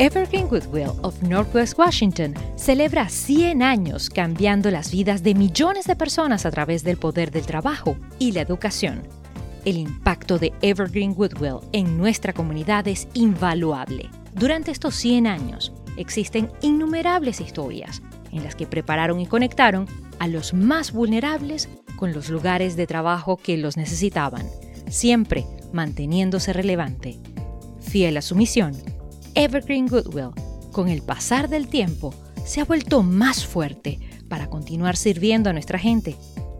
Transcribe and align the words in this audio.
Evergreen 0.00 0.48
Goodwill 0.48 0.92
of 1.02 1.22
Northwest 1.22 1.78
Washington 1.78 2.32
celebra 2.56 3.10
100 3.10 3.62
años 3.62 4.08
cambiando 4.08 4.70
las 4.70 4.90
vidas 4.90 5.22
de 5.22 5.34
millones 5.34 5.84
de 5.84 5.94
personas 5.94 6.46
a 6.46 6.50
través 6.50 6.82
del 6.82 6.96
poder 6.96 7.30
del 7.30 7.44
trabajo 7.44 7.98
y 8.18 8.32
la 8.32 8.40
educación. 8.40 9.02
El 9.66 9.76
impacto 9.76 10.38
de 10.38 10.54
Evergreen 10.62 11.12
Goodwill 11.12 11.58
en 11.72 11.98
nuestra 11.98 12.32
comunidad 12.32 12.88
es 12.88 13.08
invaluable. 13.12 14.08
Durante 14.32 14.70
estos 14.70 14.94
100 14.94 15.26
años 15.26 15.70
existen 15.98 16.50
innumerables 16.62 17.42
historias 17.42 18.00
en 18.32 18.42
las 18.42 18.54
que 18.54 18.66
prepararon 18.66 19.20
y 19.20 19.26
conectaron 19.26 19.86
a 20.18 20.28
los 20.28 20.54
más 20.54 20.92
vulnerables 20.92 21.68
con 21.96 22.14
los 22.14 22.30
lugares 22.30 22.74
de 22.74 22.86
trabajo 22.86 23.36
que 23.36 23.58
los 23.58 23.76
necesitaban, 23.76 24.46
siempre 24.88 25.44
manteniéndose 25.74 26.54
relevante. 26.54 27.18
Fiel 27.82 28.16
a 28.16 28.22
su 28.22 28.34
misión, 28.34 28.72
Evergreen 29.34 29.86
Goodwill, 29.86 30.30
con 30.72 30.88
el 30.88 31.02
pasar 31.02 31.48
del 31.48 31.68
tiempo, 31.68 32.12
se 32.44 32.60
ha 32.60 32.64
vuelto 32.64 33.02
más 33.02 33.46
fuerte 33.46 34.00
para 34.28 34.48
continuar 34.48 34.96
sirviendo 34.96 35.50
a 35.50 35.52
nuestra 35.52 35.78
gente. 35.78 36.16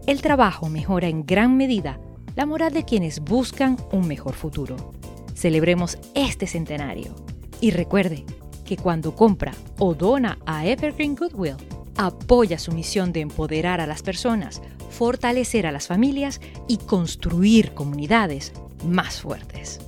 El 0.07 0.21
trabajo 0.21 0.69
mejora 0.69 1.07
en 1.07 1.25
gran 1.25 1.57
medida 1.57 1.99
la 2.35 2.45
moral 2.45 2.73
de 2.73 2.85
quienes 2.85 3.19
buscan 3.19 3.77
un 3.91 4.07
mejor 4.07 4.33
futuro. 4.33 4.93
Celebremos 5.35 5.97
este 6.15 6.47
centenario 6.47 7.13
y 7.59 7.71
recuerde 7.71 8.25
que 8.63 8.77
cuando 8.77 9.15
compra 9.15 9.53
o 9.77 9.93
dona 9.93 10.37
a 10.45 10.65
Evergreen 10.65 11.15
Goodwill, 11.15 11.57
apoya 11.97 12.57
su 12.57 12.71
misión 12.71 13.11
de 13.11 13.19
empoderar 13.19 13.81
a 13.81 13.87
las 13.87 14.01
personas, 14.01 14.61
fortalecer 14.89 15.67
a 15.67 15.73
las 15.73 15.87
familias 15.87 16.39
y 16.69 16.77
construir 16.77 17.73
comunidades 17.73 18.53
más 18.85 19.19
fuertes 19.21 19.81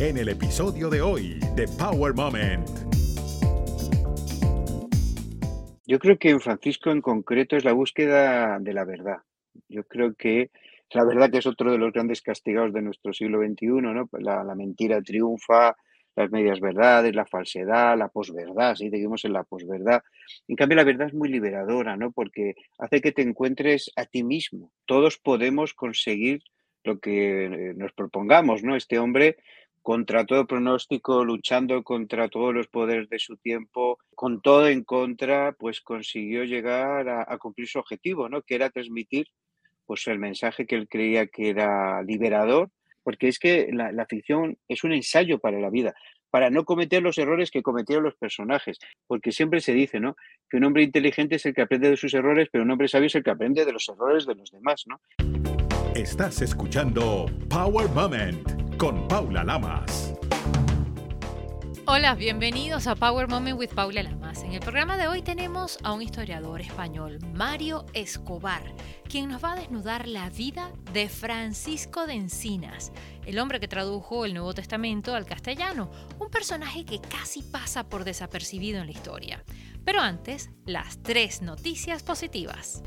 en 0.00 0.16
el 0.16 0.28
episodio 0.28 0.88
de 0.90 1.00
hoy 1.00 1.38
de 1.54 1.68
Power 1.78 2.14
Moment. 2.14 2.68
Yo 5.86 5.98
creo 5.98 6.18
que 6.18 6.30
en 6.30 6.40
Francisco 6.40 6.90
en 6.90 7.00
concreto 7.00 7.56
es 7.56 7.64
la 7.64 7.72
búsqueda 7.72 8.58
de 8.58 8.72
la 8.72 8.84
verdad. 8.84 9.18
Yo 9.68 9.84
creo 9.84 10.14
que 10.14 10.50
la 10.92 11.04
verdad 11.04 11.30
que 11.30 11.38
es 11.38 11.46
otro 11.46 11.72
de 11.72 11.78
los 11.78 11.92
grandes 11.92 12.22
castigados 12.22 12.72
de 12.72 12.82
nuestro 12.82 13.12
siglo 13.12 13.40
XXI, 13.40 13.66
¿no? 13.66 14.08
La, 14.12 14.54
mentira 14.54 15.00
triunfa, 15.02 15.76
las 16.16 16.30
medias 16.30 16.60
verdades, 16.60 17.14
la 17.14 17.26
falsedad, 17.26 17.96
la 17.96 18.08
posverdad, 18.08 18.74
sí, 18.74 18.90
seguimos 18.90 19.24
en 19.24 19.32
la 19.32 19.44
posverdad. 19.44 20.02
En 20.48 20.56
cambio, 20.56 20.76
la 20.76 20.84
verdad 20.84 21.08
es 21.08 21.14
muy 21.14 21.28
liberadora, 21.28 21.96
¿no? 21.96 22.12
Porque 22.12 22.54
hace 22.78 23.00
que 23.00 23.12
te 23.12 23.22
encuentres 23.22 23.90
a 23.96 24.04
ti 24.06 24.22
mismo. 24.22 24.72
Todos 24.86 25.18
podemos 25.18 25.74
conseguir 25.74 26.42
lo 26.84 26.98
que 26.98 27.44
eh, 27.44 27.74
nos 27.74 27.92
propongamos, 27.92 28.62
¿no? 28.62 28.76
Este 28.76 28.98
hombre 28.98 29.36
contra 29.82 30.24
todo 30.24 30.46
pronóstico, 30.46 31.24
luchando 31.24 31.82
contra 31.82 32.28
todos 32.28 32.54
los 32.54 32.68
poderes 32.68 33.08
de 33.10 33.18
su 33.18 33.36
tiempo, 33.36 33.98
con 34.14 34.40
todo 34.40 34.68
en 34.68 34.84
contra, 34.84 35.52
pues 35.52 35.80
consiguió 35.80 36.44
llegar 36.44 37.08
a, 37.08 37.38
cumplir 37.38 37.68
su 37.68 37.80
objetivo, 37.80 38.28
¿no? 38.28 38.42
Que 38.42 38.54
era 38.54 38.70
transmitir 38.70 39.26
pues 39.84 40.06
el 40.06 40.20
mensaje 40.20 40.64
que 40.64 40.76
él 40.76 40.88
creía 40.88 41.26
que 41.26 41.50
era 41.50 42.02
liberador, 42.02 42.70
porque 43.02 43.26
es 43.26 43.38
que 43.40 43.68
la, 43.72 44.06
ficción 44.06 44.56
es 44.68 44.84
un 44.84 44.92
ensayo 44.92 45.40
para 45.40 45.58
la 45.58 45.70
vida, 45.70 45.92
para 46.30 46.48
no 46.48 46.64
cometer 46.64 47.02
los 47.02 47.18
errores 47.18 47.50
que 47.50 47.62
cometieron 47.62 48.04
los 48.04 48.14
personajes, 48.14 48.78
porque 49.08 49.32
siempre 49.32 49.60
se 49.60 49.72
dice, 49.72 49.98
¿no? 49.98 50.14
Que 50.48 50.58
un 50.58 50.64
hombre 50.64 50.84
inteligente 50.84 51.34
es 51.34 51.44
el 51.46 51.54
que 51.54 51.62
aprende 51.62 51.90
de 51.90 51.96
sus 51.96 52.14
errores, 52.14 52.48
pero 52.50 52.62
un 52.62 52.70
hombre 52.70 52.86
sabio 52.86 53.08
es 53.08 53.14
el 53.16 53.24
que 53.24 53.30
aprende 53.30 53.64
de 53.64 53.72
los 53.72 53.88
errores 53.88 54.24
de 54.24 54.36
los 54.36 54.50
demás, 54.52 54.84
¿no? 54.86 55.00
Estás 55.94 56.40
escuchando 56.40 57.26
Power 57.50 57.88
Moment 57.90 58.61
con 58.82 59.06
Paula 59.06 59.44
Lamas. 59.44 60.12
Hola, 61.86 62.16
bienvenidos 62.16 62.88
a 62.88 62.96
Power 62.96 63.28
Moment 63.28 63.56
with 63.56 63.68
Paula 63.68 64.02
Lamas. 64.02 64.42
En 64.42 64.54
el 64.54 64.58
programa 64.58 64.96
de 64.96 65.06
hoy 65.06 65.22
tenemos 65.22 65.78
a 65.84 65.92
un 65.92 66.02
historiador 66.02 66.60
español, 66.60 67.20
Mario 67.32 67.86
Escobar, 67.94 68.64
quien 69.08 69.28
nos 69.28 69.44
va 69.44 69.52
a 69.52 69.56
desnudar 69.56 70.08
la 70.08 70.30
vida 70.30 70.72
de 70.92 71.08
Francisco 71.08 72.08
de 72.08 72.14
Encinas, 72.14 72.90
el 73.24 73.38
hombre 73.38 73.60
que 73.60 73.68
tradujo 73.68 74.24
el 74.24 74.34
Nuevo 74.34 74.52
Testamento 74.52 75.14
al 75.14 75.26
castellano, 75.26 75.88
un 76.18 76.28
personaje 76.28 76.84
que 76.84 77.00
casi 77.00 77.44
pasa 77.44 77.88
por 77.88 78.02
desapercibido 78.02 78.80
en 78.80 78.86
la 78.86 78.92
historia. 78.92 79.44
Pero 79.84 80.00
antes, 80.00 80.50
las 80.66 81.00
tres 81.04 81.40
noticias 81.40 82.02
positivas. 82.02 82.82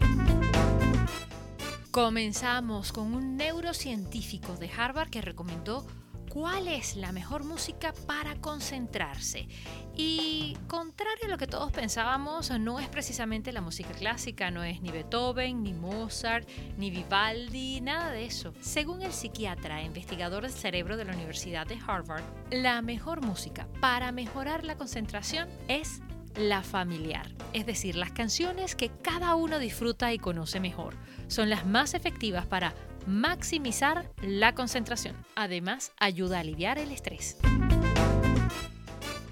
Comenzamos 1.96 2.92
con 2.92 3.14
un 3.14 3.38
neurocientífico 3.38 4.58
de 4.58 4.70
Harvard 4.70 5.10
que 5.10 5.22
recomendó 5.22 5.88
cuál 6.30 6.68
es 6.68 6.98
la 6.98 7.14
mejor 7.14 7.46
música 7.46 7.94
para 8.06 8.36
concentrarse. 8.36 9.48
Y 9.96 10.58
contrario 10.68 11.24
a 11.24 11.30
lo 11.30 11.38
que 11.38 11.48
todos 11.48 11.72
pensábamos, 11.72 12.52
no 12.60 12.82
es 12.82 12.90
precisamente 12.90 13.54
la 13.54 13.62
música 13.62 13.92
clásica, 13.92 14.52
no 14.52 14.66
es 14.66 14.82
ni 14.82 14.92
Beethoven, 14.92 15.64
ni 15.64 15.74
Mozart, 15.74 16.50
ni 16.76 16.92
Vivaldi, 16.92 17.80
nada 17.80 18.12
de 18.12 18.26
eso. 18.26 18.54
Según 18.60 19.02
el 19.02 19.14
psiquiatra 19.14 19.80
e 19.80 19.86
investigador 19.86 20.44
del 20.44 20.52
cerebro 20.52 20.98
de 20.98 21.06
la 21.06 21.14
Universidad 21.14 21.66
de 21.66 21.80
Harvard, 21.88 22.26
la 22.52 22.82
mejor 22.82 23.22
música 23.22 23.70
para 23.80 24.12
mejorar 24.12 24.66
la 24.66 24.76
concentración 24.76 25.48
es 25.70 26.02
la 26.38 26.62
familiar, 26.64 27.28
es 27.54 27.66
decir, 27.66 27.96
las 27.96 28.12
canciones 28.12 28.76
que 28.76 28.90
cada 28.90 29.36
uno 29.36 29.60
disfruta 29.60 30.14
y 30.14 30.20
conoce 30.20 30.60
mejor. 30.60 30.96
Son 31.28 31.50
las 31.50 31.66
más 31.66 31.94
efectivas 31.94 32.46
para 32.46 32.74
maximizar 33.08 34.12
la 34.22 34.54
concentración. 34.56 35.16
Además, 35.36 35.92
ayuda 36.00 36.38
a 36.38 36.40
aliviar 36.42 36.78
el 36.78 36.92
estrés. 36.92 37.38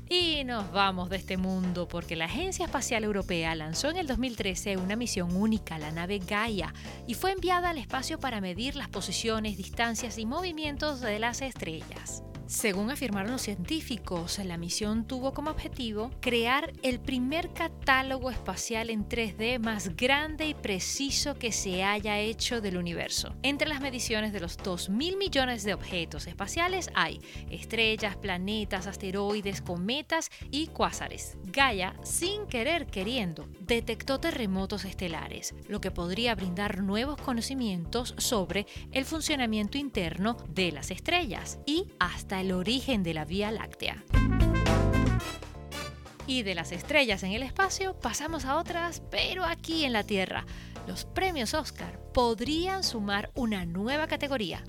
Y 0.09 0.43
nos 0.43 0.71
vamos 0.71 1.09
de 1.09 1.17
este 1.17 1.37
mundo 1.37 1.87
porque 1.87 2.15
la 2.15 2.25
Agencia 2.25 2.65
Espacial 2.65 3.03
Europea 3.03 3.55
lanzó 3.55 3.89
en 3.89 3.97
el 3.97 4.05
2013 4.05 4.77
una 4.77 4.95
misión 4.95 5.35
única, 5.35 5.79
la 5.79 5.91
nave 5.91 6.19
Gaia, 6.19 6.71
y 7.07 7.15
fue 7.15 7.31
enviada 7.31 7.71
al 7.71 7.79
espacio 7.79 8.19
para 8.19 8.39
medir 8.39 8.75
las 8.75 8.89
posiciones, 8.89 9.57
distancias 9.57 10.19
y 10.19 10.27
movimientos 10.27 11.01
de 11.01 11.17
las 11.17 11.41
estrellas. 11.41 12.23
Según 12.53 12.91
afirmaron 12.91 13.31
los 13.31 13.41
científicos, 13.41 14.37
la 14.37 14.57
misión 14.57 15.07
tuvo 15.07 15.33
como 15.33 15.49
objetivo 15.49 16.11
crear 16.21 16.71
el 16.83 16.99
primer 16.99 17.51
catálogo 17.51 18.29
espacial 18.29 18.91
en 18.91 19.09
3D 19.09 19.57
más 19.57 19.95
grande 19.97 20.45
y 20.45 20.53
preciso 20.53 21.33
que 21.39 21.51
se 21.51 21.83
haya 21.83 22.19
hecho 22.19 22.61
del 22.61 22.77
universo. 22.77 23.35
Entre 23.41 23.67
las 23.67 23.81
mediciones 23.81 24.33
de 24.33 24.39
los 24.39 24.59
2.000 24.59 25.17
millones 25.17 25.63
de 25.63 25.73
objetos 25.73 26.27
espaciales 26.27 26.91
hay 26.93 27.19
estrellas, 27.49 28.17
planetas, 28.17 28.85
asteroides, 28.85 29.59
cometas 29.63 30.29
y 30.51 30.67
cuásares. 30.67 31.37
Gaia, 31.45 31.95
sin 32.03 32.45
querer 32.45 32.85
queriendo, 32.85 33.47
detectó 33.65 34.19
terremotos 34.19 34.85
estelares, 34.85 35.55
lo 35.67 35.79
que 35.79 35.91
podría 35.91 36.35
brindar 36.35 36.79
nuevos 36.81 37.19
conocimientos 37.21 38.13
sobre 38.17 38.65
el 38.91 39.05
funcionamiento 39.05 39.77
interno 39.77 40.37
de 40.49 40.71
las 40.71 40.91
estrellas 40.91 41.59
y 41.65 41.87
hasta 41.99 42.41
el 42.41 42.51
origen 42.51 43.03
de 43.03 43.13
la 43.13 43.25
Vía 43.25 43.51
Láctea. 43.51 44.03
Y 46.25 46.43
de 46.43 46.55
las 46.55 46.71
estrellas 46.71 47.23
en 47.23 47.33
el 47.33 47.43
espacio 47.43 47.99
pasamos 47.99 48.45
a 48.45 48.57
otras, 48.57 49.01
pero 49.11 49.43
aquí 49.43 49.83
en 49.83 49.93
la 49.93 50.03
Tierra. 50.03 50.45
Los 50.87 51.05
premios 51.05 51.53
Oscar 51.53 51.99
podrían 52.13 52.83
sumar 52.83 53.31
una 53.35 53.65
nueva 53.65 54.07
categoría, 54.07 54.63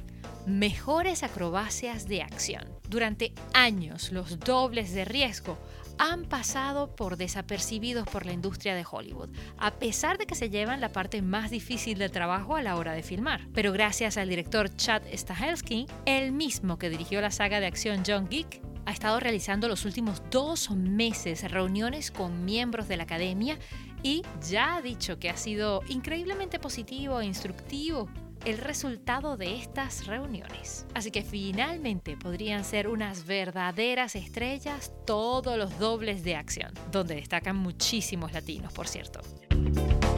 mejores 0.46 1.22
acrobacias 1.22 2.06
de 2.06 2.22
acción. 2.22 2.68
Durante 2.88 3.32
años 3.52 4.12
los 4.12 4.38
dobles 4.38 4.92
de 4.92 5.04
riesgo 5.04 5.58
han 5.98 6.24
pasado 6.24 6.94
por 6.94 7.16
desapercibidos 7.16 8.06
por 8.08 8.26
la 8.26 8.32
industria 8.32 8.74
de 8.74 8.84
Hollywood, 8.90 9.30
a 9.58 9.72
pesar 9.72 10.18
de 10.18 10.26
que 10.26 10.34
se 10.34 10.50
llevan 10.50 10.80
la 10.80 10.92
parte 10.92 11.22
más 11.22 11.50
difícil 11.50 11.98
del 11.98 12.10
trabajo 12.10 12.56
a 12.56 12.62
la 12.62 12.76
hora 12.76 12.92
de 12.92 13.02
filmar. 13.02 13.46
Pero 13.52 13.72
gracias 13.72 14.16
al 14.16 14.28
director 14.28 14.74
Chad 14.74 15.02
Stahelski, 15.12 15.86
el 16.06 16.32
mismo 16.32 16.78
que 16.78 16.90
dirigió 16.90 17.20
la 17.20 17.30
saga 17.30 17.60
de 17.60 17.66
acción 17.66 18.02
John 18.06 18.28
Geek, 18.28 18.60
ha 18.86 18.92
estado 18.92 19.18
realizando 19.20 19.68
los 19.68 19.84
últimos 19.84 20.22
dos 20.30 20.70
meses 20.70 21.50
reuniones 21.50 22.10
con 22.10 22.44
miembros 22.44 22.88
de 22.88 22.96
la 22.96 23.04
academia 23.04 23.58
y 24.02 24.22
ya 24.46 24.76
ha 24.76 24.82
dicho 24.82 25.18
que 25.18 25.30
ha 25.30 25.36
sido 25.36 25.80
increíblemente 25.88 26.58
positivo 26.58 27.20
e 27.20 27.26
instructivo 27.26 28.08
el 28.44 28.58
resultado 28.58 29.36
de 29.36 29.56
estas 29.56 30.06
reuniones. 30.06 30.86
Así 30.94 31.10
que 31.10 31.22
finalmente 31.22 32.16
podrían 32.16 32.64
ser 32.64 32.88
unas 32.88 33.26
verdaderas 33.26 34.16
estrellas 34.16 34.92
todos 35.06 35.56
los 35.56 35.78
dobles 35.78 36.24
de 36.24 36.36
acción, 36.36 36.72
donde 36.90 37.16
destacan 37.16 37.56
muchísimos 37.56 38.32
latinos, 38.32 38.72
por 38.72 38.86
cierto. 38.86 39.20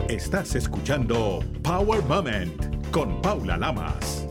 Estás 0.09 0.55
escuchando 0.55 1.41
Power 1.63 2.03
Moment 2.03 2.91
con 2.91 3.21
Paula 3.23 3.57
Lamas. 3.57 4.27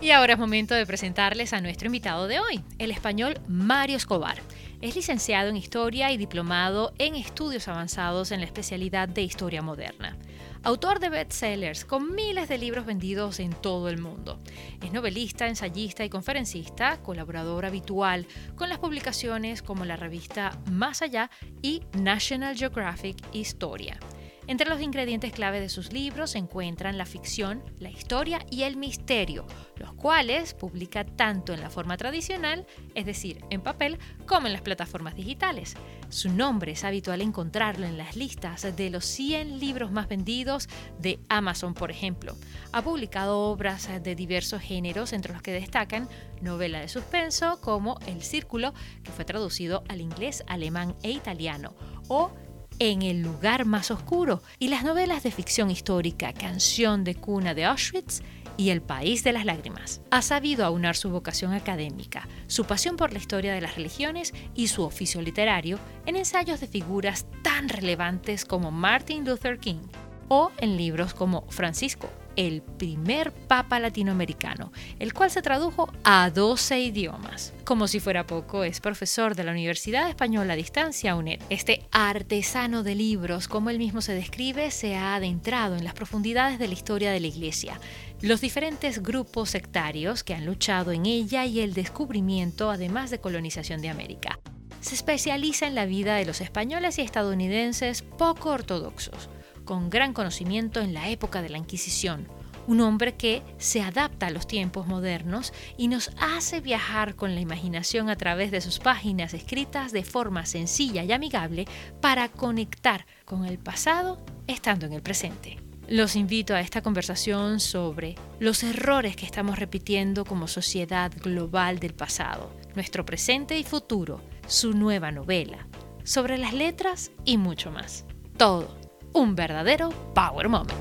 Y 0.00 0.10
ahora 0.10 0.34
es 0.34 0.38
momento 0.38 0.74
de 0.74 0.86
presentarles 0.86 1.52
a 1.52 1.60
nuestro 1.60 1.86
invitado 1.86 2.26
de 2.26 2.38
hoy, 2.38 2.60
el 2.78 2.90
español 2.90 3.40
Mario 3.48 3.96
Escobar. 3.96 4.36
Es 4.82 4.96
licenciado 4.96 5.48
en 5.48 5.56
Historia 5.56 6.12
y 6.12 6.18
diplomado 6.18 6.92
en 6.98 7.14
Estudios 7.14 7.68
Avanzados 7.68 8.30
en 8.32 8.40
la 8.40 8.46
especialidad 8.46 9.08
de 9.08 9.22
Historia 9.22 9.62
Moderna. 9.62 10.18
Autor 10.62 10.98
de 10.98 11.08
bestsellers 11.08 11.84
con 11.84 12.14
miles 12.14 12.48
de 12.48 12.58
libros 12.58 12.84
vendidos 12.84 13.40
en 13.40 13.52
todo 13.52 13.88
el 13.88 13.98
mundo. 13.98 14.40
Es 14.82 14.92
novelista, 14.92 15.46
ensayista 15.46 16.04
y 16.04 16.10
conferencista, 16.10 16.98
colaborador 17.02 17.64
habitual 17.64 18.26
con 18.56 18.68
las 18.68 18.78
publicaciones 18.78 19.62
como 19.62 19.84
la 19.84 19.96
revista 19.96 20.58
Más 20.70 21.02
Allá 21.02 21.30
y 21.62 21.82
National 21.98 22.56
Geographic 22.56 23.16
Historia. 23.32 23.98
Entre 24.46 24.68
los 24.68 24.82
ingredientes 24.82 25.32
clave 25.32 25.58
de 25.58 25.70
sus 25.70 25.92
libros 25.92 26.32
se 26.32 26.38
encuentran 26.38 26.98
la 26.98 27.06
ficción, 27.06 27.62
la 27.78 27.88
historia 27.88 28.44
y 28.50 28.64
el 28.64 28.76
misterio, 28.76 29.46
los 29.76 29.94
cuales 29.94 30.52
publica 30.52 31.04
tanto 31.04 31.54
en 31.54 31.62
la 31.62 31.70
forma 31.70 31.96
tradicional, 31.96 32.66
es 32.94 33.06
decir, 33.06 33.42
en 33.48 33.62
papel, 33.62 33.98
como 34.26 34.46
en 34.46 34.52
las 34.52 34.60
plataformas 34.60 35.14
digitales. 35.14 35.76
Su 36.10 36.30
nombre 36.30 36.72
es 36.72 36.84
habitual 36.84 37.22
encontrarlo 37.22 37.86
en 37.86 37.96
las 37.96 38.16
listas 38.16 38.76
de 38.76 38.90
los 38.90 39.06
100 39.06 39.60
libros 39.60 39.90
más 39.90 40.08
vendidos 40.08 40.68
de 40.98 41.20
Amazon, 41.30 41.72
por 41.72 41.90
ejemplo. 41.90 42.36
Ha 42.72 42.82
publicado 42.82 43.38
obras 43.38 43.88
de 44.02 44.14
diversos 44.14 44.60
géneros, 44.60 45.14
entre 45.14 45.32
los 45.32 45.40
que 45.40 45.52
destacan 45.52 46.06
novela 46.42 46.80
de 46.80 46.88
suspenso 46.88 47.60
como 47.62 47.98
El 48.06 48.22
Círculo, 48.22 48.74
que 49.02 49.10
fue 49.10 49.24
traducido 49.24 49.84
al 49.88 50.02
inglés, 50.02 50.44
alemán 50.46 50.94
e 51.02 51.12
italiano, 51.12 51.74
o 52.08 52.30
en 52.78 53.02
el 53.02 53.22
lugar 53.22 53.64
más 53.64 53.90
oscuro 53.90 54.42
y 54.58 54.68
las 54.68 54.84
novelas 54.84 55.22
de 55.22 55.30
ficción 55.30 55.70
histórica 55.70 56.32
Canción 56.32 57.04
de 57.04 57.14
cuna 57.14 57.54
de 57.54 57.64
Auschwitz 57.64 58.22
y 58.56 58.70
El 58.70 58.82
País 58.82 59.24
de 59.24 59.32
las 59.32 59.44
Lágrimas. 59.44 60.00
Ha 60.10 60.22
sabido 60.22 60.64
aunar 60.64 60.96
su 60.96 61.10
vocación 61.10 61.52
académica, 61.52 62.28
su 62.46 62.64
pasión 62.64 62.96
por 62.96 63.12
la 63.12 63.18
historia 63.18 63.52
de 63.52 63.60
las 63.60 63.76
religiones 63.76 64.32
y 64.54 64.68
su 64.68 64.82
oficio 64.82 65.20
literario 65.22 65.78
en 66.06 66.16
ensayos 66.16 66.60
de 66.60 66.68
figuras 66.68 67.26
tan 67.42 67.68
relevantes 67.68 68.44
como 68.44 68.70
Martin 68.70 69.24
Luther 69.24 69.58
King 69.58 69.82
o 70.28 70.50
en 70.58 70.76
libros 70.76 71.14
como 71.14 71.44
Francisco, 71.48 72.08
el 72.36 72.62
primer 72.62 73.32
papa 73.32 73.78
latinoamericano, 73.78 74.72
el 74.98 75.14
cual 75.14 75.30
se 75.30 75.42
tradujo 75.42 75.92
a 76.04 76.30
12 76.30 76.80
idiomas. 76.80 77.52
Como 77.64 77.88
si 77.88 78.00
fuera 78.00 78.26
poco, 78.26 78.64
es 78.64 78.80
profesor 78.80 79.34
de 79.34 79.44
la 79.44 79.52
Universidad 79.52 80.08
Española 80.08 80.52
a 80.52 80.56
Distancia 80.56 81.16
UNED. 81.16 81.40
Este 81.50 81.86
artesano 81.90 82.82
de 82.82 82.94
libros, 82.94 83.48
como 83.48 83.70
él 83.70 83.78
mismo 83.78 84.00
se 84.00 84.14
describe, 84.14 84.70
se 84.70 84.96
ha 84.96 85.14
adentrado 85.14 85.76
en 85.76 85.84
las 85.84 85.94
profundidades 85.94 86.58
de 86.58 86.68
la 86.68 86.74
historia 86.74 87.12
de 87.12 87.20
la 87.20 87.26
Iglesia, 87.26 87.80
los 88.20 88.40
diferentes 88.40 89.02
grupos 89.02 89.50
sectarios 89.50 90.24
que 90.24 90.34
han 90.34 90.46
luchado 90.46 90.92
en 90.92 91.06
ella 91.06 91.46
y 91.46 91.60
el 91.60 91.74
descubrimiento, 91.74 92.70
además 92.70 93.10
de 93.10 93.20
colonización 93.20 93.80
de 93.80 93.90
América. 93.90 94.38
Se 94.80 94.94
especializa 94.94 95.66
en 95.66 95.74
la 95.74 95.86
vida 95.86 96.16
de 96.16 96.26
los 96.26 96.40
españoles 96.40 96.98
y 96.98 97.02
estadounidenses 97.02 98.02
poco 98.02 98.50
ortodoxos 98.50 99.30
con 99.64 99.90
gran 99.90 100.12
conocimiento 100.12 100.80
en 100.80 100.94
la 100.94 101.08
época 101.08 101.42
de 101.42 101.48
la 101.48 101.58
Inquisición, 101.58 102.28
un 102.66 102.80
hombre 102.80 103.14
que 103.14 103.42
se 103.58 103.82
adapta 103.82 104.26
a 104.26 104.30
los 104.30 104.46
tiempos 104.46 104.86
modernos 104.86 105.52
y 105.76 105.88
nos 105.88 106.10
hace 106.18 106.60
viajar 106.60 107.14
con 107.14 107.34
la 107.34 107.40
imaginación 107.40 108.08
a 108.08 108.16
través 108.16 108.50
de 108.50 108.60
sus 108.60 108.78
páginas 108.78 109.34
escritas 109.34 109.92
de 109.92 110.04
forma 110.04 110.46
sencilla 110.46 111.04
y 111.04 111.12
amigable 111.12 111.66
para 112.00 112.28
conectar 112.28 113.06
con 113.24 113.44
el 113.44 113.58
pasado 113.58 114.24
estando 114.46 114.86
en 114.86 114.92
el 114.92 115.02
presente. 115.02 115.58
Los 115.86 116.16
invito 116.16 116.54
a 116.54 116.60
esta 116.60 116.80
conversación 116.80 117.60
sobre 117.60 118.14
los 118.40 118.62
errores 118.62 119.16
que 119.16 119.26
estamos 119.26 119.58
repitiendo 119.58 120.24
como 120.24 120.48
sociedad 120.48 121.12
global 121.22 121.78
del 121.78 121.92
pasado, 121.92 122.50
nuestro 122.74 123.04
presente 123.04 123.58
y 123.58 123.64
futuro, 123.64 124.22
su 124.46 124.72
nueva 124.72 125.10
novela, 125.12 125.66
sobre 126.02 126.38
las 126.38 126.54
letras 126.54 127.10
y 127.26 127.36
mucho 127.36 127.70
más. 127.70 128.06
Todo 128.38 128.83
un 129.14 129.36
verdadero 129.36 129.90
Power 130.12 130.48
Moment. 130.48 130.72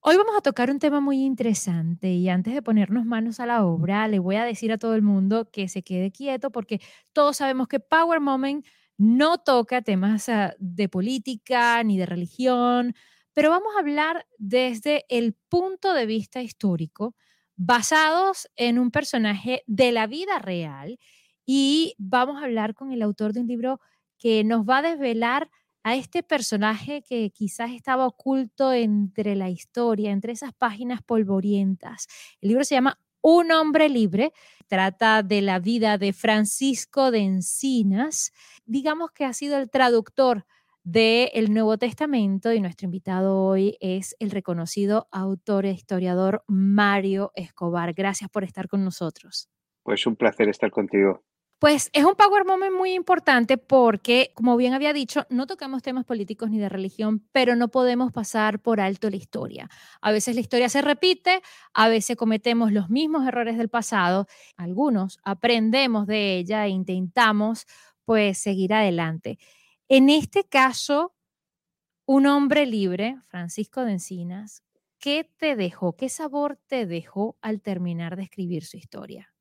Hoy 0.00 0.16
vamos 0.16 0.36
a 0.36 0.42
tocar 0.42 0.70
un 0.70 0.78
tema 0.78 1.00
muy 1.00 1.24
interesante 1.24 2.12
y 2.12 2.28
antes 2.28 2.54
de 2.54 2.62
ponernos 2.62 3.06
manos 3.06 3.40
a 3.40 3.46
la 3.46 3.64
obra, 3.64 4.06
le 4.06 4.18
voy 4.18 4.36
a 4.36 4.44
decir 4.44 4.70
a 4.70 4.78
todo 4.78 4.94
el 4.94 5.02
mundo 5.02 5.50
que 5.50 5.66
se 5.66 5.82
quede 5.82 6.12
quieto 6.12 6.50
porque 6.50 6.80
todos 7.12 7.38
sabemos 7.38 7.68
que 7.68 7.80
Power 7.80 8.20
Moment 8.20 8.66
no 8.98 9.38
toca 9.38 9.80
temas 9.80 10.28
ah, 10.28 10.54
de 10.58 10.88
política 10.88 11.82
ni 11.82 11.98
de 11.98 12.06
religión, 12.06 12.94
pero 13.32 13.50
vamos 13.50 13.74
a 13.74 13.80
hablar 13.80 14.26
desde 14.38 15.06
el 15.08 15.34
punto 15.48 15.94
de 15.94 16.04
vista 16.04 16.42
histórico, 16.42 17.16
basados 17.56 18.46
en 18.56 18.78
un 18.78 18.90
personaje 18.90 19.62
de 19.66 19.90
la 19.90 20.06
vida 20.06 20.38
real 20.38 20.98
y 21.46 21.94
vamos 21.98 22.40
a 22.40 22.44
hablar 22.44 22.74
con 22.74 22.92
el 22.92 23.00
autor 23.00 23.32
de 23.32 23.40
un 23.40 23.46
libro 23.46 23.80
que 24.18 24.44
nos 24.44 24.64
va 24.64 24.78
a 24.78 24.82
desvelar 24.82 25.50
a 25.86 25.94
este 25.94 26.24
personaje 26.24 27.04
que 27.04 27.30
quizás 27.30 27.70
estaba 27.70 28.08
oculto 28.08 28.72
entre 28.72 29.36
la 29.36 29.50
historia, 29.50 30.10
entre 30.10 30.32
esas 30.32 30.52
páginas 30.52 31.00
polvorientas. 31.00 32.08
El 32.40 32.48
libro 32.48 32.64
se 32.64 32.74
llama 32.74 32.98
Un 33.20 33.52
hombre 33.52 33.88
libre, 33.88 34.32
trata 34.66 35.22
de 35.22 35.42
la 35.42 35.60
vida 35.60 35.96
de 35.96 36.12
Francisco 36.12 37.12
de 37.12 37.20
Encinas, 37.20 38.32
digamos 38.64 39.12
que 39.12 39.26
ha 39.26 39.32
sido 39.32 39.58
el 39.58 39.70
traductor 39.70 40.44
del 40.82 41.54
Nuevo 41.54 41.78
Testamento 41.78 42.52
y 42.52 42.60
nuestro 42.60 42.86
invitado 42.86 43.40
hoy 43.44 43.76
es 43.78 44.16
el 44.18 44.32
reconocido 44.32 45.06
autor 45.12 45.66
e 45.66 45.70
historiador 45.70 46.42
Mario 46.48 47.30
Escobar. 47.36 47.92
Gracias 47.92 48.28
por 48.28 48.42
estar 48.42 48.66
con 48.66 48.84
nosotros. 48.84 49.48
Pues 49.84 50.04
un 50.08 50.16
placer 50.16 50.48
estar 50.48 50.72
contigo. 50.72 51.22
Pues 51.58 51.88
es 51.94 52.04
un 52.04 52.14
power 52.16 52.44
moment 52.44 52.74
muy 52.76 52.92
importante 52.92 53.56
porque, 53.56 54.30
como 54.34 54.58
bien 54.58 54.74
había 54.74 54.92
dicho, 54.92 55.24
no 55.30 55.46
tocamos 55.46 55.82
temas 55.82 56.04
políticos 56.04 56.50
ni 56.50 56.58
de 56.58 56.68
religión, 56.68 57.26
pero 57.32 57.56
no 57.56 57.68
podemos 57.68 58.12
pasar 58.12 58.60
por 58.60 58.78
alto 58.78 59.08
la 59.08 59.16
historia. 59.16 59.70
A 60.02 60.12
veces 60.12 60.34
la 60.34 60.42
historia 60.42 60.68
se 60.68 60.82
repite, 60.82 61.40
a 61.72 61.88
veces 61.88 62.16
cometemos 62.16 62.72
los 62.72 62.90
mismos 62.90 63.26
errores 63.26 63.56
del 63.56 63.70
pasado, 63.70 64.26
algunos 64.58 65.18
aprendemos 65.24 66.06
de 66.06 66.36
ella 66.36 66.66
e 66.66 66.68
intentamos 66.70 67.66
pues 68.04 68.36
seguir 68.36 68.74
adelante. 68.74 69.38
En 69.88 70.10
este 70.10 70.44
caso, 70.44 71.14
un 72.06 72.26
hombre 72.26 72.66
libre, 72.66 73.18
Francisco 73.28 73.84
de 73.84 73.92
Encinas, 73.92 74.62
¿qué 74.98 75.30
te 75.38 75.56
dejó? 75.56 75.96
¿Qué 75.96 76.08
sabor 76.08 76.58
te 76.66 76.86
dejó 76.86 77.36
al 77.42 77.62
terminar 77.62 78.16
de 78.16 78.24
escribir 78.24 78.64
su 78.64 78.76
historia? 78.78 79.32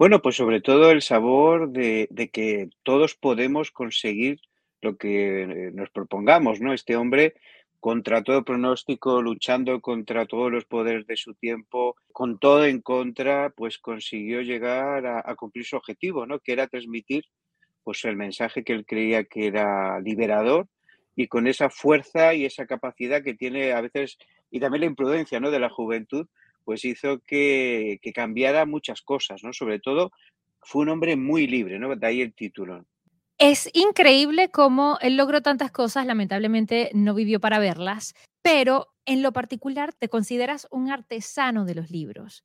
Bueno, 0.00 0.22
pues 0.22 0.36
sobre 0.36 0.62
todo 0.62 0.92
el 0.92 1.02
sabor 1.02 1.72
de, 1.72 2.08
que 2.32 2.70
todos 2.84 3.16
podemos 3.16 3.70
conseguir 3.70 4.40
lo 4.80 4.96
que 4.96 5.42
eh, 5.42 5.70
nos 5.74 5.90
propongamos, 5.90 6.58
¿no? 6.58 6.72
Este 6.72 6.96
hombre, 6.96 7.34
contra 7.80 8.22
todo 8.22 8.42
pronóstico, 8.42 9.20
luchando 9.20 9.78
contra 9.82 10.24
todos 10.24 10.50
los 10.50 10.64
poderes 10.64 11.06
de 11.06 11.18
su 11.18 11.34
tiempo, 11.34 11.96
con 12.12 12.38
todo 12.38 12.64
en 12.64 12.80
contra, 12.80 13.50
pues 13.50 13.76
consiguió 13.76 14.40
llegar 14.40 15.06
a, 15.06 15.34
cumplir 15.34 15.66
su 15.66 15.76
objetivo, 15.76 16.24
¿no? 16.24 16.38
Que 16.38 16.52
era 16.52 16.66
transmitir 16.66 17.26
pues 17.84 18.02
el 18.06 18.16
mensaje 18.16 18.64
que 18.64 18.72
él 18.72 18.86
creía 18.86 19.24
que 19.24 19.48
era 19.48 20.00
liberador 20.00 20.66
y 21.14 21.28
con 21.28 21.46
esa 21.46 21.68
fuerza 21.68 22.32
y 22.32 22.46
esa 22.46 22.64
capacidad 22.64 23.22
que 23.22 23.34
tiene 23.34 23.72
a 23.72 23.82
veces, 23.82 24.16
y 24.50 24.60
también 24.60 24.80
la 24.80 24.86
imprudencia, 24.86 25.40
¿no? 25.40 25.50
De 25.50 25.60
la 25.60 25.68
juventud, 25.68 26.26
pues 26.64 26.84
hizo 26.84 27.20
que, 27.20 27.98
cambiara 28.14 28.66
muchas 28.66 29.02
cosas, 29.02 29.42
¿no? 29.42 29.52
Sobre 29.52 29.78
todo, 29.78 30.12
fue 30.62 30.82
un 30.82 30.90
hombre 30.90 31.16
muy 31.16 31.46
libre, 31.46 31.78
¿no? 31.78 31.94
De 31.94 32.06
ahí 32.06 32.20
el 32.20 32.34
título. 32.34 32.84
Es 33.38 33.70
increíble 33.72 34.50
cómo 34.50 34.98
él 35.00 35.16
logró 35.16 35.40
tantas 35.40 35.72
cosas, 35.72 36.06
lamentablemente 36.06 36.90
no 36.92 37.14
vivió 37.14 37.40
para 37.40 37.58
verlas, 37.58 38.14
pero 38.42 38.88
en 39.06 39.22
lo 39.22 39.32
particular 39.32 39.92
te 39.92 40.08
consideras 40.08 40.68
un 40.70 40.90
artesano 40.90 41.64
de 41.64 41.74
los 41.74 41.90
libros. 41.90 42.44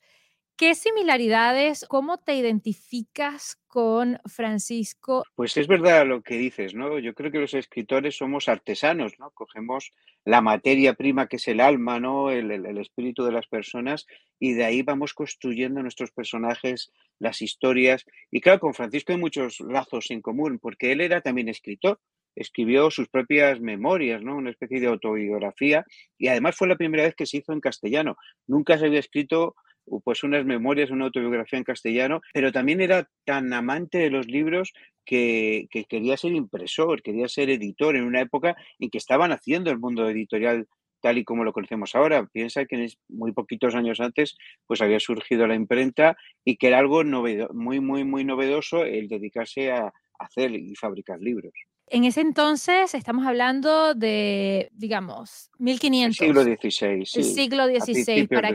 ¿Qué 0.58 0.74
similaridades, 0.74 1.86
cómo 1.90 2.18
te 2.18 2.36
identificas 2.36 3.58
con 3.68 4.20
Francisco? 4.26 5.26
Pues 5.36 5.58
es 5.58 5.68
verdad 5.68 6.08
lo 6.08 6.22
que 6.22 6.38
dices, 6.38 6.74
¿no? 6.74 6.98
Yo 6.98 7.14
creo 7.14 7.30
que 7.30 7.40
los 7.40 7.54
escritores 7.54 8.16
somos 8.16 8.48
artesanos, 8.48 9.20
¿no? 9.20 9.32
Cogemos 9.32 9.92
la 10.26 10.42
materia 10.42 10.96
prima 10.96 11.28
que 11.28 11.38
es 11.38 11.48
el 11.48 11.62
alma, 11.62 12.00
¿no? 12.00 12.32
El, 12.32 12.52
espíritu 12.80 13.24
de 13.24 13.32
las 13.32 13.48
personas 13.48 14.06
y 14.40 14.54
de 14.54 14.66
ahí 14.66 14.82
vamos 14.82 15.14
construyendo 15.14 15.82
nuestros 15.82 16.12
personajes, 16.12 16.92
las 17.20 17.42
historias. 17.42 18.04
Y 18.32 18.42
claro, 18.42 18.60
con 18.60 18.74
Francisco 18.74 19.14
hay 19.14 19.20
muchos 19.20 19.60
lazos 19.62 20.12
en 20.12 20.22
común, 20.22 20.60
porque 20.60 20.92
él 20.92 21.02
era 21.02 21.22
también 21.22 21.48
escritor 21.48 22.00
escribió 22.36 22.92
sus 22.92 23.08
propias 23.08 23.62
memorias, 23.62 24.22
¿no? 24.22 24.36
Una 24.36 24.50
especie 24.50 24.82
de 24.82 24.88
autobiografía 24.88 25.86
y 26.18 26.28
además 26.28 26.56
fue 26.58 26.68
la 26.68 26.76
primera 26.76 27.04
vez 27.04 27.16
que 27.16 27.26
se 27.26 27.38
hizo 27.38 27.54
en 27.54 27.62
castellano. 27.62 28.18
Nunca 28.46 28.78
se 28.78 28.88
había 28.88 29.00
escrito 29.00 29.56
pues 30.04 30.24
unas 30.24 30.46
memorias, 30.46 30.92
una 30.92 31.06
autobiografía 31.06 31.58
en 31.58 31.64
castellano, 31.64 32.22
pero 32.34 32.52
también 32.52 32.82
era 32.82 33.10
tan 33.24 33.54
amante 33.54 33.98
de 33.98 34.10
los 34.10 34.28
libros 34.28 34.74
que, 35.06 35.68
quería 35.90 36.18
ser 36.18 36.34
impresor, 36.34 37.02
quería 37.02 37.28
ser 37.28 37.50
editor 37.50 37.96
en 37.96 38.04
una 38.04 38.22
época 38.22 38.56
en 38.80 38.90
que 38.90 38.98
estaban 38.98 39.32
haciendo 39.32 39.72
el 39.72 39.80
mundo 39.80 40.10
editorial 40.10 40.68
tal 41.02 41.20
y 41.20 41.24
como 41.24 41.44
lo 41.44 41.54
conocemos 41.54 41.94
ahora. 41.94 42.26
Piensa 42.32 42.66
que 42.66 42.88
muy 43.10 43.32
poquitos 43.32 43.76
años 43.76 44.00
antes 44.00 44.36
pues 44.66 44.82
había 44.82 45.00
surgido 45.00 45.46
la 45.46 45.56
imprenta 45.56 46.18
y 46.44 46.58
que 46.58 46.68
era 46.68 46.80
algo 46.80 47.04
muy, 47.04 47.80
muy, 47.82 48.04
muy 48.04 48.24
novedoso 48.24 48.84
el 48.84 49.08
dedicarse 49.08 49.72
a 49.72 49.94
hacer 50.18 50.56
y 50.56 50.76
fabricar 50.76 51.20
libros. 51.20 51.54
En 51.88 52.04
ese 52.04 52.22
entonces 52.22 52.96
estamos 52.96 53.28
hablando 53.28 53.94
de, 53.94 54.70
digamos, 54.74 55.52
1500. 55.60 56.18
siglo 56.18 56.44
XVI. 56.44 57.06
Sí, 57.06 57.20
el 57.20 57.26
siglo 57.26 57.66
XVI 57.68 58.28
para, 58.28 58.50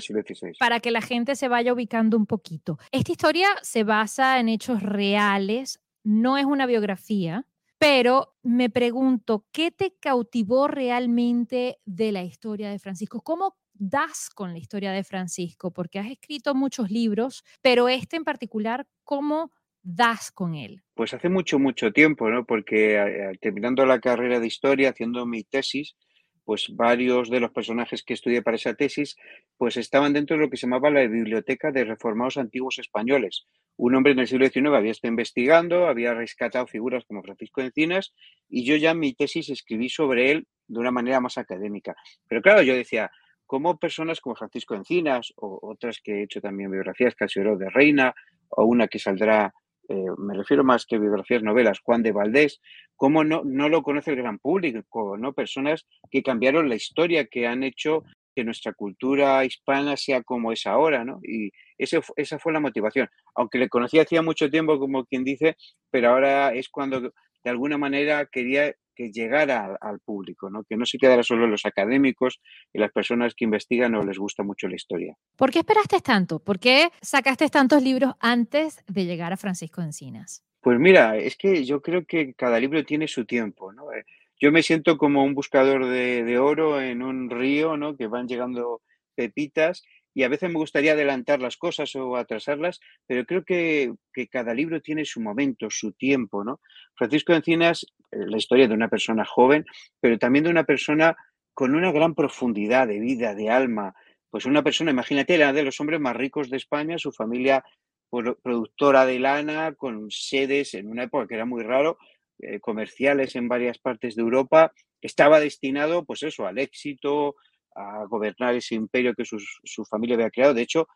para 0.58 0.80
que 0.80 0.90
la 0.90 1.00
gente 1.00 1.36
se 1.36 1.48
vaya 1.48 1.72
ubicando 1.72 2.16
un 2.16 2.26
poquito. 2.26 2.78
Esta 2.90 3.12
historia 3.12 3.48
se 3.62 3.84
basa 3.84 4.40
en 4.40 4.48
hechos 4.48 4.82
reales, 4.82 5.80
no 6.02 6.38
es 6.38 6.44
una 6.44 6.66
biografía, 6.66 7.46
pero 7.78 8.34
me 8.42 8.68
pregunto, 8.68 9.46
¿qué 9.52 9.70
te 9.70 9.94
cautivó 9.98 10.68
realmente 10.68 11.78
de 11.86 12.12
la 12.12 12.24
historia 12.24 12.68
de 12.68 12.78
Francisco? 12.78 13.22
¿Cómo 13.22 13.56
das 13.72 14.28
con 14.28 14.52
la 14.52 14.58
historia 14.58 14.92
de 14.92 15.04
Francisco? 15.04 15.70
Porque 15.72 15.98
has 15.98 16.10
escrito 16.10 16.54
muchos 16.54 16.90
libros, 16.90 17.44
pero 17.62 17.88
este 17.88 18.16
en 18.16 18.24
particular, 18.24 18.86
¿cómo 19.04 19.52
das 19.82 20.30
con 20.30 20.54
él? 20.54 20.82
Pues 21.00 21.14
hace 21.14 21.30
mucho, 21.30 21.58
mucho 21.58 21.92
tiempo, 21.92 22.28
¿no? 22.28 22.44
Porque 22.44 22.96
eh, 22.96 23.32
terminando 23.40 23.86
la 23.86 24.00
carrera 24.00 24.38
de 24.38 24.46
historia, 24.46 24.90
haciendo 24.90 25.24
mi 25.24 25.44
tesis, 25.44 25.96
pues 26.44 26.66
varios 26.76 27.30
de 27.30 27.40
los 27.40 27.52
personajes 27.52 28.02
que 28.02 28.12
estudié 28.12 28.42
para 28.42 28.58
esa 28.58 28.74
tesis, 28.74 29.16
pues 29.56 29.78
estaban 29.78 30.12
dentro 30.12 30.36
de 30.36 30.42
lo 30.42 30.50
que 30.50 30.58
se 30.58 30.66
llamaba 30.66 30.90
la 30.90 31.06
Biblioteca 31.06 31.72
de 31.72 31.84
Reformados 31.84 32.36
Antiguos 32.36 32.78
Españoles. 32.78 33.46
Un 33.78 33.94
hombre 33.94 34.12
en 34.12 34.18
el 34.18 34.26
siglo 34.26 34.46
XIX 34.46 34.74
había 34.74 34.90
estado 34.90 35.12
investigando, 35.12 35.86
había 35.86 36.12
rescatado 36.12 36.66
figuras 36.66 37.06
como 37.06 37.22
Francisco 37.22 37.62
Encinas, 37.62 38.12
y 38.50 38.66
yo 38.66 38.76
ya 38.76 38.90
en 38.90 38.98
mi 38.98 39.14
tesis 39.14 39.48
escribí 39.48 39.88
sobre 39.88 40.30
él 40.32 40.48
de 40.68 40.80
una 40.80 40.90
manera 40.90 41.18
más 41.18 41.38
académica. 41.38 41.96
Pero 42.28 42.42
claro, 42.42 42.60
yo 42.60 42.74
decía, 42.74 43.10
¿cómo 43.46 43.78
personas 43.78 44.20
como 44.20 44.36
Francisco 44.36 44.74
Encinas, 44.74 45.32
o 45.36 45.60
otras 45.62 45.98
que 46.04 46.16
he 46.16 46.22
hecho 46.24 46.42
también 46.42 46.70
biografías, 46.70 47.14
Casiodoro 47.14 47.56
de 47.56 47.70
Reina, 47.70 48.14
o 48.50 48.66
una 48.66 48.86
que 48.86 48.98
saldrá 48.98 49.54
eh, 49.90 50.06
me 50.18 50.34
refiero 50.34 50.62
más 50.62 50.86
que 50.86 50.98
biografías, 50.98 51.42
novelas, 51.42 51.80
Juan 51.80 52.04
de 52.04 52.12
Valdés, 52.12 52.60
cómo 52.94 53.24
no, 53.24 53.42
no 53.44 53.68
lo 53.68 53.82
conoce 53.82 54.12
el 54.12 54.18
gran 54.18 54.38
público, 54.38 55.16
¿no? 55.18 55.32
Personas 55.32 55.84
que 56.12 56.22
cambiaron 56.22 56.68
la 56.68 56.76
historia, 56.76 57.26
que 57.26 57.48
han 57.48 57.64
hecho 57.64 58.04
que 58.36 58.44
nuestra 58.44 58.72
cultura 58.72 59.44
hispana 59.44 59.96
sea 59.96 60.22
como 60.22 60.52
es 60.52 60.64
ahora, 60.66 61.04
¿no? 61.04 61.18
Y 61.24 61.50
esa 61.76 62.38
fue 62.38 62.52
la 62.52 62.60
motivación. 62.60 63.08
Aunque 63.34 63.58
le 63.58 63.68
conocí 63.68 63.98
hacía 63.98 64.22
mucho 64.22 64.48
tiempo, 64.48 64.78
como 64.78 65.04
quien 65.06 65.24
dice, 65.24 65.56
pero 65.90 66.10
ahora 66.10 66.54
es 66.54 66.68
cuando 66.68 67.00
de 67.00 67.50
alguna 67.50 67.76
manera 67.76 68.26
quería 68.26 68.72
que 69.00 69.10
llegara 69.10 69.78
al, 69.80 69.98
público, 70.00 70.50
¿no? 70.50 70.62
que 70.64 70.76
no 70.76 70.84
se 70.84 70.98
quedara 70.98 71.22
solo 71.22 71.46
los 71.46 71.64
académicos 71.64 72.38
y 72.70 72.78
las 72.78 72.92
personas 72.92 73.34
que 73.34 73.46
investigan 73.46 73.94
o 73.94 74.04
les 74.04 74.18
gusta 74.18 74.42
mucho 74.42 74.68
la 74.68 74.76
historia. 74.76 75.16
¿Por 75.36 75.50
qué 75.50 75.60
esperaste 75.60 76.00
tanto? 76.02 76.38
¿Por 76.38 76.58
qué 76.58 76.90
sacaste 77.00 77.48
tantos 77.48 77.82
libros 77.82 78.12
antes 78.20 78.84
de 78.86 79.06
llegar 79.06 79.32
a 79.32 79.38
Francisco 79.38 79.80
Encinas? 79.80 80.44
Pues 80.60 80.78
mira, 80.78 81.16
es 81.16 81.38
que 81.38 81.64
yo 81.64 81.80
creo 81.80 82.04
que 82.04 82.34
cada 82.34 82.60
libro 82.60 82.84
tiene 82.84 83.08
su 83.08 83.24
tiempo. 83.24 83.72
¿no? 83.72 83.90
Eh, 83.90 84.04
yo 84.38 84.52
me 84.52 84.62
siento 84.62 84.98
como 84.98 85.24
un 85.24 85.34
buscador 85.34 85.86
de, 85.86 86.22
de 86.22 86.38
oro 86.38 86.82
en 86.82 87.02
un 87.02 87.30
río, 87.30 87.78
¿no? 87.78 87.96
que 87.96 88.06
van 88.06 88.28
llegando 88.28 88.82
pepitas 89.14 89.82
y 90.14 90.24
a 90.24 90.28
veces 90.28 90.50
me 90.50 90.58
gustaría 90.58 90.92
adelantar 90.92 91.40
las 91.40 91.56
cosas 91.56 91.94
o 91.94 92.16
atrasarlas, 92.16 92.80
pero 93.06 93.24
creo 93.24 93.44
que, 93.44 93.94
cada 94.30 94.54
libro 94.54 94.80
tiene 94.80 95.04
su 95.04 95.20
momento, 95.20 95.68
su 95.70 95.92
tiempo, 95.92 96.44
¿no? 96.44 96.60
Francisco 96.94 97.32
Encinas, 97.32 97.86
la 98.12 98.36
historia 98.36 98.68
de 98.68 98.74
una 98.74 98.88
persona 98.88 99.24
joven, 99.24 99.64
pero 100.00 100.18
también 100.18 100.44
de 100.44 100.50
una 100.50 100.64
persona 100.64 101.16
con 101.54 101.74
una 101.74 101.92
gran 101.92 102.14
profundidad 102.14 102.88
de 102.88 102.98
vida, 102.98 103.34
de 103.34 103.50
alma, 103.50 103.94
pues 104.30 104.46
una 104.46 104.62
persona, 104.62 104.92
imagínate, 104.92 105.34
era 105.34 105.52
de 105.52 105.62
los 105.62 105.80
hombres 105.80 106.00
más 106.00 106.16
ricos 106.16 106.50
de 106.50 106.56
España, 106.56 106.98
su 106.98 107.12
familia 107.12 107.64
productora 108.10 109.06
de 109.06 109.18
lana, 109.18 109.74
con 109.74 110.10
sedes 110.10 110.74
en 110.74 110.88
una 110.88 111.04
época 111.04 111.26
que 111.26 111.34
era 111.34 111.44
muy 111.44 111.62
raro, 111.62 111.98
eh, 112.38 112.60
comerciales 112.60 113.36
en 113.36 113.48
varias 113.48 113.78
partes 113.78 114.16
de 114.16 114.22
Europa, 114.22 114.72
estaba 115.00 115.40
destinado, 115.40 116.04
pues 116.04 116.22
eso, 116.22 116.46
al 116.46 116.58
éxito, 116.58 117.36
a 117.74 118.04
gobernar 118.06 118.54
ese 118.54 118.74
imperio 118.74 119.14
que 119.14 119.24
su 119.24 119.84
familia 119.84 120.16
había 120.16 120.30
creado. 120.30 120.54
De 120.54 120.62
hecho, 120.62 120.88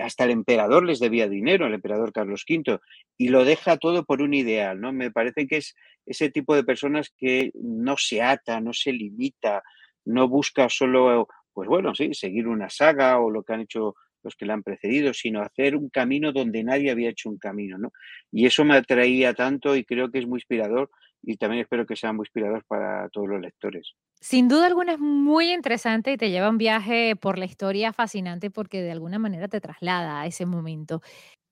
hasta 0.00 0.24
el 0.24 0.30
emperador 0.30 0.84
les 0.84 1.00
debía 1.00 1.28
dinero, 1.28 1.66
el 1.66 1.74
emperador 1.74 2.12
Carlos 2.12 2.44
V, 2.48 2.78
y 3.18 3.28
lo 3.28 3.44
deja 3.44 3.76
todo 3.76 4.04
por 4.04 4.22
un 4.22 4.34
ideal, 4.34 4.80
¿no? 4.80 4.92
Me 4.92 5.10
parece 5.10 5.46
que 5.46 5.58
es 5.58 5.74
ese 6.06 6.30
tipo 6.30 6.54
de 6.54 6.64
personas 6.64 7.12
que 7.16 7.50
no 7.54 7.96
se 7.96 8.22
ata, 8.22 8.60
no 8.60 8.72
se 8.72 8.92
limita, 8.92 9.62
no 10.04 10.28
busca 10.28 10.68
solo, 10.68 11.28
pues 11.52 11.68
bueno, 11.68 11.94
sí, 11.94 12.14
seguir 12.14 12.48
una 12.48 12.70
saga 12.70 13.18
o 13.20 13.30
lo 13.30 13.42
que 13.42 13.52
han 13.52 13.60
hecho 13.60 13.94
los 14.22 14.36
que 14.36 14.46
le 14.46 14.52
han 14.52 14.62
precedido, 14.62 15.12
sino 15.12 15.42
hacer 15.42 15.76
un 15.76 15.88
camino 15.88 16.32
donde 16.32 16.62
nadie 16.62 16.90
había 16.90 17.10
hecho 17.10 17.28
un 17.28 17.38
camino, 17.38 17.76
¿no? 17.76 17.92
Y 18.30 18.46
eso 18.46 18.64
me 18.64 18.76
atraía 18.76 19.34
tanto 19.34 19.74
y 19.76 19.84
creo 19.84 20.10
que 20.10 20.20
es 20.20 20.26
muy 20.26 20.38
inspirador 20.38 20.90
y 21.22 21.36
también 21.36 21.62
espero 21.62 21.86
que 21.86 21.96
sea 21.96 22.12
muy 22.12 22.24
inspirador 22.24 22.64
para 22.66 23.08
todos 23.10 23.28
los 23.28 23.40
lectores. 23.40 23.94
Sin 24.20 24.48
duda 24.48 24.66
alguna 24.66 24.92
es 24.92 24.98
muy 24.98 25.52
interesante 25.52 26.12
y 26.12 26.16
te 26.16 26.30
lleva 26.30 26.48
un 26.48 26.58
viaje 26.58 27.16
por 27.16 27.38
la 27.38 27.44
historia 27.44 27.92
fascinante 27.92 28.50
porque 28.50 28.82
de 28.82 28.92
alguna 28.92 29.18
manera 29.18 29.48
te 29.48 29.60
traslada 29.60 30.20
a 30.20 30.26
ese 30.26 30.46
momento. 30.46 31.02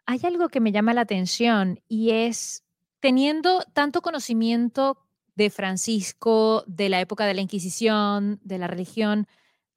Hay 0.06 0.20
algo 0.24 0.48
que 0.48 0.60
me 0.60 0.72
llama 0.72 0.94
la 0.94 1.02
atención 1.02 1.80
y 1.88 2.10
es 2.10 2.64
teniendo 3.00 3.62
tanto 3.72 4.02
conocimiento 4.02 4.98
de 5.34 5.50
Francisco, 5.50 6.64
de 6.66 6.88
la 6.88 7.00
época 7.00 7.26
de 7.26 7.34
la 7.34 7.40
Inquisición, 7.40 8.40
de 8.42 8.58
la 8.58 8.66
religión, 8.66 9.26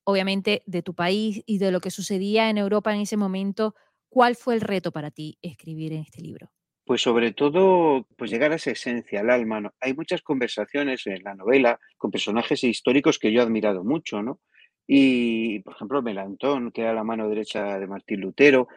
obviamente 0.03 0.63
de 0.65 0.81
tu 0.81 0.93
país 0.93 1.41
y 1.45 1.57
de 1.57 1.71
lo 1.71 1.79
que 1.79 1.91
sucedía 1.91 2.50
en 2.50 2.57
Europa 2.57 2.93
en 2.93 3.01
ese 3.01 3.17
momento, 3.17 3.75
¿cuál 4.09 4.35
fue 4.35 4.55
el 4.55 4.62
reto 4.62 4.91
para 4.91 5.12
ti 5.12 5.38
escribir 5.41 5.93
en 5.93 6.01
este 6.01 6.21
libro? 6.21 6.52
Pues 6.93 7.01
sobre 7.01 7.31
todo, 7.31 8.05
pues 8.15 8.29
llegar 8.29 8.51
a 8.51 8.57
esa 8.57 8.69
esencia, 8.69 9.21
al 9.21 9.31
alma. 9.31 9.73
Hay 9.81 9.95
muchas 9.95 10.21
conversaciones 10.21 11.07
en 11.07 11.23
la 11.23 11.33
novela 11.33 11.79
con 11.97 12.12
personajes 12.12 12.63
históricos 12.63 13.17
que 13.17 13.31
yo 13.31 13.39
he 13.39 13.43
admirado 13.43 13.83
mucho, 13.83 14.21
¿no? 14.21 14.39
Y, 14.85 15.57
por 15.62 15.73
ejemplo, 15.73 16.03
Melantón, 16.03 16.71
que 16.71 16.81
era 16.83 16.93
la 16.93 17.03
mano 17.03 17.27
derecha 17.27 17.79
de 17.79 17.88
Martín 17.88 18.21
Lutero, 18.21 18.67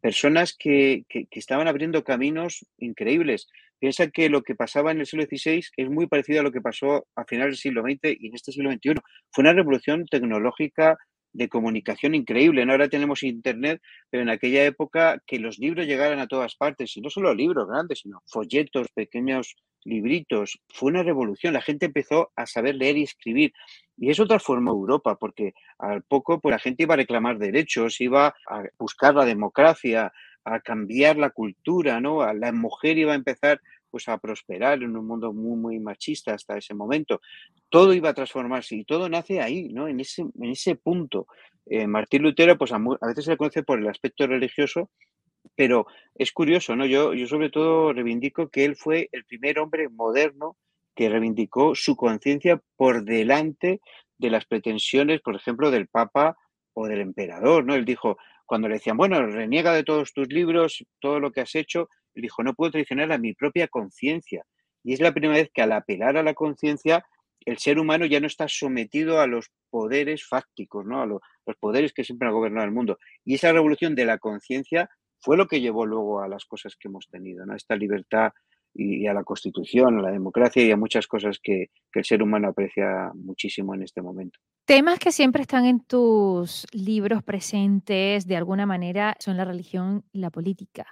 personas 0.00 0.56
que, 0.58 1.04
que, 1.06 1.28
estaban 1.32 1.68
abriendo 1.68 2.02
caminos 2.02 2.64
increíbles. 2.78 3.46
Piensa 3.78 4.08
que 4.08 4.30
lo 4.30 4.40
que 4.40 4.54
pasaba 4.54 4.90
en 4.90 5.00
el 5.00 5.06
siglo 5.06 5.26
XVI 5.26 5.62
es 5.76 5.90
muy 5.90 6.06
parecido 6.06 6.40
a 6.40 6.44
lo 6.44 6.52
que 6.52 6.62
pasó 6.62 7.06
a 7.14 7.26
finales 7.26 7.50
del 7.50 7.58
siglo 7.58 7.82
XX 7.82 8.16
y 8.18 8.28
en 8.28 8.34
este 8.36 8.52
siglo 8.52 8.72
XXI. 8.72 9.02
Fue 9.30 9.42
una 9.42 9.52
revolución 9.52 10.06
tecnológica 10.06 10.96
de 11.36 11.48
comunicación 11.48 12.14
increíble. 12.14 12.62
Ahora 12.62 12.88
tenemos 12.88 13.22
Internet, 13.22 13.82
pero 14.10 14.22
en 14.22 14.30
aquella 14.30 14.64
época 14.64 15.22
que 15.26 15.38
los 15.38 15.58
libros 15.58 15.86
llegaran 15.86 16.18
a 16.18 16.26
todas 16.26 16.56
partes, 16.56 16.96
y 16.96 17.00
no 17.00 17.10
solo 17.10 17.34
libros 17.34 17.68
grandes, 17.68 18.00
sino 18.00 18.22
folletos, 18.26 18.88
pequeños 18.94 19.56
libritos, 19.84 20.58
fue 20.68 20.90
una 20.90 21.02
revolución. 21.02 21.52
La 21.52 21.60
gente 21.60 21.86
empezó 21.86 22.32
a 22.36 22.46
saber 22.46 22.74
leer 22.74 22.96
y 22.96 23.02
escribir. 23.02 23.52
Y 23.98 24.10
eso 24.10 24.26
transformó 24.26 24.72
Europa, 24.72 25.16
porque 25.16 25.52
al 25.78 26.02
poco 26.02 26.40
pues, 26.40 26.52
la 26.52 26.58
gente 26.58 26.82
iba 26.82 26.94
a 26.94 26.98
reclamar 26.98 27.38
derechos, 27.38 28.00
iba 28.00 28.34
a 28.48 28.62
buscar 28.78 29.14
la 29.14 29.24
democracia, 29.24 30.12
a 30.44 30.60
cambiar 30.60 31.16
la 31.16 31.30
cultura, 31.30 32.00
¿no? 32.00 32.32
La 32.32 32.52
mujer 32.52 32.98
iba 32.98 33.12
a 33.12 33.16
empezar 33.16 33.60
pues 33.96 34.08
a 34.08 34.18
prosperar 34.18 34.82
en 34.82 34.94
un 34.94 35.06
mundo 35.06 35.32
muy, 35.32 35.56
muy 35.56 35.80
machista 35.80 36.34
hasta 36.34 36.58
ese 36.58 36.74
momento. 36.74 37.22
Todo 37.70 37.94
iba 37.94 38.10
a 38.10 38.14
transformarse 38.14 38.76
y 38.76 38.84
todo 38.84 39.08
nace 39.08 39.40
ahí, 39.40 39.70
¿no? 39.70 39.88
En 39.88 40.00
ese, 40.00 40.20
en 40.20 40.50
ese 40.50 40.76
punto. 40.76 41.26
Eh, 41.64 41.86
Martín 41.86 42.20
Lutero, 42.20 42.58
pues 42.58 42.72
a, 42.72 42.78
veces 42.78 43.24
se 43.24 43.30
le 43.30 43.36
conoce 43.38 43.62
por 43.62 43.78
el 43.78 43.88
aspecto 43.88 44.26
religioso, 44.26 44.90
pero 45.54 45.86
es 46.14 46.30
curioso, 46.30 46.76
¿no? 46.76 46.84
Yo, 46.84 47.14
yo 47.14 47.26
sobre 47.26 47.48
todo 47.48 47.94
reivindico 47.94 48.50
que 48.50 48.66
él 48.66 48.76
fue 48.76 49.08
el 49.12 49.24
primer 49.24 49.58
hombre 49.60 49.88
moderno 49.88 50.58
que 50.94 51.08
reivindicó 51.08 51.74
su 51.74 51.96
conciencia 51.96 52.60
por 52.76 53.02
delante 53.02 53.80
de 54.18 54.28
las 54.28 54.44
pretensiones, 54.44 55.22
por 55.22 55.36
ejemplo, 55.36 55.70
del 55.70 55.88
Papa 55.88 56.36
o 56.74 56.86
del 56.86 57.00
emperador, 57.00 57.64
¿no? 57.64 57.74
Él 57.74 57.86
dijo, 57.86 58.18
cuando 58.44 58.68
le 58.68 58.74
decían, 58.74 58.98
bueno, 58.98 59.24
reniega 59.24 59.72
de 59.72 59.84
todos 59.84 60.12
tus 60.12 60.28
libros, 60.28 60.84
todo 61.00 61.18
lo 61.18 61.32
que 61.32 61.40
has 61.40 61.54
hecho, 61.54 61.88
dijo, 62.22 62.42
no 62.42 62.54
puedo 62.54 62.72
traicionar 62.72 63.12
a 63.12 63.18
mi 63.18 63.34
propia 63.34 63.68
conciencia. 63.68 64.44
Y 64.82 64.92
es 64.92 65.00
la 65.00 65.12
primera 65.12 65.34
vez 65.34 65.50
que 65.52 65.62
al 65.62 65.72
apelar 65.72 66.16
a 66.16 66.22
la 66.22 66.34
conciencia, 66.34 67.04
el 67.44 67.58
ser 67.58 67.78
humano 67.78 68.06
ya 68.06 68.20
no 68.20 68.26
está 68.26 68.48
sometido 68.48 69.20
a 69.20 69.26
los 69.26 69.50
poderes 69.70 70.26
fácticos, 70.26 70.84
¿no? 70.84 71.02
a 71.02 71.06
los, 71.06 71.20
poderes 71.60 71.92
que 71.92 72.04
siempre 72.04 72.28
han 72.28 72.34
gobernado 72.34 72.66
el 72.66 72.72
mundo. 72.72 72.98
Y 73.24 73.34
esa 73.34 73.52
revolución 73.52 73.94
de 73.94 74.04
la 74.04 74.18
conciencia 74.18 74.90
fue 75.18 75.36
lo 75.36 75.46
que 75.46 75.60
llevó 75.60 75.86
luego 75.86 76.20
a 76.20 76.28
las 76.28 76.44
cosas 76.44 76.76
que 76.76 76.88
hemos 76.88 77.08
tenido, 77.08 77.46
¿no? 77.46 77.54
esta 77.54 77.76
libertad 77.76 78.32
y, 78.74 79.06
a 79.06 79.14
la 79.14 79.24
constitución, 79.24 79.98
a 79.98 80.02
la 80.02 80.10
democracia 80.10 80.62
y 80.62 80.70
a 80.70 80.76
muchas 80.76 81.06
cosas 81.06 81.38
que 81.42 81.70
el 81.94 82.04
ser 82.04 82.22
humano 82.22 82.48
aprecia 82.48 83.10
muchísimo 83.14 83.74
en 83.74 83.82
este 83.82 84.02
momento. 84.02 84.38
Temas 84.66 84.98
que 84.98 85.12
siempre 85.12 85.42
están 85.42 85.64
en 85.66 85.80
tus 85.80 86.66
libros 86.72 87.22
presentes 87.22 88.26
de 88.26 88.36
alguna 88.36 88.66
manera 88.66 89.16
son 89.20 89.36
la 89.36 89.44
religión 89.44 90.04
y 90.12 90.18
la 90.18 90.30
política 90.30 90.86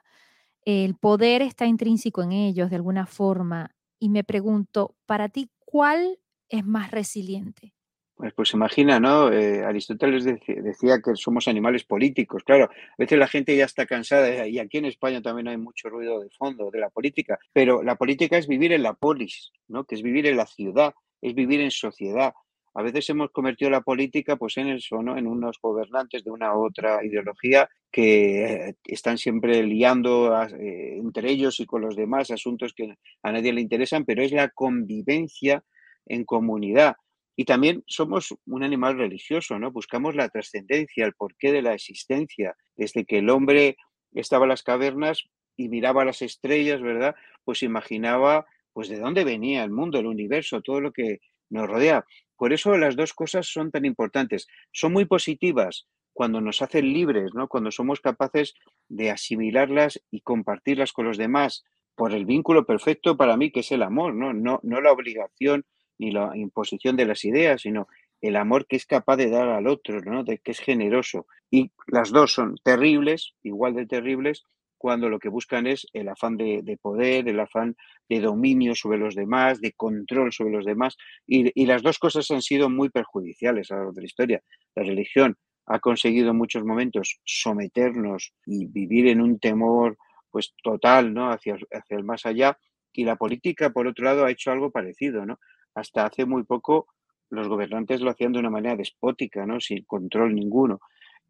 el 0.65 0.95
poder 0.95 1.43
está 1.43 1.67
intrínseco 1.67 2.23
en 2.23 2.33
ellos 2.33 2.71
de 2.71 2.77
alguna 2.77 3.07
forma. 3.07 3.75
Y 3.99 4.09
me 4.09 4.25
pregunto, 4.25 4.97
para 5.07 5.29
ti, 5.29 5.51
¿cuál 5.65 6.19
es 6.49 6.65
más 6.65 6.91
resiliente? 6.91 7.75
Pues, 8.17 8.33
pues 8.33 8.53
imagina, 8.55 9.01
¿no? 9.01 9.33
Eh, 9.33 9.65
Aristóteles 9.65 10.25
decía 10.25 11.01
que 11.05 11.17
somos 11.17 11.49
animales 11.49 11.85
políticos. 11.85 12.45
Claro, 12.45 12.65
a 12.67 12.95
veces 12.97 13.19
la 13.19 13.27
gente 13.27 13.57
ya 13.57 13.65
está 13.65 13.87
cansada 13.87 14.47
y 14.47 14.59
aquí 14.59 14.79
en 14.79 14.85
España 14.85 15.21
también 15.21 15.49
hay 15.49 15.57
mucho 15.57 15.89
ruido 15.89 16.21
de 16.21 16.31
fondo 16.31 16.71
de 16.71 16.79
la 16.79 16.91
política, 16.91 17.39
pero 17.53 17.83
la 17.83 17.97
política 17.97 18.39
es 18.39 18.47
vivir 18.47 18.73
en 18.73 18.85
la 18.85 18.95
polis, 18.95 19.51
¿no? 19.67 19.85
Que 19.85 19.97
es 19.97 20.03
vivir 20.03 20.27
en 20.27 20.37
la 20.37 20.47
ciudad, 20.47 20.95
es 21.21 21.35
vivir 21.35 21.61
en 21.61 21.73
sociedad. 21.73 22.35
A 22.75 22.83
veces 22.83 23.09
hemos 23.11 23.31
convertido 23.31 23.71
la 23.71 23.83
política 23.83 24.37
pues 24.37 24.57
en 24.57 24.69
eso, 24.69 25.03
¿no? 25.03 25.17
En 25.17 25.27
unos 25.27 25.59
gobernantes 25.63 26.25
de 26.25 26.31
una 26.31 26.57
u 26.57 26.67
otra 26.67 27.05
ideología 27.05 27.69
que 27.91 28.45
eh, 28.45 28.75
están 28.85 29.19
siempre 29.19 29.63
liando 29.63 30.35
eh, 30.43 30.97
entre 30.99 31.31
ellos 31.31 31.61
y 31.61 31.67
con 31.67 31.83
los 31.83 31.97
demás 31.97 32.31
asuntos 32.31 32.75
que 32.75 32.95
a 33.23 33.33
nadie 33.33 33.53
le 33.53 33.61
interesan, 33.61 34.05
pero 34.05 34.23
es 34.23 34.33
la 34.33 34.49
convivencia 34.51 35.63
en 36.07 36.25
comunidad 36.25 36.97
y 37.37 37.45
también 37.45 37.83
somos 37.87 38.35
un 38.47 38.63
animal 38.63 38.97
religioso, 38.97 39.59
¿no? 39.59 39.73
Buscamos 39.73 40.15
la 40.15 40.29
trascendencia, 40.29 41.05
el 41.05 41.15
porqué 41.15 41.53
de 41.53 41.63
la 41.63 41.75
existencia. 41.75 42.55
Desde 42.77 43.05
que 43.05 43.19
el 43.19 43.29
hombre 43.31 43.77
estaba 44.13 44.45
en 44.45 44.51
las 44.51 44.63
cavernas 44.63 45.25
y 45.57 45.69
miraba 45.69 46.05
las 46.05 46.23
estrellas, 46.23 46.81
¿verdad? 46.81 47.15
Pues 47.45 47.63
imaginaba, 47.63 48.47
pues 48.73 48.89
de 48.89 48.99
dónde 49.01 49.25
venía 49.25 49.65
el 49.65 49.71
mundo, 49.71 49.99
el 49.99 50.07
universo, 50.07 50.63
todo 50.63 50.81
lo 50.81 50.93
que 50.93 51.19
nos 51.51 51.69
rodea. 51.69 52.05
Por 52.37 52.53
eso 52.53 52.77
las 52.77 52.97
dos 52.97 53.13
cosas 53.13 53.47
son 53.47 53.71
tan 53.71 53.85
importantes. 53.85 54.47
Son 54.73 54.93
muy 54.93 55.05
positivas 55.05 55.87
cuando 56.13 56.41
nos 56.41 56.63
hacen 56.63 56.93
libres, 56.93 57.35
¿no? 57.35 57.49
Cuando 57.49 57.71
somos 57.71 58.01
capaces 58.01 58.55
de 58.89 59.11
asimilarlas 59.11 60.01
y 60.11 60.21
compartirlas 60.21 60.93
con 60.93 61.07
los 61.07 61.19
demás 61.19 61.65
por 61.97 62.13
el 62.13 62.25
vínculo 62.25 62.67
perfecto 62.67 63.17
para 63.17 63.37
mí 63.37 63.51
que 63.51 63.61
es 63.61 63.73
el 63.73 63.83
amor, 63.83 64.15
¿no? 64.15 64.33
No, 64.33 64.61
no 64.63 64.81
la 64.81 64.93
obligación 64.93 65.65
ni 65.99 66.11
la 66.11 66.33
imposición 66.37 66.97
de 66.97 67.07
las 67.07 67.25
ideas, 67.25 67.63
sino 67.63 67.87
el 68.21 68.37
amor 68.37 68.67
que 68.67 68.77
es 68.77 68.87
capaz 68.87 69.17
de 69.17 69.29
dar 69.29 69.49
al 69.49 69.67
otro, 69.67 70.01
¿no? 70.01 70.25
de 70.25 70.39
que 70.39 70.53
es 70.53 70.61
generoso. 70.61 71.27
Y 71.51 71.73
las 71.87 72.11
dos 72.11 72.33
son 72.33 72.57
terribles, 72.63 73.35
igual 73.43 73.75
de 73.75 73.87
terribles, 73.87 74.45
cuando 74.85 75.09
lo 75.09 75.19
que 75.19 75.31
buscan 75.31 75.67
es 75.67 75.87
el 75.95 76.11
afán 76.11 76.37
de, 76.37 76.79
poder, 76.83 77.27
el 77.27 77.41
afán 77.41 77.75
de 78.07 78.21
dominio 78.21 78.75
sobre 78.75 78.99
los 78.99 79.15
demás, 79.15 79.59
de 79.63 79.73
control 79.73 80.31
sobre 80.31 80.53
los 80.53 80.67
demás. 80.67 80.99
Y, 81.27 81.65
las 81.65 81.83
dos 81.83 81.99
cosas 81.99 82.31
han 82.31 82.43
sido 82.43 82.69
muy 82.69 82.91
perjudiciales 82.91 83.71
a 83.71 83.77
lo 83.77 83.93
de 83.93 84.03
la 84.03 84.07
historia. 84.07 84.43
La 84.75 84.83
religión 84.83 85.39
ha 85.65 85.79
conseguido 85.79 86.33
en 86.33 86.37
muchos 86.37 86.65
momentos 86.67 87.19
someternos 87.25 88.35
y 88.45 88.67
vivir 88.67 89.07
en 89.07 89.23
un 89.23 89.39
temor 89.39 89.97
pues 90.31 90.53
total 90.63 91.15
¿no? 91.15 91.31
hacia, 91.31 91.55
hacia 91.55 91.97
el 91.97 92.05
más 92.05 92.27
allá. 92.27 92.59
Y 92.93 93.05
la 93.05 93.17
política, 93.17 93.71
por 93.71 93.87
otro 93.87 94.05
lado, 94.05 94.27
ha 94.27 94.31
hecho 94.31 94.51
algo 94.51 94.71
parecido, 94.71 95.25
¿no? 95.25 95.39
hasta 95.75 96.05
hace 96.05 96.27
muy 96.27 96.45
poco 96.45 96.89
los 97.31 97.49
gobernantes 97.49 98.03
lo 98.03 98.11
hacían 98.11 98.35
de 98.35 98.41
una 98.41 98.51
manera 98.51 98.77
despótica, 98.77 99.47
¿no? 99.47 99.61
sin 99.61 99.83
control 99.85 100.35
ninguno. 100.35 100.81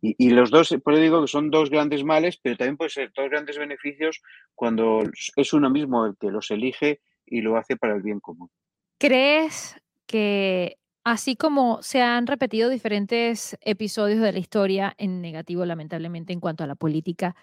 Y, 0.06 0.30
los 0.30 0.50
dos, 0.50 0.74
por 0.84 0.92
eso 0.92 1.02
digo 1.02 1.22
que 1.22 1.28
son 1.28 1.50
dos 1.50 1.70
grandes 1.70 2.04
males, 2.04 2.36
pero 2.36 2.58
también 2.58 2.76
puede 2.76 2.90
ser 2.90 3.10
dos 3.16 3.30
grandes 3.30 3.56
beneficios 3.56 4.20
cuando 4.54 5.02
es 5.36 5.52
uno 5.54 5.70
mismo 5.70 6.04
el 6.04 6.16
que 6.18 6.30
los 6.30 6.50
elige 6.50 7.00
y 7.24 7.40
lo 7.40 7.56
hace 7.56 7.78
para 7.78 7.94
el 7.94 8.02
bien 8.02 8.20
común. 8.20 8.50
¿Crees 8.98 9.80
que 10.06 10.76
así 11.04 11.36
como 11.36 11.82
se 11.82 12.02
han 12.02 12.26
repetido 12.26 12.68
diferentes 12.68 13.56
episodios 13.62 14.20
de 14.20 14.32
la 14.32 14.38
historia 14.38 14.94
en 14.98 15.22
negativo, 15.22 15.64
lamentablemente, 15.64 16.34
en 16.34 16.40
cuanto 16.40 16.64
a 16.64 16.66
la 16.66 16.74
política, 16.74 17.34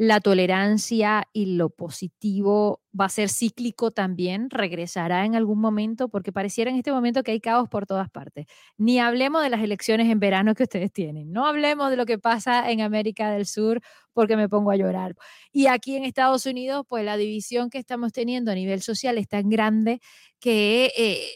la 0.00 0.18
tolerancia 0.22 1.28
y 1.34 1.56
lo 1.56 1.68
positivo 1.68 2.80
va 2.98 3.04
a 3.04 3.08
ser 3.10 3.28
cíclico 3.28 3.90
también, 3.90 4.48
regresará 4.48 5.26
en 5.26 5.34
algún 5.34 5.60
momento, 5.60 6.08
porque 6.08 6.32
pareciera 6.32 6.70
en 6.70 6.78
este 6.78 6.90
momento 6.90 7.22
que 7.22 7.32
hay 7.32 7.40
caos 7.40 7.68
por 7.68 7.84
todas 7.84 8.08
partes. 8.08 8.46
Ni 8.78 8.98
hablemos 8.98 9.42
de 9.42 9.50
las 9.50 9.60
elecciones 9.62 10.08
en 10.08 10.18
verano 10.18 10.54
que 10.54 10.62
ustedes 10.62 10.90
tienen, 10.90 11.30
no 11.32 11.46
hablemos 11.46 11.90
de 11.90 11.98
lo 11.98 12.06
que 12.06 12.18
pasa 12.18 12.70
en 12.70 12.80
América 12.80 13.30
del 13.30 13.44
Sur, 13.44 13.82
porque 14.14 14.38
me 14.38 14.48
pongo 14.48 14.70
a 14.70 14.76
llorar. 14.76 15.16
Y 15.52 15.66
aquí 15.66 15.96
en 15.96 16.04
Estados 16.04 16.46
Unidos, 16.46 16.86
pues 16.88 17.04
la 17.04 17.18
división 17.18 17.68
que 17.68 17.76
estamos 17.76 18.10
teniendo 18.10 18.52
a 18.52 18.54
nivel 18.54 18.80
social 18.80 19.18
es 19.18 19.28
tan 19.28 19.50
grande 19.50 20.00
que 20.40 20.92
eh, 20.96 21.28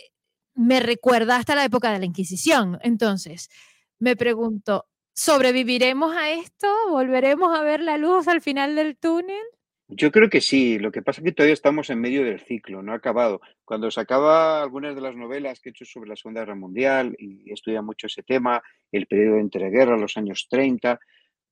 me 0.54 0.80
recuerda 0.80 1.37
hasta 1.37 1.54
la 1.54 1.66
época 1.66 1.92
de 1.92 1.99
la 1.99 2.06
Inquisición. 2.06 2.78
Entonces, 2.83 3.50
me 3.99 4.16
pregunto, 4.16 4.87
¿Sobreviviremos 5.16 6.16
a 6.16 6.33
esto? 6.33 6.66
¿Volveremos 6.90 7.56
a 7.56 7.62
ver 7.62 7.80
la 7.80 7.99
luz 7.99 8.26
al 8.26 8.40
final 8.40 8.75
del 8.75 8.97
túnel? 8.97 9.44
Yo 9.87 10.11
creo 10.11 10.28
que 10.28 10.40
sí, 10.40 10.76
lo 10.80 10.90
que 10.90 11.02
pasa 11.02 11.21
es 11.21 11.25
que 11.26 11.33
todavía 11.33 11.54
estamos 11.54 11.88
en 11.90 12.00
medio 12.00 12.25
del 12.25 12.40
ciclo, 12.40 12.83
no 12.83 12.92
ha 12.92 12.97
acabado. 12.97 13.40
Cuando 13.64 13.92
se 13.92 14.00
acaba 14.00 14.61
algunas 14.61 14.96
de 14.96 15.00
las 15.00 15.14
novelas 15.14 15.61
que 15.61 15.68
he 15.68 15.70
hecho 15.70 15.85
sobre 15.85 16.09
la 16.09 16.16
Segunda 16.16 16.40
Guerra 16.40 16.57
Mundial 16.57 17.14
y 17.16 17.53
estudia 17.53 17.81
mucho 17.81 18.09
ese 18.09 18.24
tema, 18.24 18.61
el 18.90 19.07
periodo 19.07 19.38
entre 19.38 19.70
guerras, 19.70 20.00
los 20.00 20.16
años 20.16 20.48
30, 20.50 20.98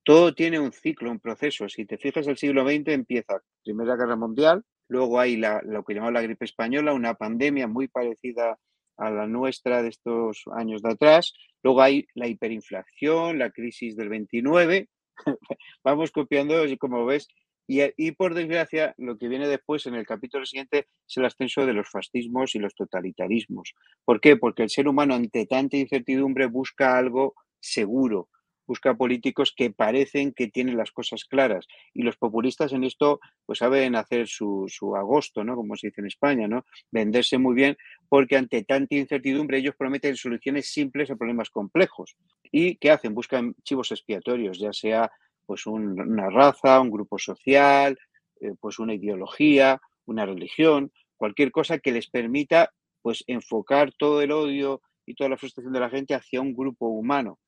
todo 0.03 0.35
tiene 0.35 0.59
un 0.59 0.73
ciclo, 0.73 1.13
un 1.13 1.21
proceso. 1.21 1.69
Si 1.69 1.85
te 1.85 1.99
fijas, 1.99 2.27
el 2.27 2.39
siglo 2.39 2.65
XX 2.65 2.89
empieza 2.89 3.41
Primera 3.63 3.95
Guerra 3.95 4.17
Mundial, 4.17 4.65
luego 4.89 5.21
hay 5.21 5.37
la, 5.37 5.63
lo 5.63 5.85
que 5.85 5.95
llamamos 5.95 6.15
la 6.15 6.23
gripe 6.23 6.47
española, 6.47 6.95
una 6.95 7.15
pandemia 7.15 7.69
muy 7.69 7.87
parecida 7.87 8.59
a 9.03 9.11
la 9.11 9.27
nuestra 9.27 9.83
de 9.83 9.89
estos 9.89 10.45
años 10.55 10.83
de 10.83 10.93
atrás. 10.93 11.33
Luego 11.63 11.83
hay 11.83 12.07
la 12.15 12.29
hiperinflación, 12.29 13.39
la 13.39 13.51
crisis 13.51 13.97
del 13.97 14.09
29. 14.09 14.89
Vamos 15.85 16.11
copiando, 16.11 16.63
como 16.79 17.05
ves. 17.05 17.29
Y, 17.67 17.81
y, 17.97 18.13
por 18.13 18.35
desgracia, 18.35 18.95
lo 18.99 19.17
que 19.19 19.29
viene 19.29 19.49
después 19.49 19.87
en 19.87 19.95
el 19.95 20.07
capítulo 20.07 20.45
siguiente 20.45 20.89
es 21.09 21.17
el 21.17 21.25
ascenso 21.25 21.65
de 21.65 21.73
los 21.73 21.89
fascismos 21.89 22.55
y 22.55 22.59
los 22.59 22.75
totalitarismos. 22.75 23.75
¿Por 24.05 24.21
qué? 24.21 24.37
Porque 24.37 24.63
el 24.65 24.71
ser 24.71 24.89
humano 24.89 25.15
ante 25.15 25.47
tanta 25.47 25.77
incertidumbre 25.77 26.47
busca 26.47 26.99
algo 26.99 27.35
seguro, 27.61 28.29
busca 28.67 28.95
políticos 28.95 29.53
que 29.57 29.71
parecen 29.71 30.33
que 30.33 30.49
tienen 30.49 30.77
las 30.77 30.93
cosas 30.93 31.25
claras. 31.25 31.67
Y 31.95 32.03
los 32.03 32.17
populistas 32.17 32.73
en 32.73 32.85
esto, 32.85 33.21
pues 33.47 33.59
saben 33.59 33.97
hacer 33.97 34.29
su, 34.29 34.67
su, 34.69 34.97
agosto, 34.97 35.45
¿no? 35.45 35.57
Como 35.57 35.77
se 35.77 35.89
dice 35.89 36.01
en 36.01 36.07
España, 36.07 36.49
¿no? 36.49 36.65
Venderse 36.91 37.39
muy 37.39 37.55
bien, 37.55 37.77
porque 38.09 38.37
ante 38.37 38.65
tanta 38.65 38.95
incertidumbre 38.95 39.59
ellos 39.59 39.75
prometen 39.77 40.17
soluciones 40.17 40.73
simples 40.73 41.11
a 41.11 41.17
problemas 41.17 41.51
complejos. 41.51 42.17
¿Y 42.51 42.77
qué 42.77 42.91
hacen? 42.91 43.15
Buscan 43.15 43.55
chivos 43.63 43.91
expiatorios, 43.93 44.59
ya 44.59 44.73
sea 44.73 45.11
pues 45.47 45.67
una 45.67 46.31
raza, 46.31 46.81
un 46.81 46.91
grupo 46.91 47.19
social, 47.19 47.99
eh, 48.41 48.55
pues 48.61 48.79
una 48.79 48.95
ideología, 48.95 49.81
una 50.07 50.25
religión, 50.25 50.93
cualquier 51.17 51.51
cosa 51.51 51.79
que 51.79 51.93
les 51.93 52.09
permita 52.09 52.71
pues 53.03 53.25
enfocar 53.27 53.93
todo 53.93 54.23
el 54.23 54.33
odio 54.33 54.81
y 55.07 55.15
toda 55.15 55.31
la 55.31 55.37
frustración 55.37 55.73
de 55.73 55.81
la 55.81 55.91
gente 55.91 56.15
hacia 56.15 56.41
un 56.41 56.55
grupo 56.55 56.87
humano. 56.89 57.39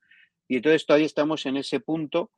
Y 0.49 0.57
entonces 0.57 0.87
todavía 0.87 1.07
estamos 1.07 1.47
en 1.47 1.57
ese 1.57 1.81
punto 1.81 2.31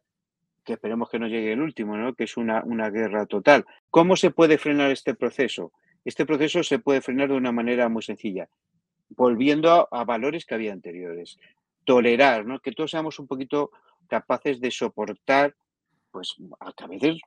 que 0.65 0.75
esperemos 0.75 1.09
que 1.09 1.19
no 1.19 1.29
llegue 1.29 1.53
el 1.53 1.63
último, 1.63 1.97
¿no? 1.97 2.15
que 2.15 2.25
es 2.25 2.37
una, 2.37 2.63
una 2.65 2.91
guerra 2.91 3.27
total. 3.27 3.65
¿Cómo 3.89 4.17
se 4.17 4.33
puede 4.33 4.59
frenar 4.59 4.91
este 4.91 5.15
proceso? 5.15 5.73
Este 6.05 6.27
proceso 6.27 6.63
se 6.63 6.79
puede 6.79 7.01
frenar 7.01 7.29
de 7.29 7.35
una 7.35 7.53
manera 7.53 7.89
muy 7.89 8.03
sencilla, 8.03 8.49
volviendo 9.09 9.89
a, 9.91 10.05
valores 10.05 10.45
que 10.45 10.55
había 10.55 10.73
anteriores. 10.73 11.39
Tolerar, 11.85 12.45
¿no? 12.45 12.59
que 12.61 12.73
todos 12.73 12.91
seamos 12.91 13.19
un 13.19 13.29
poquito 13.29 13.71
capaces 14.09 14.61
de 14.61 14.71
soportar, 14.71 15.55
pues 16.11 16.37
a 16.61 16.87
veces 16.87 17.21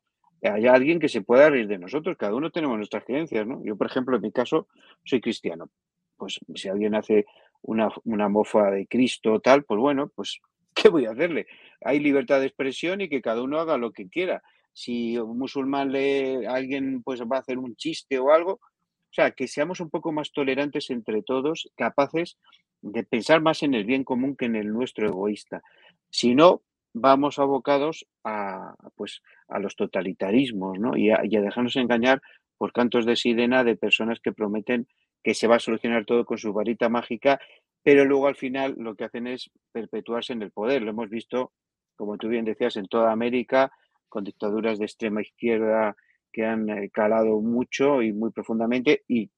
haya 0.43 0.73
alguien 0.73 0.99
que 0.99 1.09
se 1.09 1.21
pueda 1.21 1.49
reír 1.49 1.67
de 1.67 1.77
nosotros, 1.77 2.17
cada 2.17 2.35
uno 2.35 2.51
tenemos 2.51 2.77
nuestras 2.77 3.03
creencias, 3.03 3.45
¿no? 3.45 3.61
Yo, 3.63 3.75
por 3.75 3.87
ejemplo, 3.87 4.15
en 4.15 4.21
mi 4.21 4.31
caso, 4.31 4.67
soy 5.03 5.19
cristiano. 5.19 5.69
Pues 6.15 6.39
si 6.55 6.69
alguien 6.69 6.95
hace 6.95 7.25
una, 7.61 7.89
una 8.05 8.29
mofa 8.29 8.71
de 8.71 8.87
Cristo 8.87 9.33
o 9.33 9.39
tal, 9.39 9.63
pues 9.63 9.79
bueno, 9.79 10.09
pues 10.15 10.39
¿qué 10.81 10.89
voy 10.89 11.05
a 11.05 11.11
hacerle? 11.11 11.47
Hay 11.81 11.99
libertad 11.99 12.39
de 12.39 12.47
expresión 12.47 13.01
y 13.01 13.09
que 13.09 13.21
cada 13.21 13.41
uno 13.41 13.59
haga 13.59 13.77
lo 13.77 13.91
que 13.91 14.09
quiera. 14.09 14.41
Si 14.73 15.17
un 15.17 15.37
musulmán 15.37 15.91
lee 15.91 16.45
a 16.45 16.55
alguien, 16.55 17.03
pues 17.03 17.21
va 17.21 17.37
a 17.37 17.39
hacer 17.39 17.57
un 17.57 17.75
chiste 17.75 18.19
o 18.19 18.31
algo. 18.31 18.53
O 18.53 19.11
sea, 19.11 19.31
que 19.31 19.47
seamos 19.47 19.79
un 19.79 19.89
poco 19.89 20.11
más 20.11 20.31
tolerantes 20.31 20.89
entre 20.89 21.23
todos, 21.23 21.69
capaces 21.75 22.37
de 22.81 23.03
pensar 23.03 23.41
más 23.41 23.63
en 23.63 23.73
el 23.73 23.83
bien 23.83 24.03
común 24.03 24.35
que 24.35 24.45
en 24.45 24.55
el 24.55 24.71
nuestro 24.71 25.07
egoísta. 25.07 25.61
Si 26.09 26.35
no, 26.35 26.61
vamos 26.93 27.39
abocados 27.39 28.05
a, 28.23 28.75
pues, 28.95 29.21
a 29.47 29.59
los 29.59 29.75
totalitarismos 29.75 30.79
¿no? 30.79 30.95
y, 30.95 31.09
a, 31.09 31.21
y 31.23 31.35
a 31.35 31.41
dejarnos 31.41 31.75
engañar 31.75 32.21
por 32.57 32.71
cantos 32.71 33.05
de 33.05 33.15
sirena 33.15 33.63
de 33.63 33.75
personas 33.75 34.19
que 34.19 34.31
prometen 34.31 34.87
que 35.23 35.33
se 35.33 35.47
va 35.47 35.57
a 35.57 35.59
solucionar 35.59 36.05
todo 36.05 36.25
con 36.25 36.37
su 36.37 36.53
varita 36.53 36.87
mágica 36.87 37.39
pero 37.83 38.05
luego 38.05 38.27
al 38.27 38.35
final 38.35 38.75
lo 38.77 38.95
que 38.95 39.05
hacen 39.05 39.27
es 39.27 39.49
perpetuarse 39.71 40.33
en 40.33 40.41
el 40.41 40.51
poder. 40.51 40.81
Lo 40.81 40.91
hemos 40.91 41.09
visto, 41.09 41.53
como 41.95 42.17
tú 42.17 42.27
bien 42.27 42.45
decías, 42.45 42.75
en 42.75 42.87
toda 42.87 43.11
América, 43.11 43.71
con 44.07 44.23
dictaduras 44.23 44.79
de 44.79 44.85
extrema 44.85 45.21
izquierda 45.21 45.95
que 46.31 46.45
han 46.45 46.69
eh, 46.69 46.89
calado 46.91 47.41
mucho 47.41 48.01
y 48.01 48.13
muy 48.13 48.31
profundamente 48.31 49.03
y 49.07 49.31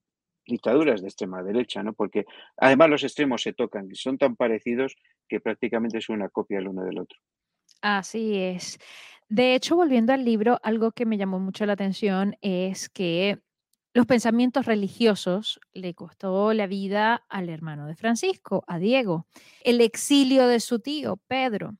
dictaduras 0.45 1.01
de 1.01 1.07
extrema 1.07 1.43
derecha, 1.43 1.83
¿no? 1.83 1.93
Porque 1.93 2.25
además 2.57 2.89
los 2.89 3.03
extremos 3.03 3.41
se 3.41 3.53
tocan 3.53 3.87
y 3.89 3.95
son 3.95 4.17
tan 4.17 4.35
parecidos 4.35 4.95
que 5.29 5.39
prácticamente 5.39 5.99
es 5.99 6.09
una 6.09 6.29
copia 6.29 6.59
el 6.59 6.67
uno 6.67 6.83
del 6.83 6.99
otro. 6.99 7.19
Así 7.81 8.37
es. 8.37 8.79
De 9.29 9.55
hecho, 9.55 9.75
volviendo 9.75 10.13
al 10.13 10.25
libro, 10.25 10.59
algo 10.61 10.91
que 10.91 11.05
me 11.05 11.17
llamó 11.17 11.39
mucho 11.39 11.65
la 11.65 11.73
atención 11.73 12.35
es 12.41 12.89
que 12.89 13.39
Los 13.93 14.05
pensamientos 14.05 14.65
religiosos 14.65 15.59
le 15.73 15.93
costó 15.93 16.53
la 16.53 16.65
vida 16.65 17.25
al 17.27 17.49
hermano 17.49 17.87
de 17.87 17.95
Francisco, 17.95 18.63
a 18.67 18.79
Diego. 18.79 19.27
El 19.63 19.81
exilio 19.81 20.47
de 20.47 20.61
su 20.61 20.79
tío, 20.79 21.17
Pedro. 21.27 21.75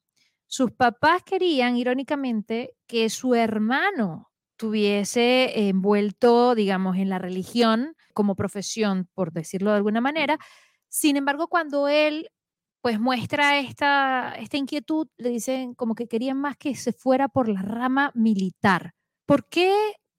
Sus 0.45 0.71
papás 0.71 1.23
querían, 1.23 1.77
irónicamente, 1.77 2.75
que 2.85 3.09
su 3.09 3.33
hermano 3.33 4.29
tuviese 4.57 5.69
envuelto, 5.69 6.53
digamos, 6.53 6.97
en 6.97 7.09
la 7.09 7.17
religión 7.17 7.95
como 8.13 8.35
profesión, 8.35 9.09
por 9.13 9.31
decirlo 9.31 9.71
de 9.71 9.77
alguna 9.77 10.01
manera. 10.01 10.37
Sin 10.89 11.15
embargo, 11.15 11.47
cuando 11.47 11.87
él 11.87 12.29
pues 12.81 12.99
muestra 12.99 13.59
esta, 13.59 14.33
esta 14.37 14.57
inquietud, 14.57 15.07
le 15.17 15.29
dicen 15.29 15.75
como 15.75 15.95
que 15.95 16.07
querían 16.07 16.37
más 16.37 16.57
que 16.57 16.75
se 16.75 16.91
fuera 16.91 17.29
por 17.29 17.47
la 17.47 17.61
rama 17.61 18.11
militar. 18.15 18.93
¿Por 19.25 19.47
qué 19.47 19.73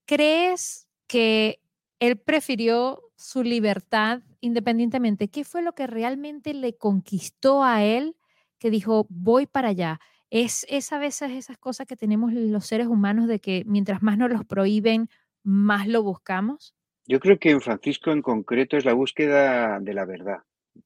crees 0.07 0.89
que 1.07 1.62
él 2.03 2.19
prefirió 2.19 3.01
su 3.15 3.45
libertad 3.45 4.23
independientemente. 4.41 5.29
¿Qué 5.29 5.45
fue 5.45 5.63
lo 5.63 5.73
que 5.73 5.87
realmente 5.87 6.53
le 6.53 6.77
conquistó 6.77 7.63
a 7.63 7.85
él 7.85 8.17
que 8.59 8.71
dijo, 8.71 9.07
voy 9.09 9.47
para 9.47 9.69
allá? 9.69 10.01
Es, 10.29 10.67
es 10.69 10.93
a 10.93 10.99
veces 10.99 11.31
esas 11.31 11.59
cosas 11.59 11.87
que 11.87 11.95
tenemos 11.95 12.33
los 12.33 12.67
seres 12.67 12.89
humanos 12.89 13.29
de 13.29 13.39
que 13.39 13.63
mientras 13.67 14.03
más 14.03 14.19
nos 14.19 14.31
los 14.31 14.45
prohíben, 14.45 15.11
más 15.45 15.87
lo 15.87 16.03
buscamos. 16.03 16.75
Yo 17.07 17.21
creo 17.21 17.39
que 17.39 17.51
en 17.51 17.61
Francisco 17.61 18.11
en 18.11 18.23
concreto 18.23 18.77
es 18.77 18.85
la 18.85 18.95
búsqueda 18.95 19.79
de 19.79 19.95
la 19.95 20.05
verdad. 20.05 20.39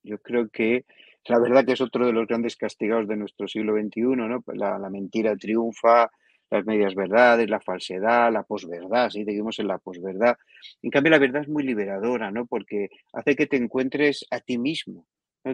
Yo 0.02 0.18
creo 0.18 0.50
que 0.50 0.85
la 1.24 1.38
verdad 1.38 1.64
que 1.64 1.72
es 1.72 1.81
otro 1.81 2.05
de 2.05 2.12
los 2.12 2.26
grandes 2.26 2.57
castigados 2.57 3.09
de 3.09 3.16
nuestro 3.16 3.48
siglo 3.48 3.72
XXI, 3.72 4.02
¿no? 4.02 4.44
La, 4.48 4.79
la 4.79 4.90
mentira 4.90 5.35
triunfa, 5.35 6.11
las 6.51 6.65
medias 6.65 6.95
verdades, 6.95 7.49
la 7.51 7.61
falsedad, 7.61 8.33
la 8.33 8.43
posverdad, 8.43 9.11
sí, 9.11 9.25
seguimos 9.25 9.59
en 9.59 9.69
la 9.69 9.79
posverdad. 9.79 10.37
En 10.83 10.91
cambio, 10.91 11.11
la 11.11 11.19
verdad 11.19 11.43
es 11.43 11.49
muy 11.49 11.65
liberadora, 11.65 12.31
¿no? 12.31 12.47
Porque 12.47 12.89
hace 13.13 13.35
que 13.35 13.47
te 13.47 13.57
encuentres 13.57 14.25
a 14.31 14.41
ti 14.41 14.59
mismo, 14.59 15.07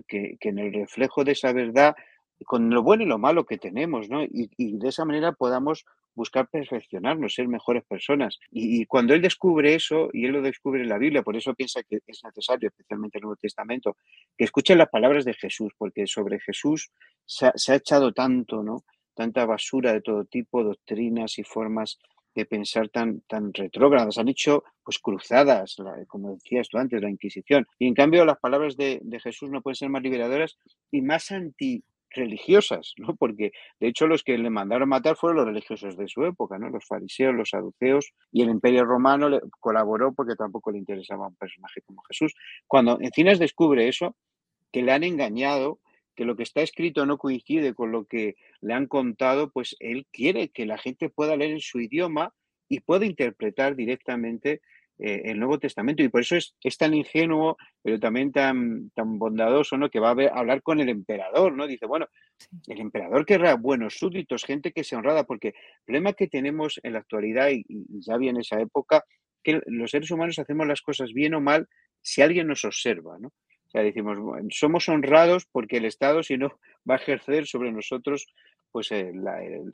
que, 0.07 0.37
en 0.41 0.59
el 0.59 0.73
reflejo 0.73 1.25
de 1.25 1.33
esa 1.33 1.53
verdad, 1.53 1.95
con 2.45 2.71
lo 2.71 2.83
bueno 2.83 3.05
y 3.05 3.07
lo 3.07 3.19
malo 3.19 3.47
que 3.47 3.59
tenemos, 3.59 4.09
¿no? 4.09 4.23
Y, 4.25 4.49
de 4.57 4.89
esa 4.89 5.05
manera 5.05 5.33
podamos 5.33 5.85
buscar 6.15 6.49
perfeccionarnos, 6.49 7.35
ser 7.35 7.49
mejores 7.49 7.85
personas. 7.85 8.39
Y, 8.51 8.85
cuando 8.85 9.15
él 9.15 9.23
descubre 9.23 9.75
eso, 9.75 10.11
y 10.13 10.27
él 10.27 10.33
lo 10.33 10.43
descubre 10.43 10.83
en 10.83 10.89
la 10.89 10.99
Biblia, 10.99 11.23
por 11.23 11.37
eso 11.37 11.55
piensa 11.55 11.83
que 11.83 12.01
es 12.07 12.23
necesario, 12.23 12.69
especialmente 12.69 13.17
en 13.17 13.21
el 13.21 13.27
Nuevo 13.29 13.37
Testamento, 13.37 13.97
que 14.37 14.45
escuchen 14.45 14.77
las 14.77 14.91
palabras 14.91 15.25
de 15.25 15.33
Jesús, 15.35 15.73
porque 15.79 16.07
sobre 16.07 16.39
Jesús 16.41 16.91
se 17.25 17.73
ha 17.73 17.77
echado 17.77 18.13
tanto, 18.13 18.63
¿no? 18.63 18.85
Tanta 19.15 19.47
basura 19.47 19.93
de 19.93 20.01
todo 20.01 20.25
tipo, 20.25 20.65
doctrinas 20.65 21.39
y 21.39 21.45
formas 21.45 21.99
de 22.35 22.47
pensar 22.47 22.89
tan, 22.89 23.21
tan 23.23 23.53
retrógradas. 23.53 24.19
Han 24.19 24.29
hecho 24.29 24.65
pues 24.83 24.99
cruzadas, 24.99 25.77
como 26.09 26.35
decías 26.35 26.69
tú 26.69 26.79
antes, 26.79 27.01
la 27.01 27.11
Inquisición. 27.11 27.67
Y 27.79 27.87
en 27.87 27.95
cambio 27.95 28.25
las 28.25 28.39
palabras 28.39 28.77
de, 28.77 29.01
Jesús 29.23 29.51
no 29.51 29.63
pueden 29.63 29.77
ser 29.77 29.91
más 29.91 30.03
liberadoras 30.03 30.57
y 30.91 31.03
más 31.03 31.31
antirreligiosas, 31.31 32.95
¿no? 32.97 33.15
Porque 33.17 33.53
de 33.81 33.89
hecho 33.89 34.07
los 34.07 34.23
que 34.23 34.39
le 34.39 34.51
mandaron 34.51 34.89
matar 34.89 35.17
fueron 35.17 35.39
los 35.39 35.47
religiosos 35.47 35.97
de 35.97 36.09
su 36.09 36.25
época, 36.25 36.59
¿no? 36.59 36.71
Los 36.71 36.87
fariseos, 36.87 37.35
los 37.35 37.51
saduceos 37.51 38.13
y 38.33 38.43
el 38.43 38.51
Imperio 38.51 38.85
Romano 38.85 39.29
le 39.29 39.41
colaboró 39.61 40.13
porque 40.15 40.35
tampoco 40.35 40.73
le 40.73 40.79
interesaba 40.79 41.29
un 41.29 41.37
personaje 41.37 41.83
como 41.83 42.03
Jesús. 42.03 42.35
Cuando 42.67 42.99
Encinas 43.01 43.39
descubre 43.39 43.89
eso, 43.89 44.17
que 44.73 44.83
le 44.83 44.93
han 44.93 45.05
engañado, 45.05 45.81
que 46.15 46.25
lo 46.25 46.37
que 46.37 46.43
está 46.43 46.63
escrito 46.63 47.07
no 47.07 47.19
coincide 47.19 47.75
con 47.75 47.93
lo 47.93 48.05
que 48.05 48.37
le 48.61 48.75
han 48.75 48.87
contado, 48.87 49.51
pues 49.51 49.77
él 49.81 50.07
quiere 50.13 50.49
que 50.49 50.67
la 50.67 50.79
gente 50.79 51.09
pueda 51.09 51.37
leer 51.37 51.53
en 51.53 51.61
su 51.61 51.81
idioma 51.81 52.33
y 52.69 52.81
pueda 52.81 53.07
interpretar 53.07 53.77
directamente 53.77 54.61
eh, 54.99 55.23
el 55.25 55.39
Nuevo 55.39 55.59
Testamento. 55.59 56.03
Y 56.03 56.09
por 56.09 56.21
eso 56.21 56.37
es, 56.37 56.79
tan 56.79 56.95
ingenuo, 56.95 57.57
pero 57.83 57.99
también 57.99 58.31
tan, 58.31 58.91
tan 58.91 59.19
bondadoso, 59.19 59.77
¿no? 59.77 59.91
Que 59.91 60.01
va 60.01 60.11
a, 60.11 60.39
hablar 60.39 60.63
con 60.63 60.81
el 60.81 60.89
emperador, 60.89 61.55
¿no? 61.55 61.67
Dice, 61.67 61.87
bueno, 61.87 62.07
el 62.69 62.81
emperador 62.81 63.27
querrá 63.27 63.55
buenos 63.55 63.95
súbditos, 63.99 64.45
gente 64.45 64.73
que 64.73 64.85
sea 64.85 64.99
honrada, 64.99 65.25
porque 65.25 65.49
el 65.49 65.85
problema 65.85 66.13
que 66.13 66.29
tenemos 66.29 66.79
en 66.83 66.93
la 66.93 67.01
actualidad, 67.01 67.51
y, 67.51 67.65
y 67.69 68.01
ya 68.01 68.17
viene 68.17 68.41
esa 68.41 68.61
época, 68.61 69.05
que 69.43 69.61
los 69.67 69.91
seres 69.91 70.11
humanos 70.11 70.39
hacemos 70.39 70.67
las 70.67 70.83
cosas 70.83 71.13
bien 71.13 71.35
o 71.35 71.41
mal 71.41 71.69
si 72.01 72.23
alguien 72.23 72.47
nos 72.47 72.65
observa, 72.65 73.19
¿no? 73.19 73.33
O 73.73 73.79
sea, 73.79 73.83
decimos, 73.83 74.19
somos 74.51 74.87
honrados 74.91 75.47
porque 75.51 75.79
el 75.79 75.87
Estado, 75.87 76.23
si 76.23 76.37
no, 76.37 76.59
va 76.89 76.97
a 76.97 76.99
ejercer 76.99 77.47
sobre 77.47 77.73
nosotros 77.73 78.27
pues 78.71 78.91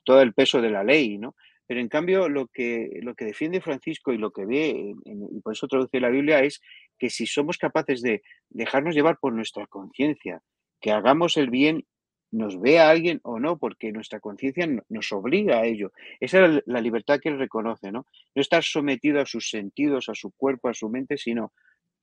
todo 0.05 0.23
el 0.23 0.35
peso 0.35 0.61
de 0.61 0.71
la 0.71 0.83
ley, 0.85 1.19
¿no? 1.19 1.35
Pero 1.67 1.81
en 1.81 1.89
cambio, 1.89 2.29
lo 2.29 2.47
que, 2.47 2.99
lo 3.03 3.15
que 3.15 3.25
defiende 3.25 3.61
Francisco 3.61 4.13
y 4.13 4.19
lo 4.19 4.33
que 4.33 4.47
ve, 4.47 4.95
y 5.05 5.41
por 5.41 5.53
eso 5.53 5.69
traduce 5.69 6.01
la 6.01 6.09
Biblia, 6.09 6.41
es 6.41 6.61
que 6.99 7.11
si 7.11 7.27
somos 7.27 7.59
capaces 7.59 8.03
de 8.03 8.23
dejarnos 8.49 8.95
llevar 8.95 9.19
por 9.19 9.33
nuestra 9.33 9.67
conciencia, 9.67 10.43
que 10.81 10.91
hagamos 10.91 11.37
el 11.37 11.51
bien, 11.51 11.85
nos 12.31 12.61
vea 12.61 12.91
alguien 12.91 13.21
o 13.23 13.39
no, 13.39 13.59
porque 13.59 13.93
nuestra 13.93 14.19
conciencia 14.19 14.67
nos 14.89 15.13
obliga 15.13 15.59
a 15.59 15.67
ello. 15.67 15.93
Esa 16.21 16.47
es 16.47 16.63
la 16.67 16.81
libertad 16.81 17.21
que 17.21 17.29
él 17.29 17.39
reconoce, 17.39 17.93
¿no? 17.93 18.07
No 18.35 18.43
estar 18.43 18.65
sometido 18.65 19.21
a 19.21 19.27
sus 19.27 19.51
sentidos, 19.51 20.09
a 20.09 20.15
su 20.15 20.31
cuerpo, 20.33 20.69
a 20.69 20.75
su 20.75 20.89
mente, 20.89 21.19
sino 21.19 21.53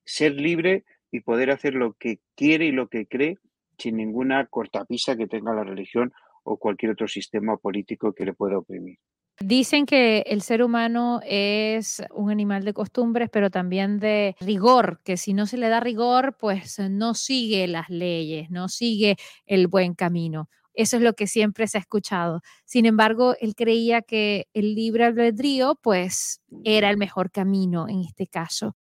ser 0.05 0.34
libre 0.34 0.86
y 1.11 1.21
poder 1.21 1.51
hacer 1.51 1.73
lo 1.73 1.93
que 1.93 2.19
quiere 2.35 2.65
y 2.65 2.71
lo 2.71 2.87
que 2.87 3.07
cree 3.07 3.37
sin 3.77 3.97
ninguna 3.97 4.45
cortapisa 4.47 5.15
que 5.15 5.27
tenga 5.27 5.53
la 5.53 5.63
religión 5.63 6.13
o 6.43 6.57
cualquier 6.57 6.91
otro 6.91 7.07
sistema 7.07 7.57
político 7.57 8.13
que 8.13 8.25
le 8.25 8.33
pueda 8.33 8.57
oprimir. 8.57 8.97
Dicen 9.39 9.85
que 9.85 10.19
el 10.27 10.41
ser 10.41 10.63
humano 10.63 11.19
es 11.25 12.01
un 12.13 12.31
animal 12.31 12.63
de 12.63 12.73
costumbres, 12.73 13.29
pero 13.29 13.49
también 13.49 13.99
de 13.99 14.35
rigor, 14.39 15.01
que 15.03 15.17
si 15.17 15.33
no 15.33 15.45
se 15.45 15.57
le 15.57 15.67
da 15.67 15.81
rigor, 15.81 16.37
pues 16.39 16.79
no 16.89 17.13
sigue 17.15 17.67
las 17.67 17.89
leyes, 17.89 18.49
no 18.49 18.69
sigue 18.69 19.17
el 19.45 19.67
buen 19.67 19.93
camino. 19.93 20.47
Eso 20.73 20.95
es 20.97 21.03
lo 21.03 21.13
que 21.13 21.27
siempre 21.27 21.67
se 21.67 21.77
ha 21.77 21.81
escuchado. 21.81 22.41
Sin 22.63 22.85
embargo, 22.85 23.35
él 23.41 23.55
creía 23.55 24.01
que 24.01 24.47
el 24.53 24.73
libre 24.73 25.03
albedrío, 25.03 25.77
pues, 25.83 26.41
era 26.63 26.89
el 26.89 26.97
mejor 26.97 27.29
camino 27.29 27.89
en 27.89 28.01
este 28.01 28.27
caso. 28.27 28.75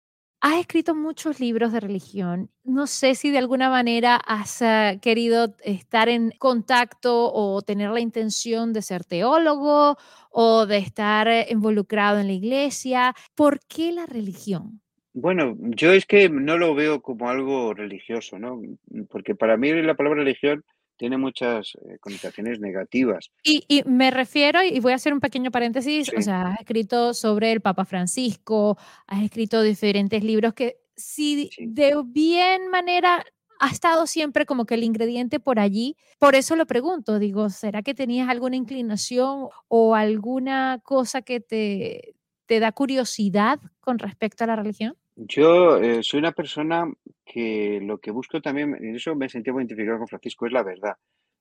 Has 0.46 0.60
escrito 0.60 0.94
muchos 0.94 1.40
libros 1.40 1.72
de 1.72 1.80
religión. 1.80 2.50
No 2.66 2.86
sé 2.86 3.16
si 3.16 3.32
de 3.32 3.38
alguna 3.38 3.70
manera 3.70 4.18
has 4.18 4.62
ah, 4.62 4.96
querido 5.02 5.56
estar 5.64 6.10
en 6.10 6.32
contacto 6.38 7.32
o 7.34 7.62
tener 7.62 7.92
la 7.92 8.02
intención 8.02 8.74
de 8.74 8.82
ser 8.82 9.06
teólogo 9.06 9.96
o 10.32 10.66
de 10.66 10.80
estar 10.80 11.30
eh, 11.30 11.48
involucrado 11.50 12.20
en 12.20 12.28
la 12.28 12.34
iglesia. 12.34 13.16
¿Por 13.36 13.62
qué 13.70 13.94
la 13.94 14.06
religión? 14.06 14.82
Bueno, 15.14 15.56
yo 15.60 15.94
es 15.94 16.06
que 16.06 16.28
no 16.28 16.58
lo 16.58 16.76
veo 16.76 17.02
como 17.02 17.30
algo 17.30 17.74
religioso, 17.74 18.38
¿no? 18.38 18.62
Porque 19.10 19.36
para 19.36 19.56
mí 19.56 19.72
la 19.72 19.96
palabra 19.96 20.26
religión 20.26 20.66
tiene 20.98 21.18
muchas 21.18 21.74
eh, 21.76 21.98
connotaciones 22.00 22.60
negativas. 22.60 23.32
Y, 23.44 23.84
me 23.86 24.12
refiero, 24.12 24.64
y 24.64 24.80
voy 24.80 24.94
a 24.94 24.96
hacer 24.96 25.14
un 25.14 25.20
pequeño 25.20 25.52
paréntesis, 25.52 26.12
o 26.18 26.22
sea, 26.22 26.54
has 26.54 26.60
escrito 26.60 27.14
sobre 27.14 27.52
el 27.52 27.62
Papa 27.62 27.86
Francisco, 27.86 28.78
has 29.08 29.24
escrito 29.24 29.62
diferentes 29.62 30.24
libros 30.24 30.54
que 30.54 30.78
si 30.96 31.50
de 31.60 31.96
bien 32.06 32.70
manera 32.70 33.26
ha 33.60 33.70
estado 33.70 34.08
siempre 34.08 34.46
como 34.46 34.66
que 34.66 34.74
el 34.76 34.84
ingrediente 34.84 35.40
por 35.40 35.60
allí. 35.60 35.96
Por 36.20 36.36
eso 36.36 36.56
lo 36.56 36.66
pregunto, 36.66 37.18
digo, 37.18 37.50
¿será 37.50 37.82
que 37.82 37.94
tenías 37.94 38.28
alguna 38.28 38.58
inclinación 38.58 39.48
o 39.70 39.96
alguna 39.96 40.82
cosa 40.84 41.22
que 41.22 41.40
te, 41.40 42.16
te 42.46 42.60
da 42.60 42.72
curiosidad 42.72 43.60
con 43.80 44.00
respecto 44.00 44.44
a 44.44 44.48
la 44.48 44.56
religión? 44.58 44.98
Yo 45.16 45.78
eh, 45.78 46.02
soy 46.02 46.20
una 46.20 46.32
persona 46.32 46.92
que 47.26 47.80
lo 47.82 48.00
que 48.00 48.12
busco 48.12 48.42
también, 48.42 48.76
en 48.76 48.96
eso 48.96 49.16
me 49.16 49.30
sentía 49.30 49.54
muy 49.54 49.62
identificado 49.62 50.00
con 50.00 50.08
Francisco, 50.08 50.48
es 50.48 50.52
la 50.52 50.64
verdad. 50.64 50.96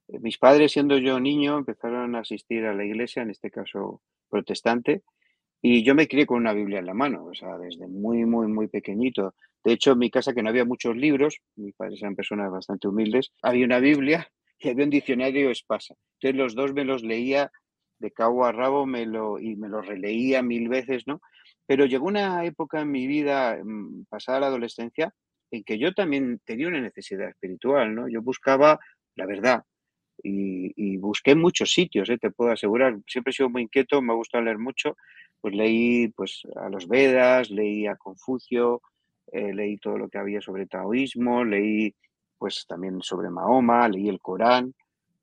Eh, 0.09 0.19
mis 0.21 0.39
padres, 0.39 0.73
siendo 0.73 0.99
yo 0.99 1.19
niño, 1.21 1.59
empezaron 1.59 2.15
a 2.15 2.21
asistir 2.21 2.65
a 2.67 2.75
la 2.75 2.85
iglesia, 2.85 3.23
en 3.23 3.31
este 3.31 3.51
caso 3.51 4.03
protestante, 4.29 5.03
y 5.63 5.85
yo 5.85 5.95
me 5.95 6.09
crié 6.09 6.27
con 6.27 6.39
una 6.39 6.53
Biblia 6.53 6.81
en 6.81 6.87
la 6.87 6.95
mano, 6.95 7.25
o 7.27 7.35
sea, 7.35 7.57
desde 7.59 7.87
muy, 7.89 8.25
muy, 8.27 8.49
muy 8.49 8.69
pequeñito. 8.69 9.35
De 9.65 9.73
hecho, 9.73 9.93
en 9.93 9.99
mi 9.99 10.11
casa, 10.11 10.35
que 10.35 10.43
no 10.43 10.51
había 10.51 10.65
muchos 10.65 10.97
libros, 10.97 11.39
mis 11.57 11.75
padres 11.75 12.03
eran 12.03 12.17
personas 12.17 12.51
bastante 12.51 12.89
humildes, 12.89 13.33
había 13.43 13.65
una 13.67 13.79
Biblia 13.81 14.29
y 14.59 14.69
había 14.69 14.85
un 14.85 14.91
diccionario 14.91 15.51
espasa. 15.51 15.95
Entonces, 16.21 16.39
los 16.39 16.55
dos 16.55 16.75
me 16.75 16.85
los 16.85 17.03
leía 17.03 17.51
de 17.99 18.11
cabo 18.11 18.45
a 18.45 18.53
rabo 18.53 18.85
me 18.85 19.07
lo, 19.07 19.39
y 19.39 19.57
me 19.57 19.69
lo 19.69 19.81
releía 19.81 20.43
mil 20.43 20.69
veces, 20.69 21.07
¿no? 21.07 21.21
Pero 21.67 21.87
llegó 21.87 22.07
una 22.07 22.45
época 22.45 22.81
en 22.81 22.91
mi 22.91 23.07
vida, 23.07 23.59
mm, 23.63 24.07
pasada 24.09 24.41
la 24.41 24.47
adolescencia, 24.49 25.15
en 25.51 25.65
que 25.65 25.79
yo 25.79 25.93
también 25.93 26.41
tenía 26.45 26.69
una 26.69 26.81
necesidad 26.81 27.29
espiritual, 27.29 27.95
¿no? 27.95 28.09
Yo 28.09 28.23
buscaba 28.23 28.81
la 29.15 29.27
verdad 29.27 29.65
y, 30.23 30.97
busqué 30.99 31.35
muchos 31.35 31.73
sitios, 31.73 32.09
¿eh? 32.11 32.19
te 32.19 32.31
puedo 32.31 32.53
asegurar. 32.53 32.97
Siempre 33.07 33.31
he 33.31 33.35
sido 33.35 33.51
muy 33.51 33.63
inquieto, 33.63 34.01
me 34.03 34.15
gusta 34.15 34.41
leer 34.41 34.59
mucho. 34.59 34.97
Pues 35.41 35.55
leí 35.55 36.09
pues, 36.09 36.43
a 36.57 36.69
los 36.69 36.87
Vedas, 36.87 37.51
leí 37.51 37.87
a 37.87 37.97
Confucio, 37.97 38.81
eh, 39.33 39.53
leí 39.53 39.79
todo 39.79 39.99
lo 39.99 40.09
que 40.09 40.19
había 40.19 40.41
sobre 40.41 40.67
taoísmo, 40.67 41.45
leí 41.45 41.95
pues 42.39 42.67
también 42.69 43.03
sobre 43.03 43.31
Mahoma, 43.31 43.89
leí 43.89 44.09
el 44.09 44.21
Corán, 44.21 44.75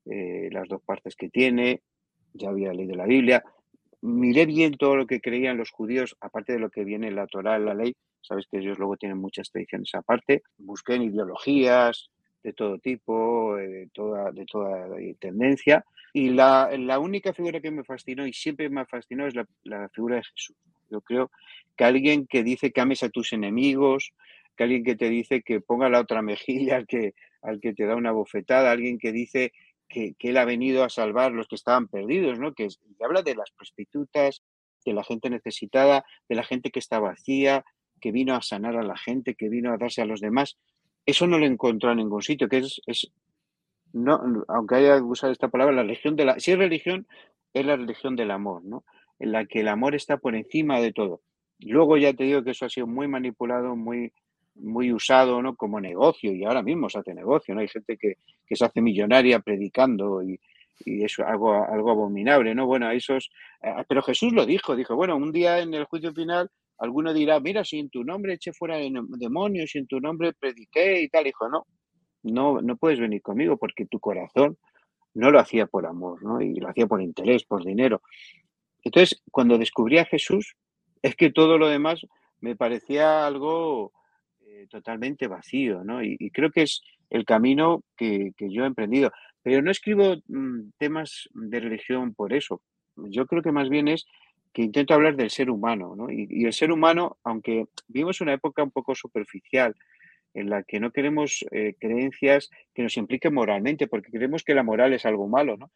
eh, 0.06 0.48
las 0.52 0.68
dos 0.68 0.82
partes 0.82 1.16
que 1.16 1.28
tiene, 1.28 1.82
ya 2.32 2.50
había 2.50 2.72
leído 2.72 2.94
la 2.94 3.06
Biblia 3.06 3.42
miré 4.02 4.46
bien 4.46 4.76
todo 4.76 4.96
lo 4.96 5.06
que 5.06 5.20
creían 5.20 5.58
los 5.58 5.70
judíos, 5.70 6.16
aparte 6.20 6.52
de 6.54 6.58
lo 6.58 6.70
que 6.70 6.84
viene 6.84 7.08
en 7.08 7.16
la 7.16 7.26
Torah, 7.26 7.58
la 7.58 7.74
ley, 7.74 7.94
sabes 8.20 8.46
que 8.50 8.58
ellos 8.58 8.78
luego 8.78 8.96
tienen 8.96 9.18
muchas 9.18 9.50
tradiciones 9.50 9.94
aparte, 9.94 10.42
busqué 10.58 10.94
en 10.94 11.02
ideologías 11.02 12.10
de 12.42 12.52
todo 12.52 12.78
tipo, 12.78 13.58
eh, 13.58 13.68
de 13.68 13.88
toda, 13.92 14.30
de 14.32 14.46
toda 14.46 14.88
tendencia, 15.18 15.84
y 16.12 16.30
la, 16.30 16.70
la 16.78 16.98
única 16.98 17.32
figura 17.32 17.60
que 17.60 17.70
me 17.70 17.84
fascinó 17.84 18.26
y 18.26 18.32
siempre 18.32 18.68
me 18.70 18.86
fascinó 18.86 19.26
es 19.26 19.34
la, 19.34 19.46
la 19.64 19.88
figura 19.90 20.16
de 20.16 20.22
Jesús. 20.24 20.56
Yo 20.90 21.00
creo 21.02 21.30
que 21.76 21.84
alguien 21.84 22.26
que 22.26 22.42
dice 22.42 22.72
que 22.72 22.80
ames 22.80 23.02
a 23.02 23.10
tus 23.10 23.32
enemigos, 23.32 24.12
que 24.56 24.64
alguien 24.64 24.84
que 24.84 24.96
te 24.96 25.08
dice 25.08 25.42
que 25.42 25.60
ponga 25.60 25.88
la 25.88 26.00
otra 26.00 26.22
mejilla 26.22 26.76
al 26.76 26.86
que, 26.86 27.14
al 27.42 27.60
que 27.60 27.74
te 27.74 27.86
da 27.86 27.94
una 27.94 28.12
bofetada, 28.12 28.70
alguien 28.70 28.98
que 28.98 29.12
dice 29.12 29.52
que, 29.90 30.14
Él 30.18 30.36
ha 30.38 30.44
venido 30.44 30.84
a 30.84 30.88
salvar 30.88 31.32
los 31.32 31.48
que 31.48 31.56
estaban 31.56 31.88
perdidos, 31.88 32.38
¿no? 32.38 32.54
Que, 32.54 32.68
habla 33.04 33.22
de 33.22 33.34
las 33.34 33.50
prostitutas, 33.50 34.42
de 34.86 34.94
la 34.94 35.04
gente 35.04 35.28
necesitada, 35.28 36.04
de 36.28 36.34
la 36.36 36.44
gente 36.44 36.70
que 36.70 36.78
está 36.78 37.00
vacía, 37.00 37.64
que 38.00 38.12
vino 38.12 38.34
a 38.34 38.40
sanar 38.40 38.76
a 38.76 38.82
la 38.82 38.96
gente, 38.96 39.34
que 39.34 39.50
vino 39.50 39.72
a 39.72 39.76
darse 39.76 40.00
a 40.00 40.06
los 40.06 40.20
demás. 40.20 40.56
Eso 41.04 41.26
no 41.26 41.38
lo 41.38 41.44
encontró 41.44 41.90
en 41.90 41.98
ningún 41.98 42.22
sitio, 42.22 42.48
que 42.48 42.58
es, 42.58 42.80
es 42.86 43.12
no, 43.92 44.44
aunque 44.48 44.76
haya 44.76 45.02
usar 45.02 45.30
esta 45.30 45.48
palabra, 45.48 45.74
la 45.74 45.82
religión 45.82 46.16
de 46.16 46.24
la, 46.24 46.38
si 46.38 46.52
es 46.52 46.58
religión, 46.58 47.06
es 47.52 47.66
la 47.66 47.76
religión 47.76 48.16
del 48.16 48.30
amor, 48.30 48.64
¿no? 48.64 48.84
En 49.18 49.32
la 49.32 49.44
que 49.44 49.60
el 49.60 49.68
amor 49.68 49.94
está 49.94 50.16
por 50.18 50.34
encima 50.36 50.80
de 50.80 50.92
todo. 50.92 51.20
Luego 51.58 51.96
ya 51.96 52.14
te 52.14 52.24
digo 52.24 52.42
que 52.42 52.52
eso 52.52 52.64
ha 52.64 52.70
sido 52.70 52.86
muy 52.86 53.08
manipulado, 53.08 53.76
muy, 53.76 54.12
muy 54.60 54.92
usado 54.92 55.42
¿no? 55.42 55.56
como 55.56 55.80
negocio 55.80 56.32
y 56.32 56.44
ahora 56.44 56.62
mismo 56.62 56.88
se 56.88 56.98
hace 56.98 57.14
negocio, 57.14 57.54
¿no? 57.54 57.60
Hay 57.60 57.68
gente 57.68 57.96
que, 57.96 58.16
se 58.54 58.64
hace 58.64 58.80
millonaria 58.80 59.38
predicando 59.40 60.22
y, 60.22 60.40
y 60.84 61.04
eso 61.04 61.24
algo, 61.24 61.52
algo 61.52 61.90
abominable, 61.90 62.54
¿no? 62.54 62.66
Bueno, 62.66 62.90
esos, 62.90 63.30
eh, 63.62 63.72
pero 63.88 64.02
Jesús 64.02 64.32
lo 64.32 64.44
dijo, 64.44 64.74
dijo, 64.74 64.96
bueno, 64.96 65.16
un 65.16 65.32
día 65.32 65.60
en 65.60 65.72
el 65.74 65.84
juicio 65.84 66.12
final 66.12 66.50
alguno 66.78 67.12
dirá, 67.12 67.38
mira, 67.40 67.64
si 67.64 67.78
en 67.78 67.90
tu 67.90 68.04
nombre 68.04 68.34
eché 68.34 68.52
fuera 68.52 68.78
demonios, 68.78 69.70
si 69.70 69.78
en 69.78 69.86
tu 69.86 70.00
nombre 70.00 70.32
prediqué 70.32 71.02
y 71.02 71.08
tal, 71.08 71.24
dijo, 71.24 71.48
no, 71.48 71.66
no, 72.22 72.60
no 72.60 72.76
puedes 72.76 72.98
venir 72.98 73.22
conmigo 73.22 73.56
porque 73.56 73.86
tu 73.86 74.00
corazón 74.00 74.56
no 75.14 75.30
lo 75.30 75.38
hacía 75.38 75.66
por 75.66 75.86
amor, 75.86 76.22
¿no? 76.22 76.40
Y 76.40 76.54
lo 76.54 76.68
hacía 76.68 76.86
por 76.86 77.02
interés, 77.02 77.44
por 77.44 77.64
dinero. 77.64 78.00
Entonces, 78.82 79.22
cuando 79.30 79.58
descubrí 79.58 79.98
a 79.98 80.06
Jesús, 80.06 80.56
es 81.02 81.16
que 81.16 81.30
todo 81.30 81.58
lo 81.58 81.68
demás 81.68 82.06
me 82.40 82.56
parecía 82.56 83.26
algo 83.26 83.92
totalmente 84.68 85.26
vacío, 85.26 85.84
¿no? 85.84 86.02
Y, 86.02 86.30
creo 86.30 86.50
que 86.50 86.62
es 86.62 86.82
el 87.10 87.24
camino 87.24 87.82
que, 87.96 88.32
yo 88.38 88.64
he 88.64 88.66
emprendido. 88.66 89.12
Pero 89.42 89.62
no 89.62 89.70
escribo 89.70 90.16
mm, 90.28 90.70
temas 90.78 91.28
de 91.32 91.60
religión 91.60 92.14
por 92.14 92.32
eso. 92.32 92.62
Yo 92.96 93.26
creo 93.26 93.42
que 93.42 93.52
más 93.52 93.68
bien 93.68 93.88
es 93.88 94.06
que 94.52 94.62
intento 94.62 94.94
hablar 94.94 95.16
del 95.16 95.30
ser 95.30 95.50
humano, 95.50 95.94
¿no? 95.96 96.10
Y, 96.10 96.44
el 96.44 96.52
ser 96.52 96.72
humano, 96.72 97.18
aunque 97.24 97.66
vivimos 97.88 98.20
una 98.20 98.34
época 98.34 98.62
un 98.62 98.70
poco 98.70 98.94
superficial, 98.94 99.74
en 100.34 100.48
la 100.48 100.62
que 100.62 100.78
no 100.78 100.92
queremos 100.92 101.44
eh, 101.50 101.74
creencias 101.78 102.50
que 102.74 102.82
nos 102.82 102.96
impliquen 102.96 103.34
moralmente, 103.34 103.88
porque 103.88 104.10
creemos 104.10 104.44
que 104.44 104.54
la 104.54 104.62
moral 104.62 104.92
es 104.92 105.04
algo 105.04 105.28
malo, 105.28 105.56
¿no? 105.56 105.70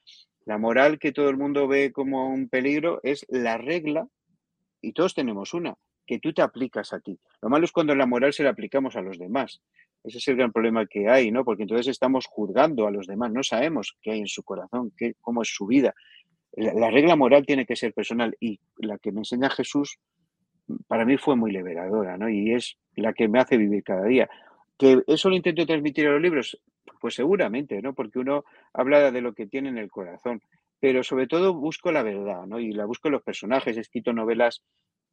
La 0.45 0.59
moral 0.59 0.99
que 0.99 1.13
todo 1.13 1.29
el 1.29 1.37
mundo 1.37 1.67
ve 1.67 1.91
como 1.93 2.29
un 2.29 2.49
peligro 2.49 3.01
es 3.03 3.27
la 3.29 3.59
regla, 3.59 4.07
y 4.81 4.93
todos 4.93 5.15
tenemos 5.15 5.55
una, 5.55 5.77
que 6.07 6.19
tú 6.19 6.33
te 6.33 6.43
aplicas 6.43 6.93
a 6.93 7.01
ti. 7.01 7.19
Lo 7.41 7.49
malo 7.49 7.65
es 7.65 7.73
cuando 7.73 7.95
la 7.95 8.07
moral 8.07 8.33
se 8.33 8.43
la 8.43 8.51
aplicamos 8.51 8.97
a 8.97 9.03
los 9.03 9.19
demás. 9.19 9.61
Ese 10.03 10.19
es 10.19 10.29
el 10.29 10.37
gran 10.37 10.53
problema 10.53 10.87
que 10.87 11.09
hay, 11.09 11.31
¿no? 11.31 11.45
Porque 11.45 11.63
entonces 11.63 11.89
estamos 11.89 12.27
juzgando 12.27 12.87
a 12.87 12.91
los 12.91 13.07
demás, 13.07 13.33
no 13.33 13.43
sabemos 13.43 13.97
qué 14.03 14.13
hay 14.13 14.21
en 14.21 14.29
su 14.29 14.43
corazón, 14.43 14.93
qué, 14.97 15.15
cómo 15.21 15.43
es 15.43 15.49
su 15.49 15.67
vida. 15.67 15.95
La, 16.57 16.91
regla 16.91 17.17
moral 17.17 17.47
tiene 17.47 17.67
que 17.67 17.75
ser 17.75 17.93
personal 17.93 18.37
y 18.39 18.61
la 18.77 18.99
que 18.99 19.11
me 19.11 19.21
enseña 19.21 19.51
Jesús 19.51 19.99
para 20.87 21.05
mí 21.05 21.17
fue 21.17 21.37
muy 21.37 21.51
liberadora, 21.51 22.17
¿no? 22.17 22.29
Y 22.29 22.53
es 22.53 22.77
la 22.97 23.13
que 23.13 23.29
me 23.29 23.41
hace 23.41 23.57
vivir 23.57 23.83
cada 23.83 24.05
día. 24.05 24.29
¿Que 24.79 25.03
eso 25.07 25.29
lo 25.29 25.37
intento 25.37 25.67
transmitir 25.67 26.07
a 26.07 26.13
los 26.13 26.23
libros? 26.23 26.61
Pues 27.01 27.15
seguramente, 27.15 27.81
¿no? 27.83 27.95
Porque 27.95 28.19
uno 28.19 28.45
habla 28.73 29.11
de 29.11 29.21
lo 29.21 29.35
que 29.35 29.47
tiene 29.47 29.69
en 29.71 29.79
el 29.79 29.91
corazón, 29.91 30.43
pero 30.81 31.03
sobre 31.03 31.27
todo 31.27 31.55
busco 31.55 31.91
la 31.91 32.03
verdad, 32.03 32.47
¿no? 32.47 32.61
Y 32.61 32.73
la 32.73 32.85
busco 32.85 33.09
en 33.09 33.13
los 33.13 33.23
personajes. 33.23 33.77
He 33.77 33.81
escrito 33.81 34.13
novelas 34.13 34.63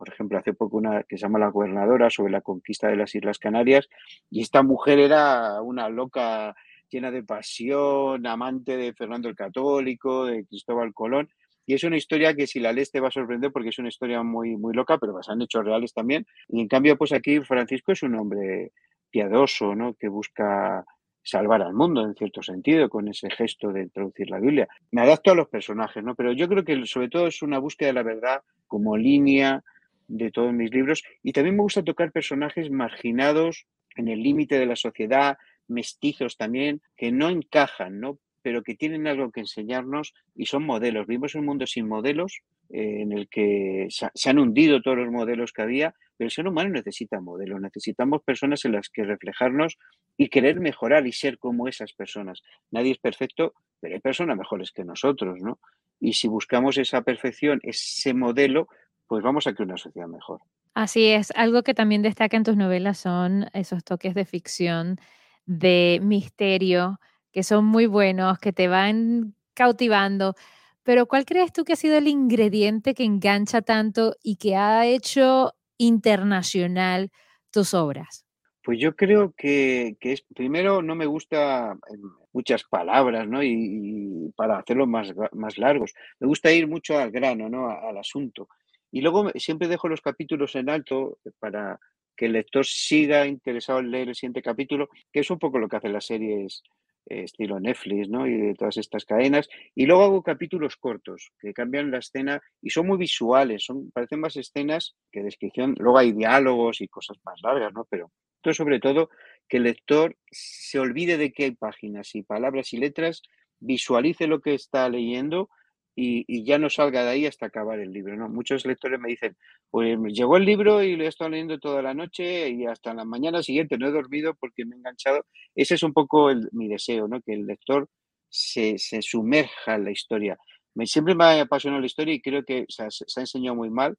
por 0.01 0.09
ejemplo, 0.09 0.39
hace 0.39 0.55
poco 0.55 0.77
una 0.77 1.03
que 1.03 1.15
se 1.15 1.21
llama 1.21 1.37
La 1.37 1.51
Gobernadora 1.51 2.09
sobre 2.09 2.31
la 2.31 2.41
conquista 2.41 2.87
de 2.87 2.95
las 2.95 3.13
Islas 3.13 3.37
Canarias, 3.37 3.87
y 4.31 4.41
esta 4.41 4.63
mujer 4.63 4.97
era 4.97 5.61
una 5.61 5.89
loca 5.89 6.55
llena 6.89 7.11
de 7.11 7.21
pasión, 7.21 8.25
amante 8.25 8.77
de 8.77 8.95
Fernando 8.95 9.29
el 9.29 9.35
Católico, 9.35 10.25
de 10.25 10.43
Cristóbal 10.47 10.91
Colón, 10.95 11.29
y 11.67 11.75
es 11.75 11.83
una 11.83 11.97
historia 11.97 12.33
que 12.33 12.47
si 12.47 12.59
la 12.59 12.73
lees 12.73 12.89
te 12.89 12.99
va 12.99 13.09
a 13.09 13.11
sorprender 13.11 13.51
porque 13.51 13.69
es 13.69 13.77
una 13.77 13.89
historia 13.89 14.23
muy, 14.23 14.57
muy 14.57 14.73
loca, 14.73 14.97
pero 14.97 15.13
basada 15.13 15.35
en 15.35 15.43
hechos 15.43 15.63
reales 15.63 15.93
también. 15.93 16.25
Y 16.47 16.61
en 16.61 16.67
cambio, 16.67 16.97
pues 16.97 17.13
aquí 17.13 17.39
Francisco 17.41 17.91
es 17.91 18.01
un 18.01 18.15
hombre 18.15 18.71
piadoso, 19.11 19.75
¿no? 19.75 19.93
Que 19.93 20.07
busca 20.07 20.83
salvar 21.21 21.61
al 21.61 21.75
mundo 21.75 22.03
en 22.03 22.15
cierto 22.15 22.41
sentido 22.41 22.89
con 22.89 23.07
ese 23.07 23.29
gesto 23.29 23.71
de 23.71 23.83
introducir 23.83 24.31
la 24.31 24.39
Biblia. 24.39 24.67
Me 24.89 25.01
adapto 25.01 25.29
a 25.29 25.35
los 25.35 25.47
personajes, 25.47 26.03
¿no? 26.03 26.15
Pero 26.15 26.31
yo 26.31 26.47
creo 26.47 26.63
que 26.63 26.83
sobre 26.87 27.09
todo 27.09 27.27
es 27.27 27.43
una 27.43 27.59
búsqueda 27.59 27.89
de 27.89 27.93
la 27.93 28.03
verdad 28.03 28.41
como 28.65 28.97
línea 28.97 29.63
de 30.12 30.32
todos 30.32 30.54
mis 30.54 30.71
libros. 30.71 31.04
Y 31.24 31.34
también 31.34 31.56
me 31.56 31.63
gusta 31.63 31.84
tocar 31.84 32.12
personajes 32.12 32.69
marginados 32.69 33.65
en 33.95 34.08
el 34.08 34.21
límite 34.21 34.60
de 34.60 34.65
la 34.65 34.76
sociedad, 34.76 35.38
mestizos 35.67 36.38
también, 36.38 36.82
que 36.97 37.12
no 37.12 37.30
encajan, 37.30 38.00
¿no? 38.00 38.19
pero 38.41 38.63
que 38.63 38.76
tienen 38.76 39.08
algo 39.08 39.32
que 39.32 39.41
enseñarnos 39.41 40.13
y 40.36 40.45
son 40.45 40.65
modelos. 40.65 41.08
Vivimos 41.08 41.36
un 41.36 41.45
mundo 41.45 41.67
sin 41.67 41.88
modelos 41.88 42.41
eh, 42.69 43.02
en 43.02 43.12
el 43.12 43.30
que 43.30 43.88
se, 43.89 44.30
han 44.30 44.39
hundido 44.39 44.82
todos 44.82 44.97
los 44.97 45.12
modelos 45.12 45.52
que 45.54 45.62
había, 45.62 45.93
pero 46.17 46.28
el 46.28 46.32
ser 46.32 46.47
humano 46.47 46.69
necesita 46.69 47.19
modelos, 47.19 47.62
necesitamos 47.62 48.24
personas 48.24 48.65
en 48.65 48.74
las 48.74 48.89
que 48.89 49.04
reflejarnos 49.04 49.78
y 50.17 50.30
querer 50.30 50.60
mejorar 50.60 51.08
y 51.08 51.12
ser 51.12 51.38
como 51.38 51.67
esas 51.67 51.93
personas. 51.93 52.41
Nadie 52.71 52.93
es 52.93 53.00
perfecto, 53.00 53.54
pero 53.80 53.95
hay 53.95 54.02
personas 54.02 54.38
mejores 54.38 54.71
que 54.71 54.84
nosotros, 54.84 55.39
¿no? 55.41 55.60
Y 56.00 56.13
si 56.13 56.28
buscamos 56.28 56.78
esa 56.78 57.04
perfección, 57.04 57.60
ese 57.62 58.13
modelo, 58.15 58.67
pues 59.12 59.26
vamos 59.26 59.45
a 59.45 59.54
crear 59.54 59.67
una 59.67 59.78
sociedad 59.78 60.08
mejor. 60.08 60.39
Así 60.74 61.08
es, 61.08 61.32
algo 61.32 61.63
que 61.63 61.74
también 61.74 62.02
destaca 62.02 62.38
en 62.38 62.45
tus 62.45 62.56
novelas 62.56 62.97
son 62.97 63.47
esos 63.52 63.84
toques 63.84 64.15
de 64.15 64.24
ficción, 64.24 65.02
de 65.45 66.00
misterio, 66.02 66.97
que 67.34 67.43
son 67.43 67.65
muy 67.65 67.88
buenos, 67.88 68.39
que 68.39 68.54
te 68.54 68.69
van 68.69 69.36
cautivando. 69.54 70.36
Pero 70.84 71.08
¿cuál 71.08 71.26
crees 71.26 71.52
tú 71.52 71.65
que 71.65 71.74
ha 71.74 71.76
sido 71.76 71.97
el 71.97 72.08
ingrediente 72.08 72.93
que 72.93 73.04
engancha 73.04 73.62
tanto 73.62 74.15
y 74.24 74.38
que 74.38 74.56
ha 74.56 74.86
hecho 74.86 75.56
internacional 75.78 77.12
tus 77.52 77.74
obras? 77.74 78.26
Pues 78.63 78.80
yo 78.80 78.95
creo 78.95 79.34
que, 79.36 79.97
es, 80.00 80.21
primero 80.34 80.82
no 80.82 80.95
me 80.95 81.06
gusta 81.06 81.74
eh, 81.74 81.97
muchas 82.32 82.63
palabras, 82.63 83.28
¿no? 83.28 83.43
Y, 83.43 84.32
para 84.38 84.60
hacerlo 84.60 84.88
más, 84.88 85.13
más 85.34 85.58
largos. 85.58 85.93
Me 86.21 86.28
gusta 86.28 86.50
ir 86.54 86.69
mucho 86.69 86.97
al 86.97 87.12
grano, 87.12 87.50
¿no? 87.50 87.69
al 87.69 87.97
asunto. 87.97 88.47
Y 88.91 89.01
luego 89.01 89.30
siempre 89.36 89.67
dejo 89.67 89.88
los 89.88 90.01
capítulos 90.01 90.56
en 90.56 90.69
alto 90.69 91.17
para 91.39 91.80
que 92.15 92.25
el 92.25 92.34
lector 92.34 92.65
siga 92.65 93.25
interesado 93.25 93.80
en 93.80 93.91
leer 93.91 94.10
el 94.10 94.15
siguiente 94.15 94.41
capítulo, 94.41 94.89
que 95.12 95.21
es 95.21 95.32
un 95.32 95.39
poco 95.39 95.60
lo 95.60 95.67
que 95.67 95.77
hacen 95.77 95.93
las 95.93 96.06
series 96.06 96.62
eh, 97.10 97.23
estilo 97.23 97.60
Netflix, 97.60 98.10
¿no? 98.10 98.27
Y 98.27 98.38
de 98.38 98.54
todas 98.54 98.77
estas 98.77 99.06
cadenas. 99.06 99.49
Y 99.73 99.86
luego 99.86 100.04
hago 100.04 100.21
capítulos 100.21 100.75
cortos 100.75 101.32
que 101.39 101.54
cambian 101.54 101.89
la 101.89 101.97
escena 101.97 102.41
y 102.62 102.69
son 102.69 102.88
muy 102.88 102.97
visuales, 102.97 103.63
son, 103.65 103.89
parecen 103.91 104.19
más 104.19 104.36
escenas 104.36 104.95
que 105.12 105.23
descripción. 105.23 105.75
Luego 105.80 105.97
hay 105.97 106.12
diálogos 106.12 106.82
y 106.82 106.88
cosas 106.88 107.17
más 107.23 107.39
largas, 107.41 107.73
¿no? 107.73 107.88
Pero 107.89 108.12
sobre 108.54 108.80
todo 108.80 109.10
que 109.47 109.58
el 109.58 109.63
lector 109.63 110.15
se 110.30 110.80
olvide 110.80 111.17
de 111.17 111.32
que 111.32 111.45
hay 111.45 111.51
páginas 111.51 112.15
y 112.15 112.23
palabras 112.23 112.73
y 112.73 112.77
letras, 112.77 113.21
visualice 113.60 114.27
lo 114.27 114.41
que 114.41 114.54
está 114.54 114.89
leyendo 114.89 115.49
y, 115.95 116.43
ya 116.43 116.58
no 116.58 116.69
salga 116.69 117.04
de 117.04 117.10
ahí 117.10 117.25
hasta 117.25 117.47
acabar 117.47 117.80
el 117.80 117.91
libro. 117.91 118.15
¿no? 118.15 118.30
Muchos 118.30 118.65
lectores 118.65 118.99
me 118.99 119.10
dicen, 119.10 119.36
pues 119.69 119.97
llegó 120.13 120.38
el 120.38 120.45
libro 120.45 120.82
y 120.84 120.95
lo 120.95 121.04
he 121.04 121.08
estado 121.08 121.30
leyendo 121.30 121.60
toda 121.60 121.82
la 121.82 121.93
noche 121.93 122.49
y 122.49 122.65
hasta 122.65 122.93
la 122.93 123.06
mañana 123.06 123.43
siguiente 123.43 123.77
no 123.77 123.88
he 123.88 123.91
dormido 123.91 124.34
porque 124.36 124.65
me 124.65 124.75
he 124.75 124.77
enganchado. 124.80 125.25
Ese 125.56 125.75
es 125.75 125.84
un 125.84 125.93
poco 125.93 126.30
mi 126.51 126.67
deseo, 126.67 127.08
¿no? 127.08 127.21
que 127.21 127.34
el 127.34 127.45
lector 127.45 127.88
se, 128.30 128.77
sumerja 129.01 129.75
en 129.75 129.86
la 129.86 129.91
historia. 129.91 130.38
Me, 130.73 130.88
siempre 130.88 131.15
me 131.15 131.25
ha 131.25 131.41
apasionado 131.41 131.82
la 131.82 131.88
historia 131.88 132.13
y 132.13 132.21
creo 132.21 132.43
que 132.43 132.65
se 132.69 132.84
ha 132.84 133.21
enseñado 133.21 133.56
muy 133.56 133.69
mal 133.69 133.97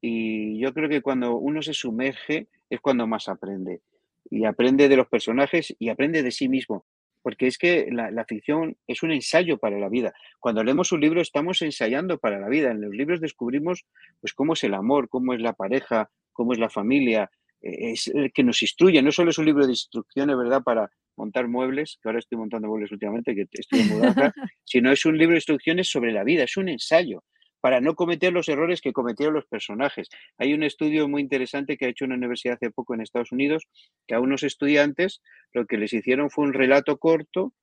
y 0.00 0.58
yo 0.58 0.72
creo 0.72 0.88
que 0.88 1.02
cuando 1.02 1.36
uno 1.36 1.62
se 1.62 1.74
sumerge 1.74 2.48
es 2.68 2.80
cuando 2.80 3.06
más 3.06 3.28
aprende. 3.28 3.82
Y 4.30 4.46
aprende 4.46 4.88
de 4.88 4.96
los 4.96 5.06
personajes 5.06 5.74
y 5.78 5.90
aprende 5.90 6.22
de 6.22 6.30
sí 6.30 6.48
mismo 6.48 6.86
porque 7.24 7.46
es 7.46 7.56
que 7.56 7.88
la, 7.90 8.24
ficción 8.26 8.76
es 8.86 9.02
un 9.02 9.10
ensayo 9.10 9.56
para 9.56 9.78
la 9.78 9.88
vida. 9.88 10.12
Cuando 10.38 10.62
leemos 10.62 10.92
un 10.92 11.00
libro 11.00 11.22
estamos 11.22 11.62
ensayando 11.62 12.18
para 12.18 12.38
la 12.38 12.50
vida. 12.50 12.70
En 12.70 12.82
los 12.82 12.94
libros 12.94 13.18
descubrimos 13.18 13.86
pues 14.20 14.34
cómo 14.34 14.52
es 14.52 14.62
el 14.62 14.74
amor, 14.74 15.08
cómo 15.08 15.32
es 15.32 15.40
la 15.40 15.54
pareja, 15.54 16.10
cómo 16.34 16.52
es 16.52 16.58
la 16.58 16.68
familia. 16.68 17.30
Eh, 17.62 17.92
es 17.92 18.08
el 18.08 18.30
que 18.30 18.44
nos 18.44 18.60
instruye. 18.60 19.00
No 19.00 19.10
solo 19.10 19.30
es 19.30 19.38
un 19.38 19.46
libro 19.46 19.64
de 19.64 19.72
instrucciones, 19.72 20.36
¿verdad?, 20.36 20.62
para 20.62 20.90
montar 21.16 21.48
muebles, 21.48 21.98
que 22.02 22.10
ahora 22.10 22.18
estoy 22.18 22.36
montando 22.36 22.68
muebles 22.68 22.92
últimamente, 22.92 23.34
que 23.34 23.46
estoy 23.52 23.80
en 23.80 23.88
mudanza, 23.88 24.34
sino 24.64 24.92
es 24.92 25.06
un 25.06 25.16
libro 25.16 25.32
de 25.32 25.38
instrucciones 25.38 25.88
sobre 25.88 26.12
la 26.12 26.24
vida, 26.24 26.44
es 26.44 26.58
un 26.58 26.68
ensayo 26.68 27.24
para 27.64 27.80
no 27.80 27.94
cometer 27.94 28.30
los 28.30 28.50
errores 28.50 28.82
que 28.82 28.92
cometieron 28.92 29.32
los 29.32 29.46
personajes. 29.46 30.10
Hay 30.36 30.52
un 30.52 30.62
estudio 30.62 31.08
muy 31.08 31.22
interesante 31.22 31.78
que 31.78 31.86
ha 31.86 31.88
hecho 31.88 32.04
una 32.04 32.16
universidad 32.16 32.56
hace 32.56 32.70
poco 32.70 32.92
en 32.92 33.00
Estados 33.00 33.32
Unidos, 33.32 33.66
que 34.06 34.14
a 34.14 34.20
unos 34.20 34.42
estudiantes 34.42 35.22
lo 35.54 35.64
que 35.64 35.78
les 35.78 35.94
hicieron 35.94 36.28
fue 36.28 36.44
un 36.44 36.52
relato 36.52 36.98
corto 36.98 37.54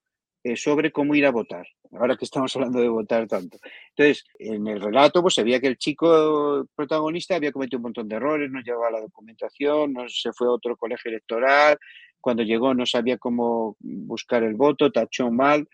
eh, 0.44 0.56
sobre 0.56 0.92
cómo 0.92 1.14
ir 1.14 1.28
a 1.28 1.30
votar, 1.30 1.68
ahora 1.92 2.18
que 2.18 2.26
estamos 2.26 2.56
hablando 2.56 2.80
de 2.80 2.90
votar 2.90 3.28
tanto. 3.28 3.60
Entonces, 3.90 4.26
en 4.40 4.66
el 4.66 4.82
relato 4.82 5.22
pues 5.22 5.36
se 5.36 5.44
veía 5.44 5.60
que 5.60 5.68
el 5.68 5.78
chico 5.78 6.68
protagonista 6.74 7.36
había 7.36 7.52
cometido 7.52 7.78
un 7.78 7.84
montón 7.84 8.08
de 8.08 8.16
errores, 8.16 8.50
no 8.50 8.60
llevaba 8.62 8.90
la 8.90 9.02
documentación, 9.02 9.94
no 9.94 10.10
se 10.10 10.34
fue 10.34 10.48
a 10.48 10.52
otro 10.54 10.78
colegio 10.78 11.10
electoral, 11.12 11.78
cuando 12.20 12.42
llegó 12.42 12.74
no 12.74 12.88
sabía 12.88 13.20
cómo 13.20 13.78
buscar 13.80 14.42
el 14.42 14.56
voto, 14.56 14.92
tachó 14.92 15.30
mal. 15.30 15.70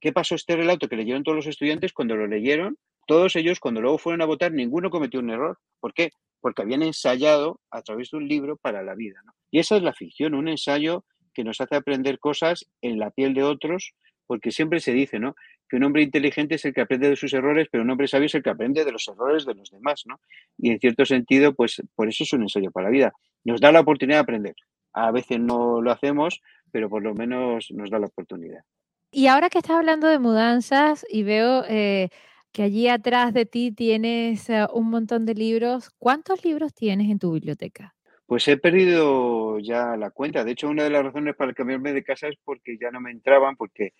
¿Qué 0.00 0.12
pasó 0.12 0.36
este 0.36 0.54
relato 0.54 0.86
que 0.88 0.94
leyeron 0.94 1.24
todos 1.24 1.34
los 1.34 1.46
estudiantes 1.48 1.92
cuando 1.92 2.14
lo 2.14 2.28
leyeron? 2.28 2.78
Todos 3.06 3.36
ellos, 3.36 3.60
cuando 3.60 3.80
luego 3.80 3.98
fueron 3.98 4.22
a 4.22 4.26
votar, 4.26 4.52
ninguno 4.52 4.90
cometió 4.90 5.20
un 5.20 5.30
error. 5.30 5.58
¿Por 5.80 5.94
qué? 5.94 6.10
Porque 6.40 6.62
habían 6.62 6.82
ensayado 6.82 7.60
a 7.70 7.82
través 7.82 8.10
de 8.10 8.18
un 8.18 8.28
libro 8.28 8.56
para 8.56 8.82
la 8.82 8.94
vida. 8.94 9.20
Y 9.50 9.60
esa 9.60 9.76
es 9.76 9.82
la 9.82 9.92
ficción, 9.92 10.34
un 10.34 10.48
ensayo 10.48 11.04
que 11.32 11.44
nos 11.44 11.60
hace 11.60 11.76
aprender 11.76 12.18
cosas 12.18 12.66
en 12.80 12.98
la 12.98 13.10
piel 13.10 13.34
de 13.34 13.44
otros, 13.44 13.94
porque 14.26 14.50
siempre 14.50 14.80
se 14.80 14.92
dice, 14.92 15.18
¿no? 15.18 15.36
Que 15.68 15.76
un 15.76 15.84
hombre 15.84 16.02
inteligente 16.02 16.56
es 16.56 16.64
el 16.64 16.74
que 16.74 16.80
aprende 16.80 17.08
de 17.08 17.16
sus 17.16 17.32
errores, 17.32 17.68
pero 17.70 17.84
un 17.84 17.90
hombre 17.90 18.08
sabio 18.08 18.26
es 18.26 18.34
el 18.34 18.42
que 18.42 18.50
aprende 18.50 18.84
de 18.84 18.92
los 18.92 19.06
errores 19.06 19.46
de 19.46 19.54
los 19.54 19.70
demás, 19.70 20.02
¿no? 20.06 20.18
Y 20.58 20.70
en 20.70 20.80
cierto 20.80 21.04
sentido, 21.04 21.54
pues 21.54 21.82
por 21.94 22.08
eso 22.08 22.24
es 22.24 22.32
un 22.32 22.42
ensayo 22.42 22.70
para 22.70 22.84
la 22.84 22.90
vida. 22.90 23.12
Nos 23.44 23.60
da 23.60 23.70
la 23.70 23.80
oportunidad 23.80 24.18
de 24.18 24.22
aprender. 24.22 24.54
A 24.92 25.12
veces 25.12 25.38
no 25.38 25.80
lo 25.80 25.92
hacemos, 25.92 26.40
pero 26.72 26.88
por 26.88 27.02
lo 27.02 27.14
menos 27.14 27.70
nos 27.70 27.90
da 27.90 27.98
la 27.98 28.06
oportunidad. 28.06 28.62
Y 29.10 29.28
ahora 29.28 29.50
que 29.50 29.58
estás 29.58 29.76
hablando 29.76 30.08
de 30.08 30.18
mudanzas 30.18 31.06
y 31.08 31.22
veo 31.22 31.64
eh, 31.68 32.08
que 32.52 32.62
allí 32.62 32.88
atrás 32.88 33.34
de 33.34 33.46
ti 33.46 33.72
tienes 33.72 34.48
eh, 34.48 34.66
un 34.72 34.90
montón 34.90 35.26
de 35.26 35.34
libros, 35.34 35.90
¿cuántos 35.98 36.44
libros 36.44 36.74
tienes 36.74 37.10
en 37.10 37.18
tu 37.18 37.32
biblioteca? 37.32 37.94
Pues 38.26 38.48
he 38.48 38.56
perdido 38.56 39.58
ya 39.58 39.96
la 39.96 40.10
cuenta. 40.10 40.44
De 40.44 40.52
hecho, 40.52 40.68
una 40.68 40.84
de 40.84 40.90
las 40.90 41.04
razones 41.04 41.36
para 41.36 41.52
cambiarme 41.52 41.92
de 41.92 42.02
casa 42.02 42.28
es 42.28 42.36
porque 42.42 42.76
ya 42.80 42.90
no 42.90 43.00
me 43.00 43.12
entraban, 43.12 43.56
porque 43.56 43.92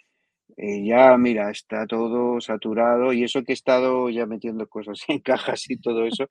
eh, 0.57 0.85
ya, 0.85 1.17
mira, 1.17 1.51
está 1.51 1.87
todo 1.87 2.41
saturado 2.41 3.13
y 3.13 3.25
eso 3.25 3.43
que 3.43 3.53
he 3.53 3.55
estado 3.55 4.09
ya 4.11 4.27
metiendo 4.27 4.67
cosas 4.69 5.01
en 5.09 5.21
cajas 5.21 5.69
y 5.71 5.77
todo 5.79 6.07
eso. 6.07 6.29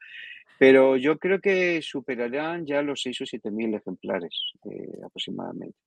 Pero 0.58 0.95
yo 0.95 1.17
creo 1.19 1.39
que 1.39 1.82
superarán 1.82 2.65
ya 2.65 2.82
los 2.82 3.01
6 3.01 3.21
o 3.21 3.25
7 3.25 3.51
mil 3.51 3.73
ejemplares 3.73 4.54
eh, 4.69 4.99
aproximadamente. 5.06 5.78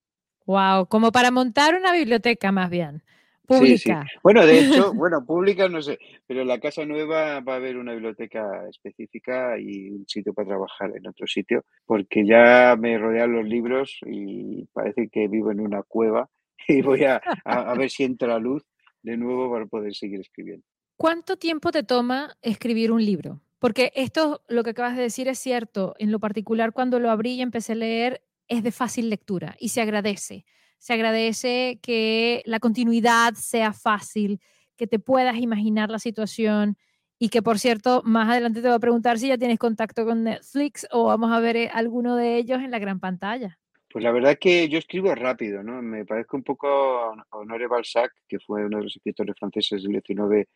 Wow, 0.47 0.87
como 0.87 1.11
para 1.11 1.31
montar 1.31 1.75
una 1.75 1.93
biblioteca 1.93 2.53
más 2.53 2.71
bien. 2.71 3.03
Pública. 3.49 4.07
Bueno, 4.23 4.45
de 4.45 4.61
hecho, 4.61 4.93
bueno, 4.95 5.25
pública 5.25 5.71
no 5.71 5.81
sé, 5.81 5.99
pero 6.27 6.43
en 6.43 6.49
la 6.49 6.61
casa 6.61 6.85
nueva 6.85 7.41
va 7.41 7.55
a 7.55 7.57
haber 7.57 7.79
una 7.79 7.93
biblioteca 7.93 8.69
específica 8.69 9.59
y 9.59 9.89
un 9.89 10.07
sitio 10.07 10.35
para 10.35 10.49
trabajar 10.49 10.95
en 10.95 11.07
otro 11.07 11.27
sitio, 11.27 11.65
porque 11.87 12.27
ya 12.27 12.77
me 12.79 12.99
rodean 12.99 13.33
los 13.33 13.47
libros 13.47 13.99
y 14.07 14.67
parece 14.75 15.09
que 15.11 15.29
vivo 15.29 15.51
en 15.51 15.61
una 15.61 15.83
cueva 15.83 16.29
y 16.69 16.83
voy 16.83 17.05
a, 17.05 17.23
a, 17.45 17.75
ver 17.75 17.89
si 17.89 18.05
entra 18.05 18.39
luz 18.39 18.67
de 19.03 19.17
nuevo 19.17 19.51
para 19.51 19.65
poder 19.65 19.95
seguir 19.95 20.21
escribiendo. 20.21 20.67
¿Cuánto 20.99 21.39
tiempo 21.39 21.71
te 21.71 21.83
toma 21.83 22.37
escribir 22.43 22.93
un 22.93 23.03
libro? 23.03 23.41
Porque 23.59 23.93
esto, 23.95 24.43
lo 24.49 24.63
que 24.63 24.71
acabas 24.71 24.95
de 24.95 25.03
decir 25.03 25.27
es 25.27 25.39
cierto. 25.39 25.95
En 25.99 26.13
lo 26.13 26.21
particular, 26.21 26.73
cuando 26.73 27.01
lo 27.01 27.11
abrí 27.11 27.35
y 27.35 27.41
empecé 27.41 27.73
a 27.73 27.77
leer, 27.77 28.23
es 28.47 28.63
de 28.63 28.73
fácil 28.73 29.09
lectura 29.09 29.57
y 29.59 29.71
se 29.71 29.81
agradece 29.81 30.45
se 30.79 30.95
agradece 30.95 31.79
que 31.83 32.43
la 32.47 32.61
continuidad 32.61 33.35
sea 33.35 33.73
fácil, 33.73 34.41
que 34.77 34.87
te 34.87 34.99
puedas 34.99 35.37
imaginar 35.37 35.91
la 35.91 35.99
situación 35.99 36.77
y 37.19 37.31
que, 37.31 37.43
por 37.43 37.59
cierto, 37.59 38.03
más 38.05 38.29
adelante 38.29 38.62
te 38.62 38.69
voy 38.69 38.77
a 38.77 38.81
preguntar 38.81 39.19
si 39.19 39.29
ya 39.29 39.38
tienes 39.38 39.59
contacto 39.59 40.05
con 40.05 40.25
Netflix 40.25 40.87
o 40.93 41.05
vamos 41.05 41.33
a 41.33 41.41
ver 41.41 41.57
eh, 41.57 41.71
alguno 41.73 42.17
de 42.17 42.37
ellos 42.37 42.61
en 42.61 42.71
la 42.71 42.79
gran 42.79 43.01
pantalla. 43.01 43.59
Pues 43.91 44.05
la 44.05 44.12
verdad 44.12 44.33
es 44.33 44.38
que 44.38 44.69
yo 44.69 44.79
escribo 44.79 45.14
rápido, 45.14 45.62
¿no? 45.62 45.83
Me 45.83 46.05
parezco 46.05 46.37
un 46.37 46.45
poco 46.45 46.69
a 46.69 47.27
Honoré 47.31 47.67
Balzac, 47.67 48.12
que 48.29 48.38
fue 48.38 48.64
uno 48.64 48.79
de 48.79 48.85
los 48.85 48.97
escritores 48.97 49.35
franceses 49.38 49.83
del 49.83 49.93
19 49.93 50.49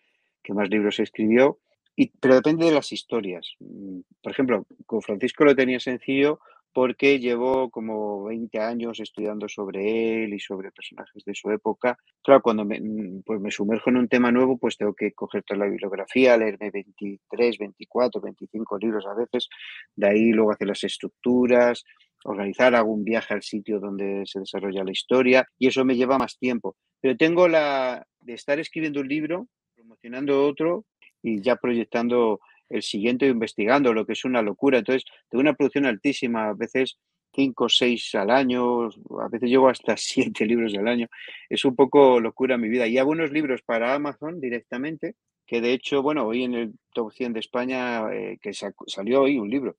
que 0.42 0.54
más 0.54 0.68
libros 0.68 1.00
escribió, 1.00 1.58
y, 1.96 2.08
pero 2.20 2.34
depende 2.34 2.66
de 2.66 2.72
las 2.72 2.92
historias. 2.92 3.54
Mm, 3.58 4.00
por 4.22 4.32
ejemplo, 4.32 4.66
con 4.86 5.02
Francisco 5.02 5.44
lo 5.44 5.54
tenía 5.56 5.80
sencillo 5.80 6.40
porque 6.72 7.18
llevo 7.18 7.70
como 7.70 8.24
20 8.24 8.58
años 8.58 9.00
estudiando 9.00 9.48
sobre 9.48 10.24
él 10.24 10.34
y 10.34 10.40
sobre 10.40 10.72
personajes 10.72 11.22
de 11.24 11.34
su 11.34 11.50
época. 11.50 11.98
Claro, 12.22 12.42
cuando 12.42 12.64
me, 12.64 12.80
mm, 12.80 13.22
pues 13.24 13.40
me 13.40 13.50
sumerjo 13.50 13.90
en 13.90 13.98
un 13.98 14.08
tema 14.08 14.32
nuevo, 14.32 14.58
pues 14.58 14.76
tengo 14.76 14.94
que 14.94 15.12
coger 15.12 15.42
toda 15.42 15.58
la 15.58 15.70
bibliografía, 15.70 16.36
leerme 16.36 16.70
23, 16.70 17.58
24, 17.58 18.20
25 18.20 18.78
libros 18.78 19.04
a 19.06 19.14
veces, 19.14 19.48
de 19.94 20.08
ahí 20.08 20.30
luego 20.32 20.52
hacer 20.52 20.68
las 20.68 20.84
estructuras, 20.84 21.84
organizar 22.24 22.74
algún 22.74 23.04
viaje 23.04 23.34
al 23.34 23.42
sitio 23.42 23.80
donde 23.80 24.22
se 24.26 24.40
desarrolla 24.40 24.84
la 24.84 24.92
historia 24.92 25.46
y 25.58 25.66
eso 25.66 25.84
me 25.84 25.96
lleva 25.96 26.18
más 26.18 26.38
tiempo. 26.38 26.76
Pero 27.00 27.16
tengo 27.16 27.48
la 27.48 28.06
de 28.20 28.34
estar 28.34 28.58
escribiendo 28.60 29.00
un 29.00 29.08
libro, 29.08 29.48
promocionando 29.74 30.46
otro 30.46 30.84
y 31.22 31.40
ya 31.42 31.56
proyectando 31.56 32.40
el 32.72 32.82
siguiente 32.82 33.26
investigando, 33.26 33.92
lo 33.92 34.06
que 34.06 34.14
es 34.14 34.24
una 34.24 34.42
locura. 34.42 34.78
Entonces, 34.78 35.04
tengo 35.28 35.40
una 35.40 35.54
producción 35.54 35.86
altísima, 35.86 36.48
a 36.48 36.54
veces 36.54 36.98
cinco 37.34 37.64
o 37.64 37.68
seis 37.68 38.14
al 38.14 38.30
año, 38.30 38.86
a 38.86 39.28
veces 39.30 39.48
llego 39.50 39.68
hasta 39.68 39.96
siete 39.96 40.46
libros 40.46 40.74
al 40.74 40.88
año. 40.88 41.08
Es 41.48 41.64
un 41.64 41.76
poco 41.76 42.20
locura 42.20 42.58
mi 42.58 42.68
vida. 42.68 42.86
Y 42.86 42.98
hago 42.98 43.10
unos 43.10 43.30
libros 43.30 43.62
para 43.62 43.94
Amazon 43.94 44.40
directamente, 44.40 45.16
que 45.46 45.60
de 45.60 45.72
hecho, 45.72 46.02
bueno, 46.02 46.26
hoy 46.26 46.44
en 46.44 46.54
el 46.54 46.72
Top 46.92 47.12
100 47.12 47.34
de 47.34 47.40
España, 47.40 48.12
eh, 48.12 48.38
que 48.40 48.52
salió 48.52 49.22
hoy 49.22 49.38
un 49.38 49.50
libro 49.50 49.76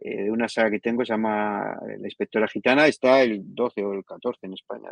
eh, 0.00 0.24
de 0.24 0.30
una 0.30 0.48
saga 0.48 0.70
que 0.70 0.80
tengo, 0.80 1.04
se 1.04 1.12
llama 1.12 1.76
La 1.98 2.06
Inspectora 2.06 2.48
Gitana, 2.48 2.86
está 2.86 3.22
el 3.22 3.54
12 3.54 3.84
o 3.84 3.92
el 3.92 4.04
14 4.04 4.46
en 4.46 4.54
España 4.54 4.90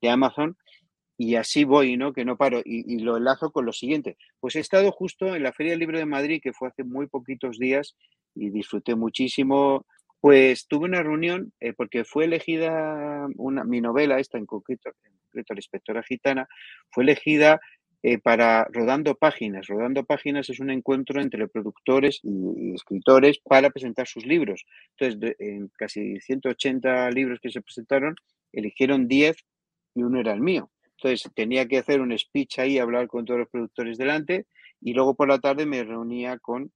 de 0.00 0.10
Amazon 0.10 0.56
y 1.16 1.36
así 1.36 1.64
voy, 1.64 1.96
¿no? 1.96 2.12
Que 2.12 2.24
no 2.24 2.36
paro. 2.36 2.62
Y, 2.64 2.98
lo 3.00 3.16
enlazo 3.16 3.50
con 3.52 3.66
lo 3.66 3.72
siguiente. 3.72 4.16
Pues 4.40 4.56
he 4.56 4.60
estado 4.60 4.90
justo 4.92 5.34
en 5.34 5.42
la 5.42 5.52
Feria 5.52 5.72
del 5.72 5.80
Libro 5.80 5.98
de 5.98 6.06
Madrid, 6.06 6.40
que 6.42 6.52
fue 6.52 6.68
hace 6.68 6.84
muy 6.84 7.06
poquitos 7.06 7.58
días, 7.58 7.96
y 8.34 8.50
disfruté 8.50 8.94
muchísimo. 8.94 9.86
Pues 10.20 10.66
tuve 10.68 10.86
una 10.86 11.02
reunión, 11.02 11.52
eh, 11.60 11.72
porque 11.72 12.04
fue 12.04 12.24
elegida 12.26 13.26
una, 13.36 13.64
mi 13.64 13.80
novela, 13.80 14.18
esta 14.18 14.38
en 14.38 14.46
concreto, 14.46 14.90
en 15.04 15.12
concreto 15.24 15.54
La 15.54 15.58
Inspectora 15.58 16.02
Gitana, 16.02 16.48
fue 16.90 17.04
elegida 17.04 17.60
eh, 18.04 18.18
para 18.18 18.66
Rodando 18.72 19.14
Páginas. 19.14 19.68
Rodando 19.68 20.04
Páginas 20.04 20.50
es 20.50 20.58
un 20.58 20.70
encuentro 20.70 21.20
entre 21.20 21.46
productores 21.46 22.18
y, 22.24 22.74
escritores 22.74 23.38
para 23.38 23.70
presentar 23.70 24.08
sus 24.08 24.26
libros. 24.26 24.64
Entonces, 24.98 25.36
en 25.38 25.68
casi 25.76 26.18
180 26.18 27.10
libros 27.10 27.38
que 27.40 27.50
se 27.50 27.62
presentaron, 27.62 28.16
eligieron 28.52 29.06
10 29.06 29.36
y 29.94 30.02
uno 30.02 30.18
era 30.18 30.32
el 30.32 30.40
mío. 30.40 30.71
Entonces 31.02 31.32
tenía 31.34 31.66
que 31.66 31.78
hacer 31.78 32.00
un 32.00 32.16
speech 32.16 32.60
ahí, 32.60 32.78
hablar 32.78 33.08
con 33.08 33.24
todos 33.24 33.40
los 33.40 33.48
productores 33.48 33.98
delante 33.98 34.46
y 34.80 34.92
luego 34.94 35.16
por 35.16 35.28
la 35.28 35.40
tarde 35.40 35.66
me 35.66 35.82
reunía 35.82 36.38
con 36.38 36.70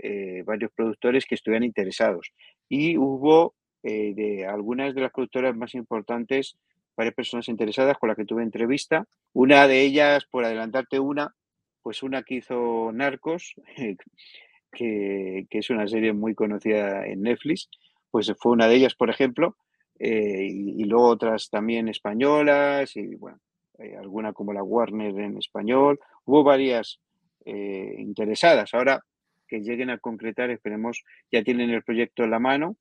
eh, 0.00 0.42
varios 0.44 0.72
productores 0.72 1.24
que 1.26 1.36
estuvieran 1.36 1.62
interesados. 1.62 2.32
Y 2.68 2.96
hubo 2.96 3.54
eh, 3.84 4.14
de 4.16 4.46
algunas 4.46 4.96
de 4.96 5.02
las 5.02 5.12
productoras 5.12 5.54
más 5.56 5.76
importantes, 5.76 6.56
varias 6.96 7.14
personas 7.14 7.48
interesadas 7.48 7.96
con 7.98 8.08
las 8.08 8.16
que 8.16 8.24
tuve 8.24 8.42
entrevista. 8.42 9.06
Una 9.32 9.68
de 9.68 9.82
ellas, 9.82 10.24
por 10.28 10.44
adelantarte 10.44 10.98
una, 10.98 11.32
pues 11.80 12.02
una 12.02 12.24
que 12.24 12.34
hizo 12.34 12.90
Narcos, 12.92 13.54
que, 14.72 15.46
es 15.48 15.70
una 15.70 15.86
serie 15.86 16.12
muy 16.12 16.34
conocida 16.34 17.06
en 17.06 17.22
Netflix, 17.22 17.68
pues 18.10 18.32
fue 18.40 18.50
una 18.50 18.66
de 18.66 18.74
ellas, 18.74 18.96
por 18.96 19.08
ejemplo, 19.08 19.56
eh, 20.00 20.48
y, 20.50 20.82
y, 20.82 20.84
luego 20.84 21.06
otras 21.06 21.48
también 21.48 21.88
españolas, 21.88 22.96
y 22.96 23.14
bueno, 23.16 23.38
eh, 23.78 23.96
alguna 23.96 24.32
como 24.32 24.52
la 24.52 24.62
Warner 24.62 25.18
en 25.18 25.38
español. 25.38 26.00
Hubo 26.24 26.42
varias 26.42 27.00
eh, 27.44 27.94
interesadas. 27.98 28.74
Ahora 28.74 29.04
que 29.46 29.60
lleguen 29.60 29.90
a 29.90 29.98
concretar, 29.98 30.50
esperemos, 30.50 31.04
ya 31.32 31.42
tienen 31.42 31.70
el 31.70 31.82
proyecto 31.82 32.24
en 32.24 32.30
la 32.30 32.38
mano 32.38 32.76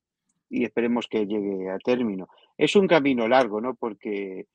y 0.50 0.66
esperemos 0.66 1.08
que 1.08 1.26
llegue 1.26 1.70
a 1.70 1.78
término. 1.78 2.28
Es 2.58 2.76
un 2.76 2.88
camino 2.88 3.28
largo, 3.28 3.62
¿no? 3.62 3.76
Porque 3.76 4.46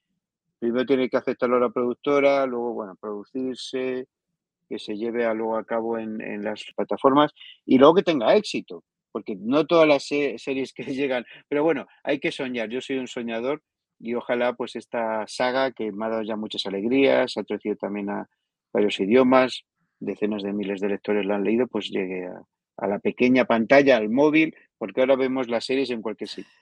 primero 0.59 0.85
tiene 0.85 1.09
que 1.09 1.17
aceptarlo 1.17 1.59
la 1.59 1.71
productora, 1.71 2.45
luego, 2.47 2.75
bueno, 2.75 2.97
producirse, 3.01 4.07
que 4.69 4.79
se 4.79 4.97
lleve 4.97 5.27
a, 5.27 5.35
luego 5.35 5.57
a 5.57 5.65
cabo 5.65 5.99
en, 5.99 6.21
en 6.21 6.45
las 6.45 6.65
plataformas 6.77 7.33
y 7.65 7.79
luego 7.79 7.95
que 7.95 8.03
tenga 8.03 8.35
éxito, 8.35 8.85
porque 9.11 9.37
no 9.37 9.67
todas 9.67 9.87
las 9.87 10.05
series 10.05 10.73
que 10.73 10.85
llegan, 10.95 11.25
pero 11.49 11.63
bueno, 11.63 11.87
hay 12.03 12.19
que 12.19 12.33
soñar. 12.33 12.69
Yo 12.69 12.81
soy 12.81 12.99
un 12.99 13.09
soñador 13.09 13.63
y 14.03 14.15
ojalá 14.15 14.53
pues 14.55 14.75
esta 14.75 15.25
saga 15.29 15.71
que 15.71 15.93
me 15.93 16.07
ha 16.07 16.09
dado 16.09 16.23
ya 16.23 16.37
muchas 16.37 16.67
alegrías, 16.67 17.37
ha 17.37 17.45
traducido 17.45 17.77
también 17.77 18.11
a 18.11 18.29
varios 18.73 18.99
idiomas, 18.99 19.63
decenas 20.01 20.43
de 20.43 20.53
miles 20.53 20.81
de 20.81 20.89
lectores 20.89 21.25
la 21.25 21.37
han 21.37 21.45
leído, 21.45 21.69
pues 21.69 21.89
llegue 21.89 22.27
a, 22.27 22.43
a 22.79 22.89
la 22.89 22.99
pequeña 22.99 23.45
pantalla, 23.45 23.97
al 23.97 24.11
móvil, 24.11 24.57
porque 24.77 25.01
ahora 25.01 25.15
vemos 25.15 25.49
las 25.49 25.65
series 25.65 25.91
en 25.91 26.03
cualquier 26.03 26.29
sitio. 26.29 26.53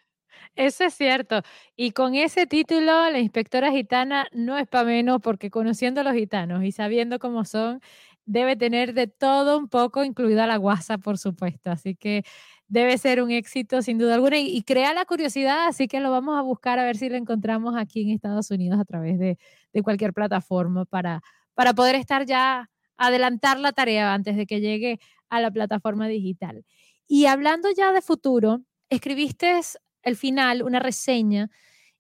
Eso 0.54 0.84
es 0.84 0.94
cierto. 0.94 1.42
Y 1.76 1.92
con 1.92 2.14
ese 2.14 2.46
título, 2.46 3.10
la 3.10 3.18
inspectora 3.18 3.70
gitana 3.70 4.26
no 4.32 4.58
es 4.58 4.68
para 4.68 4.84
menos, 4.84 5.20
porque 5.22 5.50
conociendo 5.50 6.02
a 6.02 6.04
los 6.04 6.14
gitanos 6.14 6.62
y 6.64 6.72
sabiendo 6.72 7.18
cómo 7.18 7.44
son, 7.44 7.80
debe 8.26 8.56
tener 8.56 8.92
de 8.92 9.06
todo 9.06 9.58
un 9.58 9.68
poco, 9.68 10.04
incluida 10.04 10.46
la 10.46 10.56
guasa, 10.56 10.98
por 10.98 11.18
supuesto. 11.18 11.70
Así 11.70 11.94
que 11.94 12.24
debe 12.70 12.96
ser 12.98 13.20
un 13.20 13.32
éxito 13.32 13.82
sin 13.82 13.98
duda 13.98 14.14
alguna 14.14 14.38
y, 14.38 14.62
crea 14.62 14.94
la 14.94 15.04
curiosidad, 15.04 15.66
así 15.66 15.88
que 15.88 15.98
lo 15.98 16.12
vamos 16.12 16.38
a 16.38 16.42
buscar 16.42 16.78
a 16.78 16.84
ver 16.84 16.96
si 16.96 17.08
lo 17.08 17.16
encontramos 17.16 17.74
aquí 17.76 18.02
en 18.02 18.10
Estados 18.10 18.50
Unidos 18.52 18.78
a 18.80 18.84
través 18.84 19.18
de, 19.18 19.36
cualquier 19.82 20.14
plataforma 20.14 20.84
para, 20.84 21.20
para 21.54 21.74
poder 21.74 21.96
estar 21.96 22.24
ya, 22.26 22.70
adelantar 22.96 23.58
la 23.58 23.72
tarea 23.72 24.14
antes 24.14 24.36
de 24.36 24.46
que 24.46 24.60
llegue 24.60 25.00
a 25.28 25.40
la 25.40 25.50
plataforma 25.50 26.06
digital. 26.06 26.64
Y 27.08 27.26
hablando 27.26 27.68
ya 27.76 27.92
de 27.92 28.02
futuro, 28.02 28.62
escribiste 28.88 29.60
el 30.02 30.16
final 30.16 30.62
una 30.62 30.78
reseña 30.78 31.50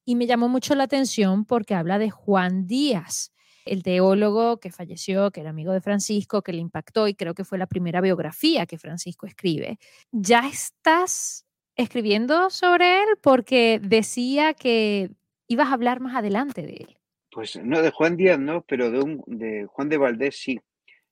y 0.04 0.14
me 0.14 0.26
llamó 0.26 0.48
mucho 0.48 0.76
la 0.76 0.84
atención 0.84 1.44
porque 1.44 1.74
habla 1.74 1.98
de 1.98 2.10
Juan 2.10 2.66
Díaz 2.68 3.32
el 3.70 3.84
teólogo 3.84 4.58
que 4.58 4.72
falleció, 4.72 5.30
que 5.30 5.40
era 5.40 5.50
amigo 5.50 5.72
de 5.72 5.80
Francisco, 5.80 6.42
que 6.42 6.52
le 6.52 6.58
impactó 6.58 7.06
y 7.06 7.14
creo 7.14 7.34
que 7.34 7.44
fue 7.44 7.56
la 7.56 7.68
primera 7.68 8.00
biografía 8.00 8.66
que 8.66 8.78
Francisco 8.78 9.26
escribe. 9.26 9.78
¿Ya 10.10 10.48
estás 10.48 11.46
escribiendo 11.76 12.50
sobre 12.50 13.02
él? 13.02 13.08
Porque 13.22 13.80
decía 13.80 14.54
que 14.54 15.10
ibas 15.46 15.68
a 15.68 15.74
hablar 15.74 16.00
más 16.00 16.16
adelante 16.16 16.62
de 16.62 16.72
él. 16.72 16.98
Pues 17.30 17.56
no, 17.62 17.80
de 17.80 17.92
Juan 17.92 18.16
Díaz 18.16 18.40
no, 18.40 18.62
pero 18.62 18.90
de, 18.90 18.98
un, 18.98 19.22
Juan 19.68 19.88
de 19.88 19.98
Valdés 19.98 20.36
sí. 20.36 20.60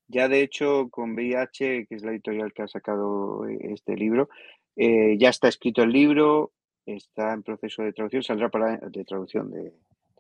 Ya 0.09 0.27
de 0.27 0.43
hecho 0.43 0.89
con 0.91 1.15
VIH, 1.15 1.87
que 1.87 1.95
es 1.95 2.03
la 2.03 2.11
editorial 2.11 2.53
que 2.53 2.63
ha 2.63 2.69
sacado 2.69 3.47
eh, 3.47 3.57
este 3.73 3.95
libro, 3.95 4.31
eh, 4.75 5.17
ya 5.17 5.29
está 5.29 5.47
escrito 5.47 5.85
el 5.85 5.93
libro, 5.93 6.53
está 6.87 7.35
en 7.35 7.45
proceso 7.45 7.85
de 7.85 7.93
traducción, 7.93 8.25
saldrá 8.25 8.49
para 8.49 8.79
de 8.79 9.05
traducción 9.05 9.51
de, 9.53 9.73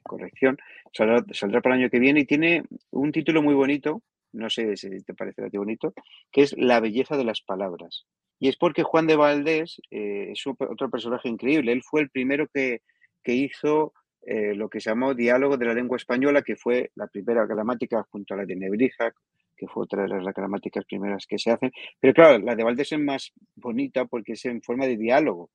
corrección, 0.09 0.59
saldrá, 0.93 1.61
para 1.61 1.77
el 1.77 1.83
año 1.83 1.91
que 1.91 2.01
viene 2.01 2.21
y 2.21 2.25
tiene 2.25 2.65
un 2.91 3.13
título 3.13 3.41
muy 3.43 3.55
bonito, 3.55 4.03
no 4.33 4.51
sé 4.51 4.77
si 4.77 4.91
te 5.05 5.15
parece 5.15 5.45
a 5.45 5.49
bonito, 5.53 5.95
que 6.33 6.43
es 6.43 6.57
La 6.59 6.81
belleza 6.81 7.17
de 7.17 7.25
las 7.25 7.41
palabras. 7.41 8.07
Y 8.41 8.49
es 8.49 8.57
porque 8.57 8.83
Juan 8.83 9.07
de 9.07 9.17
Valdés 9.17 9.81
eh, 9.91 10.31
es 10.33 10.45
otro 10.47 10.91
personaje 10.91 11.29
increíble. 11.29 11.73
Él 11.73 11.83
fue 11.83 12.01
el 12.01 12.11
primero 12.11 12.49
que, 12.53 12.81
hizo 13.25 13.93
eh, 14.23 14.55
lo 14.55 14.69
que 14.69 14.81
se 14.81 14.91
llamó 14.91 15.15
Diálogo 15.15 15.57
de 15.57 15.67
la 15.67 15.75
Lengua 15.75 15.97
Española, 15.97 16.43
que 16.43 16.57
fue 16.57 16.91
la 16.95 17.07
primera 17.07 17.47
gramática 17.47 18.07
junto 18.11 18.35
a 18.35 18.39
la 18.39 18.47
de 18.47 18.57
Nebrija, 18.57 19.13
que 19.57 19.67
fue 19.67 19.85
otra 19.85 20.05
de 20.05 20.23
las 20.23 20.35
gramáticas 20.35 20.85
primeras 20.85 21.27
que 21.27 21.39
se 21.39 21.51
hacen. 21.51 21.71
Pero 22.01 22.15
claro, 22.15 22.39
la 22.39 22.57
de 22.57 22.65
Valdés 22.65 22.93
es 22.93 22.99
más 22.99 23.33
bonita 23.57 24.07
porque 24.07 24.33
es 24.33 24.45
en 24.47 24.63
forma 24.63 24.87
de 24.87 24.97
diálogo 24.97 25.51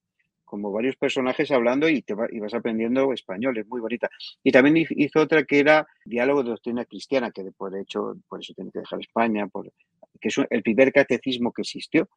como 0.53 0.71
varios 0.71 0.95
personajes 0.97 1.49
hablando 1.49 1.89
y, 1.89 2.03
te 2.03 2.13
vas 2.13 2.53
aprendiendo 2.53 3.11
español, 3.11 3.57
es 3.57 3.67
muy 3.67 3.81
bonita. 3.81 4.07
Y 4.43 4.51
también 4.51 4.85
hizo 4.87 5.19
otra 5.19 5.45
que 5.45 5.57
era 5.57 5.87
Diálogo 6.05 6.43
de 6.43 6.51
Doctrina 6.51 6.85
Cristiana, 6.85 7.31
que 7.31 7.51
por 7.57 7.75
hecho, 7.75 8.17
por 8.29 8.39
eso 8.39 8.53
tiene 8.53 8.69
que 8.69 8.77
dejar 8.77 8.99
España, 8.99 9.47
por, 9.47 9.71
que 10.21 10.27
es 10.27 10.35
el 10.47 10.61
primer 10.61 10.93
catecismo 10.93 11.51
que 11.51 11.63
existió, 11.63 12.07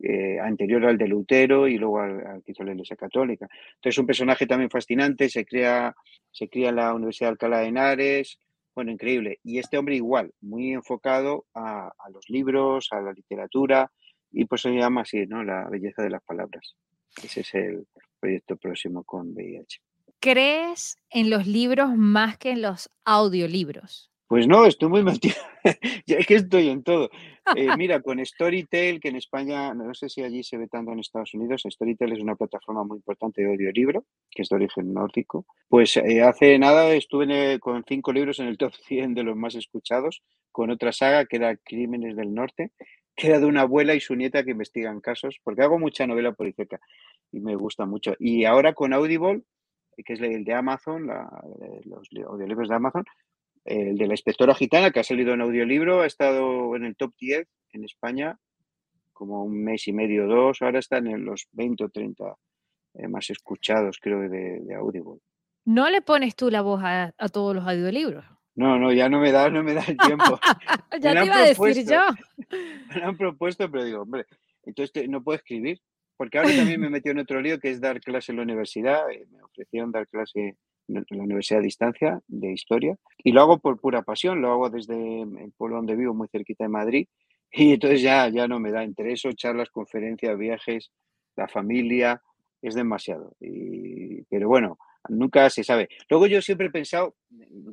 eh, 0.00 0.38
anterior 0.38 0.84
al 0.84 0.98
de 0.98 1.08
Lutero 1.08 1.66
y 1.66 1.78
luego 1.78 2.00
al, 2.00 2.42
que 2.44 2.52
hizo 2.52 2.62
la 2.62 2.72
Iglesia 2.72 2.94
Católica. 2.94 3.48
Entonces, 3.76 3.98
un 3.98 4.06
personaje 4.06 4.46
también 4.46 4.68
fascinante, 4.68 5.30
se 5.30 5.46
crea, 5.46 5.96
se 6.30 6.50
cría 6.50 6.68
en 6.68 6.76
la 6.76 6.92
Universidad 6.92 7.28
de 7.28 7.32
Alcalá 7.32 7.60
de 7.60 7.68
Henares, 7.68 8.38
bueno, 8.74 8.90
increíble. 8.90 9.40
Y 9.42 9.60
este 9.60 9.78
hombre 9.78 9.96
igual, 9.96 10.30
muy 10.42 10.74
enfocado 10.74 11.46
a 11.54 11.90
los 12.12 12.28
libros, 12.28 12.88
a 12.90 13.00
la 13.00 13.14
literatura, 13.14 13.90
y 14.30 14.44
pues 14.44 14.62
se 14.62 14.70
llama 14.70 15.02
así, 15.02 15.26
¿no? 15.26 15.42
La 15.42 15.68
belleza 15.68 16.02
de 16.02 16.10
las 16.10 16.22
palabras. 16.22 16.76
Ese 17.22 17.40
es 17.40 17.54
el 17.54 17.86
proyecto 18.20 18.56
próximo 18.56 19.04
con 19.04 19.32
VIH. 19.32 19.80
¿Crees 20.20 20.96
en 21.10 21.30
los 21.30 21.46
libros 21.46 21.96
más 21.96 22.38
que 22.38 22.50
en 22.50 22.62
los 22.62 22.90
audiolibros? 23.04 24.10
Pues 24.28 24.46
no, 24.46 24.66
estoy 24.66 24.88
muy 24.90 25.02
metido. 25.04 25.36
es 25.64 26.26
que 26.26 26.34
estoy 26.34 26.68
en 26.68 26.82
todo. 26.82 27.10
Eh, 27.56 27.68
mira, 27.78 28.02
con 28.02 28.24
Storytel, 28.24 29.00
que 29.00 29.08
en 29.08 29.16
España, 29.16 29.72
no 29.72 29.94
sé 29.94 30.10
si 30.10 30.22
allí 30.22 30.42
se 30.42 30.58
ve 30.58 30.68
tanto 30.68 30.92
en 30.92 30.98
Estados 30.98 31.32
Unidos, 31.32 31.62
Storytel 31.66 32.12
es 32.12 32.20
una 32.20 32.36
plataforma 32.36 32.84
muy 32.84 32.98
importante 32.98 33.40
de 33.40 33.48
audiolibro, 33.48 34.04
que 34.30 34.42
es 34.42 34.50
de 34.50 34.56
origen 34.56 34.92
nórdico. 34.92 35.46
Pues 35.68 35.96
eh, 35.96 36.22
hace 36.22 36.58
nada 36.58 36.92
estuve 36.92 37.58
con 37.58 37.84
cinco 37.88 38.12
libros 38.12 38.38
en 38.38 38.48
el 38.48 38.58
top 38.58 38.74
100 38.74 39.14
de 39.14 39.22
los 39.22 39.36
más 39.36 39.54
escuchados, 39.54 40.22
con 40.52 40.70
otra 40.70 40.92
saga 40.92 41.24
que 41.24 41.36
era 41.36 41.56
Crímenes 41.56 42.14
del 42.14 42.34
Norte, 42.34 42.72
queda 43.18 43.40
de 43.40 43.46
una 43.46 43.62
abuela 43.62 43.94
y 43.94 44.00
su 44.00 44.14
nieta 44.14 44.44
que 44.44 44.52
investigan 44.52 45.00
casos, 45.00 45.38
porque 45.42 45.62
hago 45.62 45.78
mucha 45.78 46.06
novela 46.06 46.32
policíaca 46.32 46.80
y 47.32 47.40
me 47.40 47.56
gusta 47.56 47.84
mucho. 47.84 48.14
Y 48.18 48.44
ahora 48.44 48.72
con 48.74 48.92
Audible, 48.92 49.42
que 50.04 50.12
es 50.12 50.20
el 50.20 50.44
de 50.44 50.54
Amazon, 50.54 51.08
los 51.84 52.08
audiolibros 52.26 52.68
de 52.68 52.74
Amazon, 52.74 53.04
el 53.64 53.98
de 53.98 54.06
la 54.06 54.14
inspectora 54.14 54.54
gitana, 54.54 54.92
que 54.92 55.00
ha 55.00 55.04
salido 55.04 55.34
en 55.34 55.40
audiolibro, 55.40 56.02
ha 56.02 56.06
estado 56.06 56.76
en 56.76 56.84
el 56.84 56.96
top 56.96 57.12
10 57.18 57.46
en 57.72 57.84
España 57.84 58.38
como 59.12 59.42
un 59.42 59.64
mes 59.64 59.88
y 59.88 59.92
medio, 59.92 60.28
dos, 60.28 60.62
ahora 60.62 60.78
están 60.78 61.08
en 61.08 61.24
los 61.24 61.48
20 61.50 61.84
o 61.84 61.88
30 61.88 62.36
eh, 62.94 63.08
más 63.08 63.28
escuchados, 63.30 63.98
creo, 64.00 64.20
de, 64.28 64.62
Audible. 64.76 65.18
¿No 65.64 65.90
le 65.90 66.02
pones 66.02 66.36
tú 66.36 66.50
la 66.50 66.62
voz 66.62 66.80
a 66.84 67.12
todos 67.32 67.56
los 67.56 67.66
audiolibros? 67.66 68.24
No, 68.58 68.76
no, 68.76 68.92
ya 68.92 69.08
no 69.08 69.20
me 69.20 69.30
da, 69.30 69.48
no 69.48 69.62
me 69.62 69.72
da 69.72 69.84
el 69.86 69.96
tiempo. 69.96 70.40
ya 71.00 71.14
te 71.14 71.26
iba 71.26 71.36
a 71.36 71.46
decir 71.46 71.86
yo. 71.88 72.00
Me 72.94 73.02
han 73.02 73.16
propuesto, 73.16 73.70
pero 73.70 73.84
digo, 73.84 74.02
hombre, 74.02 74.26
entonces 74.64 75.08
no 75.08 75.22
puedo 75.22 75.36
escribir. 75.36 75.80
Porque 76.18 76.38
ahora 76.38 76.50
también 76.54 76.80
me 76.80 76.90
metió 76.90 77.12
en 77.12 77.20
otro 77.20 77.40
lío 77.40 77.60
que 77.60 77.70
es 77.70 77.80
dar 77.80 78.00
clase 78.00 78.32
en 78.32 78.36
la 78.36 78.42
universidad. 78.42 79.10
Eh, 79.10 79.24
me 79.30 79.42
ofrecieron 79.42 79.92
dar 79.92 80.06
clase 80.08 80.56
en 80.88 81.04
la 81.10 81.22
universidad 81.22 81.60
a 81.60 81.64
distancia 81.64 82.20
de 82.26 82.52
historia. 82.52 82.96
Y 83.18 83.32
lo 83.32 83.40
hago 83.42 83.58
por 83.58 83.80
pura 83.80 84.02
pasión, 84.02 84.40
lo 84.40 84.50
hago 84.50 84.68
desde 84.68 85.22
el 85.22 85.52
pueblo 85.56 85.76
donde 85.76 85.96
vivo, 85.96 86.14
muy 86.14 86.28
cerquita 86.28 86.64
de 86.64 86.68
Madrid. 86.68 87.06
Y 87.50 87.74
entonces 87.74 88.02
ya, 88.02 88.28
ya 88.28 88.48
no 88.48 88.58
me 88.58 88.72
da 88.72 88.84
interés, 88.84 89.22
charlas, 89.36 89.70
conferencias, 89.70 90.36
viajes, 90.36 90.90
la 91.36 91.48
familia, 91.48 92.20
es 92.60 92.74
demasiado. 92.74 93.34
Y, 93.40 94.22
pero 94.24 94.48
bueno, 94.48 94.76
nunca 95.08 95.48
se 95.50 95.64
sabe. 95.64 95.88
Luego 96.10 96.26
yo 96.26 96.42
siempre 96.42 96.66
he 96.66 96.70
pensado, 96.70 97.14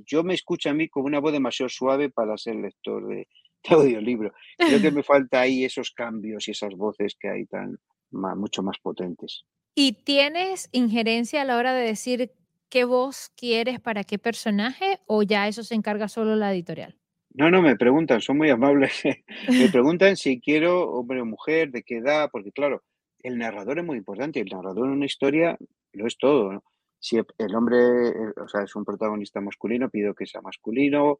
yo 0.05 0.23
me 0.23 0.33
escucho 0.33 0.69
a 0.69 0.73
mí 0.73 0.87
como 0.87 1.07
una 1.07 1.19
voz 1.19 1.33
demasiado 1.33 1.69
suave 1.69 2.09
para 2.09 2.37
ser 2.37 2.55
lector 2.55 3.07
de, 3.07 3.27
audiolibro. 3.69 4.31
Creo 4.57 4.81
que 4.81 4.91
me 4.91 5.03
falta 5.03 5.41
ahí 5.41 5.65
esos 5.65 5.91
cambios 5.91 6.47
y 6.47 6.51
esas 6.51 6.73
voces 6.75 7.15
que 7.19 7.29
hay 7.29 7.45
tan 7.45 7.77
mucho 8.11 8.63
más 8.63 8.77
potentes. 8.79 9.43
¿Y 9.73 10.03
tienes 10.03 10.69
injerencia 10.71 11.41
a 11.41 11.45
la 11.45 11.57
hora 11.57 11.73
de 11.73 11.85
decir 11.85 12.31
qué 12.69 12.85
voz 12.85 13.31
quieres 13.35 13.79
para 13.79 14.03
qué 14.03 14.17
personaje 14.17 14.99
o 15.05 15.23
ya 15.23 15.47
eso 15.47 15.63
se 15.63 15.75
encarga 15.75 16.07
solo 16.07 16.35
la 16.35 16.53
editorial? 16.53 16.95
No, 17.31 17.51
no, 17.51 17.61
me 17.61 17.75
preguntan, 17.75 18.21
son 18.21 18.37
muy 18.37 18.49
amables. 18.49 19.03
me 19.49 19.69
preguntan 19.69 20.15
si 20.15 20.39
quiero 20.39 20.89
hombre 20.91 21.21
o 21.21 21.25
mujer, 21.25 21.71
de 21.71 21.83
qué 21.83 21.97
edad, 21.97 22.29
porque 22.31 22.53
claro, 22.53 22.83
el 23.19 23.37
narrador 23.37 23.79
es 23.79 23.85
muy 23.85 23.97
importante. 23.97 24.39
El 24.39 24.47
narrador 24.49 24.87
en 24.87 24.93
una 24.93 25.05
historia 25.05 25.57
lo 25.91 26.07
es 26.07 26.17
todo. 26.17 26.53
¿no? 26.53 26.63
si 27.05 27.17
el 27.17 27.55
hombre 27.55 27.77
eh, 27.77 28.33
o 28.43 28.47
sea, 28.47 28.63
es 28.63 28.75
un 28.75 28.83
protagonista 28.83 29.39
masculino, 29.39 29.91
pido 29.91 30.15
que 30.15 30.25
sea 30.25 30.41
masculino, 30.41 31.19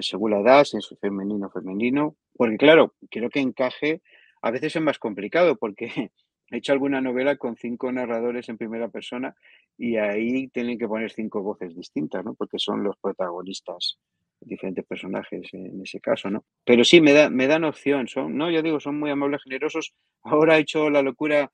según 0.00 0.30
la 0.32 0.40
edad, 0.40 0.64
si 0.64 0.78
es 0.78 0.88
femenino, 1.00 1.50
femenino, 1.50 2.16
porque 2.34 2.56
claro, 2.56 2.94
quiero 3.10 3.30
que 3.30 3.40
encaje, 3.40 4.02
a 4.42 4.50
veces 4.50 4.76
es 4.76 4.82
más 4.82 4.98
complicado 4.98 5.56
porque 5.56 5.86
he 6.50 6.56
hecho 6.58 6.72
alguna 6.72 7.00
novela 7.00 7.36
con 7.36 7.56
cinco 7.56 7.90
narradores 7.90 8.48
en 8.48 8.58
primera 8.58 8.88
persona 8.88 9.34
y 9.76 9.96
ahí 9.96 10.48
tienen 10.48 10.78
que 10.78 10.88
poner 10.88 11.10
cinco 11.10 11.42
voces 11.42 11.74
distintas, 11.74 12.24
¿no? 12.24 12.34
Porque 12.34 12.58
son 12.58 12.82
los 12.82 12.96
protagonistas, 12.98 13.98
diferentes 14.40 14.84
personajes 14.84 15.48
en 15.52 15.82
ese 15.82 16.00
caso, 16.00 16.30
¿no? 16.30 16.44
Pero 16.64 16.84
sí, 16.84 17.00
me, 17.00 17.12
da, 17.12 17.30
me 17.30 17.46
dan 17.46 17.64
opción, 17.64 18.08
son, 18.08 18.36
no, 18.36 18.50
yo 18.50 18.62
digo, 18.62 18.80
son 18.80 18.98
muy 18.98 19.10
amables, 19.10 19.42
generosos. 19.42 19.92
Ahora 20.22 20.56
he 20.56 20.60
hecho 20.60 20.90
la 20.90 21.02
locura 21.02 21.50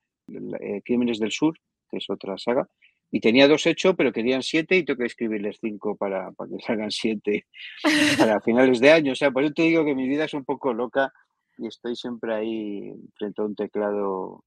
eh, 0.60 0.82
Crímenes 0.84 1.18
del 1.18 1.32
Sur, 1.32 1.56
que 1.90 1.98
es 1.98 2.10
otra 2.10 2.36
saga, 2.38 2.68
y 3.14 3.20
tenía 3.20 3.46
dos 3.46 3.66
hechos, 3.66 3.94
pero 3.96 4.10
querían 4.10 4.42
siete 4.42 4.74
y 4.76 4.84
tengo 4.84 4.98
que 4.98 5.06
escribirles 5.06 5.58
cinco 5.60 5.94
para, 5.96 6.32
para 6.32 6.50
que 6.50 6.64
salgan 6.64 6.90
siete 6.90 7.46
para 8.18 8.40
finales 8.40 8.80
de 8.80 8.90
año. 8.90 9.12
O 9.12 9.14
sea, 9.14 9.30
por 9.30 9.44
eso 9.44 9.52
te 9.52 9.62
digo 9.62 9.84
que 9.84 9.94
mi 9.94 10.08
vida 10.08 10.24
es 10.24 10.32
un 10.32 10.46
poco 10.46 10.72
loca 10.72 11.12
y 11.58 11.66
estoy 11.66 11.94
siempre 11.94 12.34
ahí 12.34 12.94
frente 13.14 13.42
a 13.42 13.44
un 13.44 13.54
teclado 13.54 14.44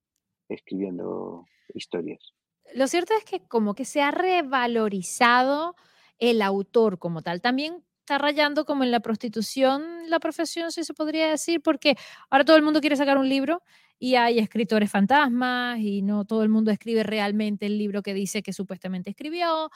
escribiendo 0.49 1.45
historias. 1.75 2.33
Lo 2.73 2.87
cierto 2.87 3.13
es 3.15 3.23
que 3.23 3.47
como 3.47 3.75
que 3.75 3.85
se 3.85 4.01
ha 4.01 4.09
revalorizado 4.09 5.75
el 6.17 6.41
autor 6.41 6.97
como 6.97 7.21
tal. 7.21 7.41
También 7.41 7.83
está 8.05 8.19
rayando 8.19 8.65
como 8.65 8.83
en 8.83 8.91
la 8.91 8.99
prostitución 8.99 10.07
la 10.09 10.19
profesión, 10.19 10.71
si 10.71 10.83
se 10.83 10.93
podría 10.93 11.27
decir, 11.27 11.61
porque 11.63 11.95
ahora 12.29 12.45
todo 12.45 12.55
el 12.55 12.61
mundo 12.61 12.79
quiere 12.79 12.95
sacar 12.95 13.17
un 13.17 13.27
libro 13.27 13.63
y 13.97 14.13
hay 14.13 14.37
escritores 14.37 14.91
fantasmas 14.91 15.79
y 15.79 16.03
no 16.03 16.23
todo 16.23 16.43
el 16.43 16.49
mundo 16.49 16.69
escribe 16.69 17.01
realmente 17.01 17.65
el 17.65 17.79
libro 17.79 18.03
que 18.03 18.13
dice 18.13 18.43
que 18.43 18.53
supuestamente 18.53 19.09
escribió. 19.09 19.71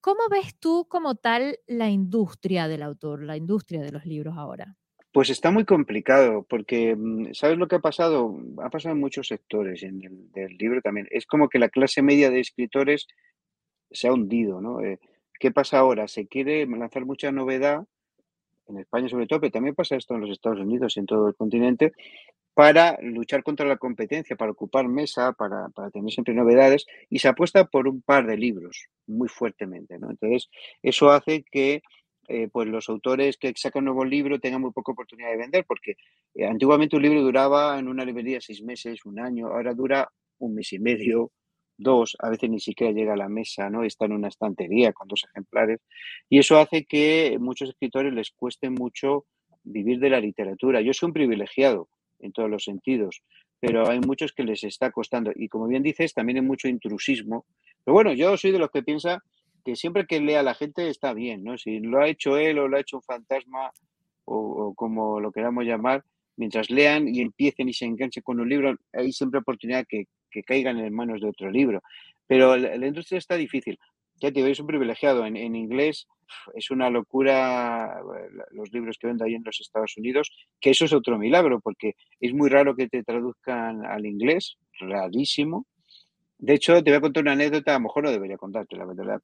¿Cómo 0.00 0.22
ves 0.28 0.56
tú 0.58 0.86
como 0.88 1.14
tal 1.14 1.60
la 1.68 1.88
industria 1.90 2.66
del 2.66 2.82
autor, 2.82 3.22
la 3.22 3.36
industria 3.36 3.82
de 3.82 3.92
los 3.92 4.04
libros 4.04 4.34
ahora? 4.36 4.76
Pues 5.12 5.30
está 5.30 5.52
muy 5.52 5.64
complicado 5.64 6.44
porque, 6.50 6.96
mm, 6.96 7.34
¿sabes 7.34 7.56
lo 7.56 7.68
que 7.68 7.76
ha 7.76 7.80
pasado? 7.80 8.36
Ha 8.64 8.68
pasado 8.68 8.96
en 8.96 9.00
muchos 9.00 9.28
sectores, 9.28 9.84
en 9.84 10.02
el 10.02 10.32
del 10.32 10.56
libro 10.56 10.82
también. 10.82 11.06
Es 11.12 11.24
como 11.24 11.48
que 11.48 11.60
la 11.60 11.68
clase 11.68 12.02
media 12.02 12.30
de 12.30 12.40
escritores 12.40 13.06
se 13.92 14.08
ha 14.08 14.12
hundido, 14.12 14.60
¿no? 14.60 14.80
Eh, 14.80 14.98
¿Qué 15.38 15.50
pasa 15.50 15.78
ahora? 15.78 16.08
Se 16.08 16.26
quiere 16.26 16.66
lanzar 16.66 17.04
mucha 17.04 17.32
novedad 17.32 17.84
en 18.68 18.78
España 18.78 19.08
sobre 19.08 19.26
todo, 19.26 19.40
pero 19.40 19.52
también 19.52 19.74
pasa 19.74 19.96
esto 19.96 20.14
en 20.14 20.22
los 20.22 20.30
Estados 20.30 20.60
Unidos 20.60 20.96
y 20.96 21.00
en 21.00 21.06
todo 21.06 21.28
el 21.28 21.34
continente, 21.34 21.92
para 22.54 22.96
luchar 23.02 23.42
contra 23.42 23.66
la 23.66 23.76
competencia, 23.76 24.36
para 24.36 24.52
ocupar 24.52 24.86
mesa, 24.88 25.32
para, 25.32 25.68
tener 25.92 26.12
siempre 26.12 26.34
novedades, 26.34 26.86
y 27.10 27.18
se 27.18 27.28
apuesta 27.28 27.64
por 27.64 27.88
un 27.88 28.00
par 28.00 28.26
de 28.26 28.36
libros 28.36 28.86
muy 29.06 29.28
fuertemente. 29.28 29.98
¿no? 29.98 30.10
Entonces, 30.10 30.48
eso 30.82 31.10
hace 31.10 31.44
que 31.50 31.82
eh, 32.28 32.48
pues 32.50 32.68
los 32.68 32.88
autores 32.88 33.36
que 33.36 33.52
sacan 33.56 33.80
un 33.80 33.86
nuevo 33.86 34.04
libro 34.04 34.38
tengan 34.38 34.62
muy 34.62 34.72
poca 34.72 34.92
oportunidad 34.92 35.30
de 35.30 35.36
vender, 35.36 35.64
porque 35.66 35.96
eh, 36.34 36.46
antiguamente 36.46 36.96
un 36.96 37.02
libro 37.02 37.20
duraba 37.22 37.78
en 37.78 37.88
una 37.88 38.04
librería 38.04 38.40
seis 38.40 38.62
meses, 38.62 39.04
un 39.04 39.18
año, 39.18 39.48
ahora 39.48 39.74
dura 39.74 40.10
un 40.38 40.54
mes 40.54 40.72
y 40.72 40.78
medio, 40.78 41.32
dos, 41.76 42.16
a 42.20 42.30
veces 42.30 42.50
ni 42.50 42.60
siquiera 42.60 42.92
llega 42.92 43.14
a 43.14 43.16
la 43.16 43.28
mesa, 43.28 43.68
¿no? 43.70 43.84
Está 43.84 44.04
en 44.04 44.12
una 44.12 44.28
estantería 44.28 44.92
con 44.92 45.08
dos 45.08 45.24
ejemplares. 45.24 45.80
Y 46.28 46.38
eso 46.38 46.58
hace 46.58 46.84
que 46.84 47.36
muchos 47.40 47.70
escritores 47.70 48.12
les 48.12 48.30
cueste 48.30 48.70
mucho 48.70 49.26
vivir 49.62 49.98
de 49.98 50.10
la 50.10 50.20
literatura. 50.20 50.80
Yo 50.80 50.92
soy 50.92 51.08
un 51.08 51.12
privilegiado 51.12 51.88
en 52.20 52.32
todos 52.32 52.50
los 52.50 52.64
sentidos, 52.64 53.22
pero 53.60 53.88
hay 53.88 54.00
muchos 54.00 54.32
que 54.32 54.44
les 54.44 54.62
está 54.64 54.90
costando. 54.90 55.32
Y 55.34 55.48
como 55.48 55.66
bien 55.66 55.82
dices, 55.82 56.14
también 56.14 56.38
hay 56.38 56.44
mucho 56.44 56.68
intrusismo. 56.68 57.46
Pero 57.84 57.94
bueno, 57.94 58.12
yo 58.12 58.36
soy 58.36 58.52
de 58.52 58.58
los 58.58 58.70
que 58.70 58.82
piensa 58.82 59.22
que 59.64 59.76
siempre 59.76 60.06
que 60.06 60.20
lea 60.20 60.42
la 60.42 60.54
gente 60.54 60.88
está 60.88 61.14
bien, 61.14 61.42
¿no? 61.42 61.56
Si 61.56 61.80
lo 61.80 62.00
ha 62.00 62.08
hecho 62.08 62.36
él 62.36 62.58
o 62.58 62.68
lo 62.68 62.76
ha 62.76 62.80
hecho 62.80 62.98
un 62.98 63.02
fantasma 63.02 63.72
o, 64.26 64.36
o 64.36 64.74
como 64.74 65.20
lo 65.20 65.32
queramos 65.32 65.64
llamar, 65.64 66.04
mientras 66.36 66.70
lean 66.70 67.08
y 67.08 67.20
empiecen 67.20 67.68
y 67.68 67.72
se 67.72 67.86
enganchen 67.86 68.22
con 68.22 68.40
un 68.40 68.48
libro, 68.48 68.76
hay 68.92 69.12
siempre 69.12 69.40
oportunidad 69.40 69.86
que, 69.88 70.06
que 70.34 70.42
caigan 70.42 70.78
en 70.78 70.92
manos 70.92 71.20
de 71.20 71.28
otro 71.28 71.48
libro. 71.50 71.80
Pero 72.26 72.56
la, 72.56 72.86
industria 72.86 73.18
está 73.18 73.36
difícil. 73.36 73.78
Ya 74.20 74.30
te 74.30 74.34
digo, 74.34 74.48
es 74.48 74.58
un 74.58 74.66
privilegiado. 74.66 75.24
En, 75.24 75.36
inglés 75.36 76.08
es 76.54 76.70
una 76.70 76.90
locura 76.90 78.00
los 78.50 78.72
libros 78.72 78.98
que 78.98 79.06
vendo 79.06 79.24
ahí 79.24 79.34
en 79.34 79.44
los 79.44 79.60
Estados 79.60 79.96
Unidos, 79.96 80.32
que 80.60 80.70
eso 80.70 80.84
es 80.84 80.92
otro 80.92 81.18
milagro, 81.18 81.60
porque 81.60 81.94
es 82.20 82.34
muy 82.34 82.48
raro 82.48 82.74
que 82.74 82.88
te 82.88 83.04
traduzcan 83.04 83.84
al 83.86 84.06
inglés, 84.06 84.56
rarísimo. 84.80 85.66
De 86.38 86.54
hecho, 86.54 86.82
te 86.82 86.90
voy 86.90 86.98
a 86.98 87.00
contar 87.00 87.22
una 87.22 87.32
anécdota, 87.32 87.72
a 87.72 87.78
lo 87.78 87.84
mejor 87.84 88.04
no 88.04 88.10
debería 88.10 88.36
contarte, 88.36 88.76
la 88.76 88.84
verdad. 88.84 89.20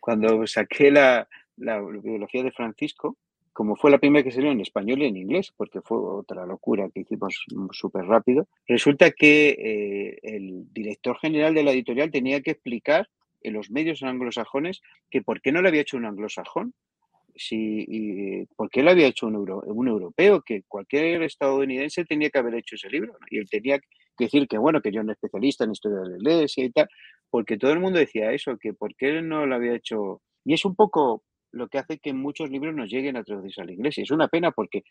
Cuando 0.00 0.46
saqué 0.46 0.90
la, 0.90 1.28
biografía 1.56 2.42
de 2.42 2.52
Francisco, 2.52 3.16
como 3.60 3.76
fue 3.76 3.90
la 3.90 3.98
primera 3.98 4.24
que 4.24 4.32
salió 4.32 4.50
en 4.50 4.62
español 4.62 5.02
y 5.02 5.04
en 5.04 5.18
inglés, 5.18 5.52
porque 5.54 5.82
fue 5.82 5.98
otra 5.98 6.46
locura 6.46 6.88
que 6.88 7.00
hicimos 7.00 7.44
súper 7.72 8.06
rápido, 8.06 8.48
resulta 8.66 9.10
que 9.10 9.50
eh, 9.50 10.18
el 10.22 10.72
director 10.72 11.18
general 11.18 11.52
de 11.52 11.62
la 11.62 11.72
editorial 11.72 12.10
tenía 12.10 12.40
que 12.40 12.52
explicar 12.52 13.10
en 13.42 13.52
los 13.52 13.70
medios 13.70 14.02
anglosajones 14.02 14.80
que 15.10 15.20
por 15.20 15.42
qué 15.42 15.52
no 15.52 15.60
le 15.60 15.68
había 15.68 15.82
hecho 15.82 15.98
un 15.98 16.06
anglosajón, 16.06 16.72
si, 17.36 17.84
y, 17.86 18.46
por 18.56 18.70
qué 18.70 18.82
lo 18.82 18.92
había 18.92 19.08
hecho 19.08 19.26
un, 19.26 19.88
europeo, 19.88 20.40
que 20.40 20.62
cualquier 20.66 21.22
estadounidense 21.24 22.06
tenía 22.06 22.30
que 22.30 22.38
haber 22.38 22.54
hecho 22.54 22.76
ese 22.76 22.88
libro. 22.88 23.12
Y 23.30 23.40
él 23.40 23.50
tenía 23.50 23.78
que 23.78 24.24
decir 24.24 24.48
que, 24.48 24.56
bueno, 24.56 24.80
que 24.80 24.90
yo 24.90 25.02
no 25.02 25.12
especialista 25.12 25.64
en 25.64 25.72
historia 25.72 25.98
de 25.98 26.08
la 26.08 26.16
iglesia 26.16 26.64
y 26.64 26.70
tal, 26.70 26.88
porque 27.28 27.58
todo 27.58 27.72
el 27.72 27.80
mundo 27.80 27.98
decía 27.98 28.32
eso, 28.32 28.56
que 28.56 28.72
por 28.72 28.96
qué 28.96 29.20
no 29.20 29.44
lo 29.44 29.54
había 29.54 29.74
hecho. 29.74 30.22
Y 30.46 30.54
es 30.54 30.64
un 30.64 30.74
poco 30.74 31.24
lo 31.52 31.68
que 31.68 31.78
hace 31.78 31.98
que 31.98 32.12
muchos 32.12 32.50
libros 32.50 32.74
nos 32.74 32.90
lleguen 32.90 33.16
a 33.16 33.24
traducirse 33.24 33.62
a 33.62 33.64
la 33.64 33.72
iglesia. 33.72 34.02
Es 34.02 34.10
una 34.10 34.28
pena 34.28 34.50
porque 34.52 34.84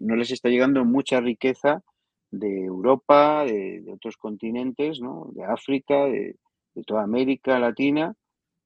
no 0.00 0.16
les 0.16 0.30
está 0.30 0.48
llegando 0.48 0.84
mucha 0.84 1.20
riqueza 1.20 1.82
de 2.30 2.64
Europa, 2.64 3.44
de, 3.44 3.84
otros 3.92 4.16
continentes, 4.16 5.00
¿no? 5.00 5.28
de 5.32 5.44
África, 5.44 6.06
de, 6.06 6.36
toda 6.86 7.02
América 7.02 7.58
Latina, 7.58 8.14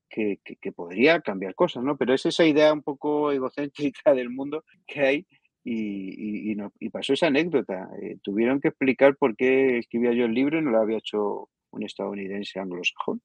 que, 0.08 0.38
podría 0.74 1.20
cambiar 1.20 1.54
cosas, 1.54 1.84
¿no? 1.84 1.96
Pero 1.96 2.12
es 2.12 2.26
esa 2.26 2.44
idea 2.44 2.72
un 2.72 2.82
poco 2.82 3.30
egocéntrica 3.30 4.12
del 4.14 4.30
mundo 4.30 4.64
que 4.86 5.00
hay 5.00 5.26
y, 5.62 6.52
y, 6.52 6.88
pasó 6.90 7.12
esa 7.12 7.28
anécdota. 7.28 7.88
Eh, 8.02 8.16
tuvieron 8.22 8.60
que 8.60 8.68
explicar 8.68 9.16
por 9.16 9.36
qué 9.36 9.78
escribía 9.78 10.12
yo 10.12 10.24
el 10.24 10.34
libro 10.34 10.58
y 10.58 10.62
no 10.62 10.70
lo 10.70 10.80
había 10.80 10.98
hecho 10.98 11.48
un 11.70 11.84
estadounidense 11.84 12.58
anglosajón. 12.58 13.22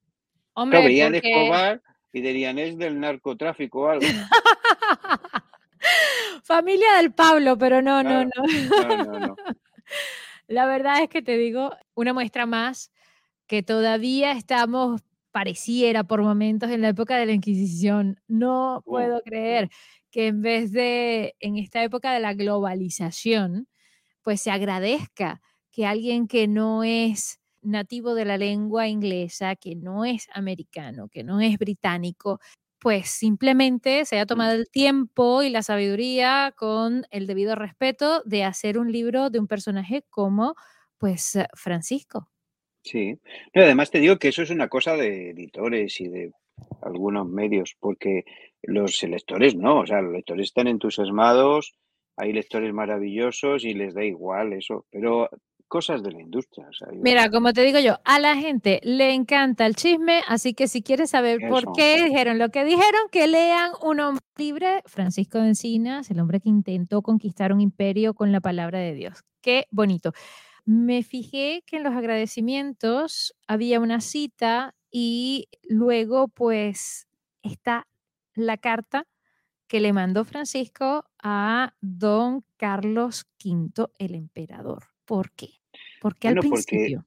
Hombre, 0.54 0.86
veían 0.86 1.16
Escobar 1.16 1.82
y 2.16 2.22
dirían, 2.22 2.58
es 2.60 2.78
del 2.78 2.98
narcotráfico 2.98 3.82
o 3.82 3.90
algo. 3.90 4.06
Familia 6.44 6.94
del 6.96 7.12
Pablo, 7.14 7.58
pero 7.58 7.82
no, 7.82 8.04
no, 8.04 8.24
no. 8.24 8.32
La 10.48 10.66
verdad 10.66 11.04
es 11.04 11.10
que 11.10 11.22
te 11.22 11.38
digo, 11.38 11.76
una 11.94 12.14
muestra 12.14 12.46
más 12.46 12.90
que 13.48 13.64
todavía 13.64 14.32
estamos, 14.32 15.02
pareciera 15.32 16.06
por 16.06 16.22
momentos, 16.22 16.72
en 16.72 16.80
la 16.80 16.88
época 16.88 17.18
de 17.18 17.26
la 17.26 17.34
Inquisición. 17.34 18.22
No 18.30 18.82
puedo 18.86 19.22
creer 19.22 19.70
que 20.10 20.28
en 20.28 20.42
vez 20.42 20.72
de, 20.72 21.36
en 21.42 21.58
esta 21.58 21.84
época 21.84 22.14
de 22.14 22.22
la 22.22 22.34
globalización, 22.34 23.68
pues 24.22 24.40
se 24.40 24.52
agradezca 24.52 25.42
que 25.70 25.86
alguien 25.86 26.30
que 26.30 26.48
no 26.48 26.86
es 26.86 27.42
nativo 27.66 28.16
de 28.16 28.26
la 28.26 28.38
lengua 28.38 28.88
inglesa, 28.88 29.56
que 29.56 29.76
no 29.76 30.06
es 30.06 30.28
americano, 30.34 31.10
que 31.10 31.24
no 31.24 31.42
es 31.42 31.58
británico, 31.58 32.40
pues 32.80 33.10
simplemente 33.10 34.06
se 34.06 34.16
haya 34.16 34.26
tomado 34.26 34.54
el 34.54 34.70
tiempo 34.70 35.42
y 35.44 35.50
la 35.50 35.64
sabiduría 35.64 36.54
con 36.56 37.06
el 37.10 37.26
debido 37.28 37.56
respeto 37.56 38.22
de 38.26 38.44
hacer 38.44 38.78
un 38.78 38.92
libro 38.92 39.30
de 39.30 39.40
un 39.40 39.48
personaje 39.48 40.04
como 40.10 40.56
pues 40.98 41.36
eh, 41.36 41.48
Francisco. 41.56 42.30
Sí, 42.84 43.20
pero 43.52 43.66
además 43.66 43.90
te 43.90 44.00
digo 44.00 44.18
que 44.18 44.28
eso 44.28 44.44
es 44.44 44.52
una 44.52 44.70
cosa 44.70 44.96
de 44.96 45.32
editores 45.32 46.00
y 46.00 46.08
de 46.08 46.32
algunos 46.82 47.28
medios, 47.28 47.76
porque 47.80 48.24
los 48.62 49.02
lectores 49.04 49.56
no, 49.56 49.80
o 49.80 49.88
sea, 49.88 50.02
los 50.02 50.14
lectores 50.14 50.46
están 50.46 50.68
entusiasmados, 50.68 51.74
hay 52.18 52.34
lectores 52.34 52.74
maravillosos 52.74 53.66
y 53.66 53.74
les 53.74 53.94
da 53.94 54.04
igual 54.04 54.54
eso, 54.54 54.86
pero 54.92 55.30
cosas 55.68 56.04
de 56.04 56.12
la 56.12 56.22
industria. 56.22 56.68
Mira, 56.94 57.30
como 57.30 57.54
te 57.54 57.62
digo 57.62 57.80
yo, 57.80 58.00
a 58.06 58.20
la 58.20 58.36
gente 58.36 58.80
le 58.84 59.14
encanta 59.14 59.66
el 59.66 59.76
chisme, 59.76 60.22
así 60.28 60.54
que 60.54 60.68
si 60.68 60.82
quieres 60.82 61.10
saber 61.10 61.40
por 61.50 61.74
qué 61.74 62.04
dijeron 62.04 62.38
lo 62.38 62.50
que 62.50 62.64
dijeron, 62.64 63.02
que 63.12 63.28
lean 63.28 63.72
Un 63.82 64.00
hombre 64.00 64.24
libre, 64.38 64.84
Francisco 64.86 65.40
de 65.40 65.50
Encinas, 65.50 66.12
el 66.12 66.20
hombre 66.20 66.40
que 66.40 66.50
intentó 66.50 67.02
conquistar 67.02 67.54
un 67.54 67.62
imperio 67.62 68.14
con 68.14 68.32
la 68.32 68.42
palabra 68.42 68.80
de 68.80 68.94
Dios. 68.94 69.24
Qué 69.42 69.66
bonito. 69.72 70.12
Me 70.66 71.04
fijé 71.04 71.64
que 71.66 71.78
en 71.78 71.84
los 71.84 71.94
agradecimientos 71.94 73.36
había 73.48 73.80
una 73.80 74.02
cita 74.02 74.76
y 74.92 75.48
luego 75.64 76.28
pues 76.28 77.08
está 77.44 77.88
la 78.34 78.58
carta 78.58 79.08
que 79.68 79.80
le 79.80 79.94
mandó 79.94 80.26
Francisco 80.26 81.06
a 81.22 81.74
don 81.82 82.44
Carlos 82.58 83.26
V, 83.44 83.88
el 84.00 84.16
emperador. 84.16 84.95
¿Por 85.06 85.32
qué? 85.32 85.50
¿Por 86.02 86.16
qué 86.18 86.30
al 86.30 86.40
principio? 86.40 87.06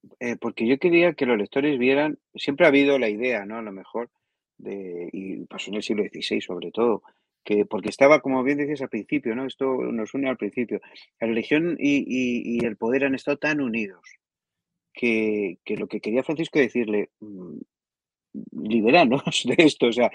Porque, 0.00 0.30
eh, 0.30 0.36
porque 0.40 0.66
yo 0.66 0.78
quería 0.78 1.14
que 1.14 1.26
los 1.26 1.38
lectores 1.38 1.78
vieran, 1.78 2.18
siempre 2.34 2.66
ha 2.66 2.68
habido 2.68 2.98
la 2.98 3.08
idea, 3.08 3.44
¿no? 3.46 3.58
A 3.58 3.62
lo 3.62 3.72
mejor, 3.72 4.10
de, 4.58 5.08
y 5.12 5.44
pasó 5.46 5.70
en 5.70 5.76
el 5.76 5.82
siglo 5.82 6.04
XVI 6.04 6.40
sobre 6.40 6.70
todo, 6.70 7.02
que 7.44 7.64
porque 7.64 7.88
estaba, 7.88 8.20
como 8.20 8.42
bien 8.42 8.58
dices 8.58 8.82
al 8.82 8.88
principio, 8.88 9.34
¿no? 9.34 9.46
Esto 9.46 9.66
nos 9.66 10.14
une 10.14 10.28
al 10.28 10.36
principio. 10.36 10.80
La 11.20 11.26
religión 11.26 11.76
y, 11.78 12.64
el 12.64 12.76
poder 12.76 13.04
han 13.04 13.14
estado 13.14 13.36
tan 13.38 13.60
unidos 13.60 14.02
que, 14.92 15.58
que, 15.64 15.76
lo 15.76 15.88
que 15.88 16.00
quería 16.00 16.22
Francisco 16.22 16.58
decirle, 16.58 17.10
mm, 17.20 17.58
liberanos 18.52 19.22
de 19.44 19.56
esto, 19.58 19.86
o 19.86 19.92
sea, 19.92 20.10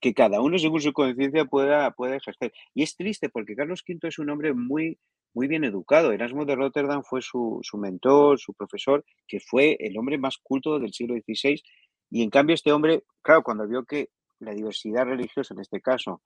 que 0.00 0.14
cada 0.14 0.40
uno 0.40 0.58
según 0.58 0.80
su 0.80 0.92
conciencia 0.92 1.44
pueda, 1.44 1.90
pueda 1.92 2.16
ejercer. 2.16 2.52
Y 2.74 2.82
es 2.82 2.96
triste 2.96 3.28
porque 3.28 3.54
Carlos 3.54 3.84
V 3.86 4.08
es 4.08 4.18
un 4.18 4.30
hombre 4.30 4.54
muy 4.54 4.98
muy 5.34 5.48
bien 5.48 5.64
educado. 5.64 6.12
Erasmo 6.12 6.44
de 6.44 6.56
Rotterdam 6.56 7.02
fue 7.02 7.22
su, 7.22 7.60
mentor, 7.74 8.38
su 8.38 8.54
profesor, 8.54 9.04
que 9.26 9.40
fue 9.40 9.76
el 9.80 9.96
hombre 9.98 10.18
más 10.18 10.38
culto 10.38 10.78
del 10.78 10.92
siglo 10.92 11.14
XVI. 11.14 11.62
Y 12.10 12.22
en 12.22 12.30
cambio 12.30 12.54
este 12.54 12.72
hombre, 12.72 13.04
claro, 13.22 13.42
cuando 13.42 13.66
vio 13.66 13.84
que 13.84 14.08
la 14.40 14.52
diversidad 14.52 15.04
religiosa, 15.04 15.54
en 15.54 15.60
este 15.60 15.80
caso, 15.80 16.22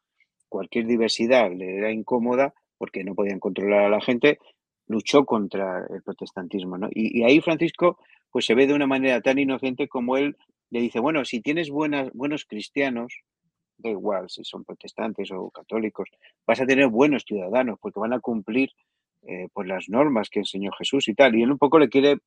cualquier 0.48 0.86
diversidad 0.86 1.50
le 1.52 1.76
era 1.76 1.92
incómoda 1.92 2.54
porque 2.78 3.04
no 3.04 3.14
podían 3.14 3.40
controlar 3.40 3.84
a 3.84 3.88
la 3.88 4.00
gente, 4.00 4.38
luchó 4.86 5.24
contra 5.24 5.86
el 5.90 6.02
protestantismo. 6.02 6.76
Y, 6.90 7.22
ahí 7.22 7.40
Francisco 7.40 7.98
pues 8.30 8.46
se 8.46 8.54
ve 8.54 8.66
de 8.66 8.74
una 8.74 8.86
manera 8.86 9.20
tan 9.20 9.38
inocente 9.38 9.86
como 9.86 10.16
él 10.16 10.36
le 10.74 10.80
dice, 10.80 10.98
bueno, 10.98 11.24
si 11.24 11.40
tienes 11.40 11.70
buenos 11.70 12.44
cristianos, 12.46 13.20
da 13.78 13.90
igual 13.90 14.28
si 14.28 14.42
son 14.42 14.64
protestantes 14.64 15.30
o 15.30 15.48
católicos, 15.50 16.10
vas 16.44 16.60
a 16.60 16.66
tener 16.66 16.88
buenos 16.88 17.22
ciudadanos 17.22 17.78
porque 17.80 18.00
van 18.00 18.12
a 18.12 18.18
cumplir 18.18 18.70
eh, 19.22 19.46
pues 19.52 19.68
las 19.68 19.88
normas 19.88 20.30
que 20.30 20.40
enseñó 20.40 20.72
Jesús 20.72 21.06
y 21.06 21.14
tal. 21.14 21.36
Y 21.36 21.44
él 21.44 21.52
un 21.52 21.58
poco 21.58 21.78
le 21.78 21.88
quiere 21.88 22.18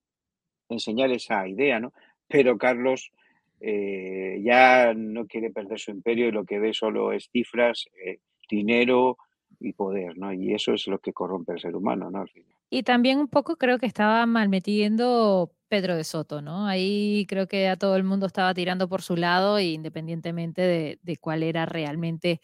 enseñar 0.70 1.12
esa 1.12 1.46
idea, 1.46 1.82
¿no? 1.82 1.92
Pero 2.26 2.58
Carlos 2.58 3.12
eh, 3.60 4.40
ya 4.42 4.94
no 4.96 5.28
quiere 5.28 5.52
perder 5.52 5.78
su 5.78 5.92
imperio 5.92 6.30
y 6.30 6.32
lo 6.32 6.46
que 6.46 6.60
ve 6.60 6.74
solo 6.74 7.12
es 7.12 7.28
cifras, 7.30 7.90
eh, 8.02 8.20
dinero 8.50 9.18
y 9.60 9.74
poder, 9.74 10.18
¿no? 10.18 10.34
Y 10.34 10.54
eso 10.54 10.74
es 10.74 10.88
lo 10.88 11.00
que 11.00 11.14
corrompe 11.14 11.54
al 11.54 11.60
ser 11.60 11.76
humano, 11.76 12.10
¿no? 12.12 12.26
Y 12.70 12.84
también 12.84 13.20
un 13.20 13.28
poco 13.28 13.58
creo 13.58 13.80
que 13.80 13.86
estaba 13.86 14.26
mal 14.26 14.50
metiendo 14.50 15.54
Pedro 15.70 15.96
de 15.96 16.04
Soto, 16.04 16.42
¿no? 16.42 16.68
Ahí 16.68 17.26
creo 17.28 17.48
que 17.48 17.68
a 17.68 17.78
todo 17.78 17.96
el 17.96 18.04
mundo 18.04 18.26
estaba 18.26 18.54
tirando 18.54 18.88
por 18.90 19.02
su 19.02 19.16
lado, 19.16 19.60
independientemente 19.60 20.62
de, 20.62 21.00
de 21.02 21.18
cuál 21.18 21.44
era 21.44 21.66
realmente 21.66 22.42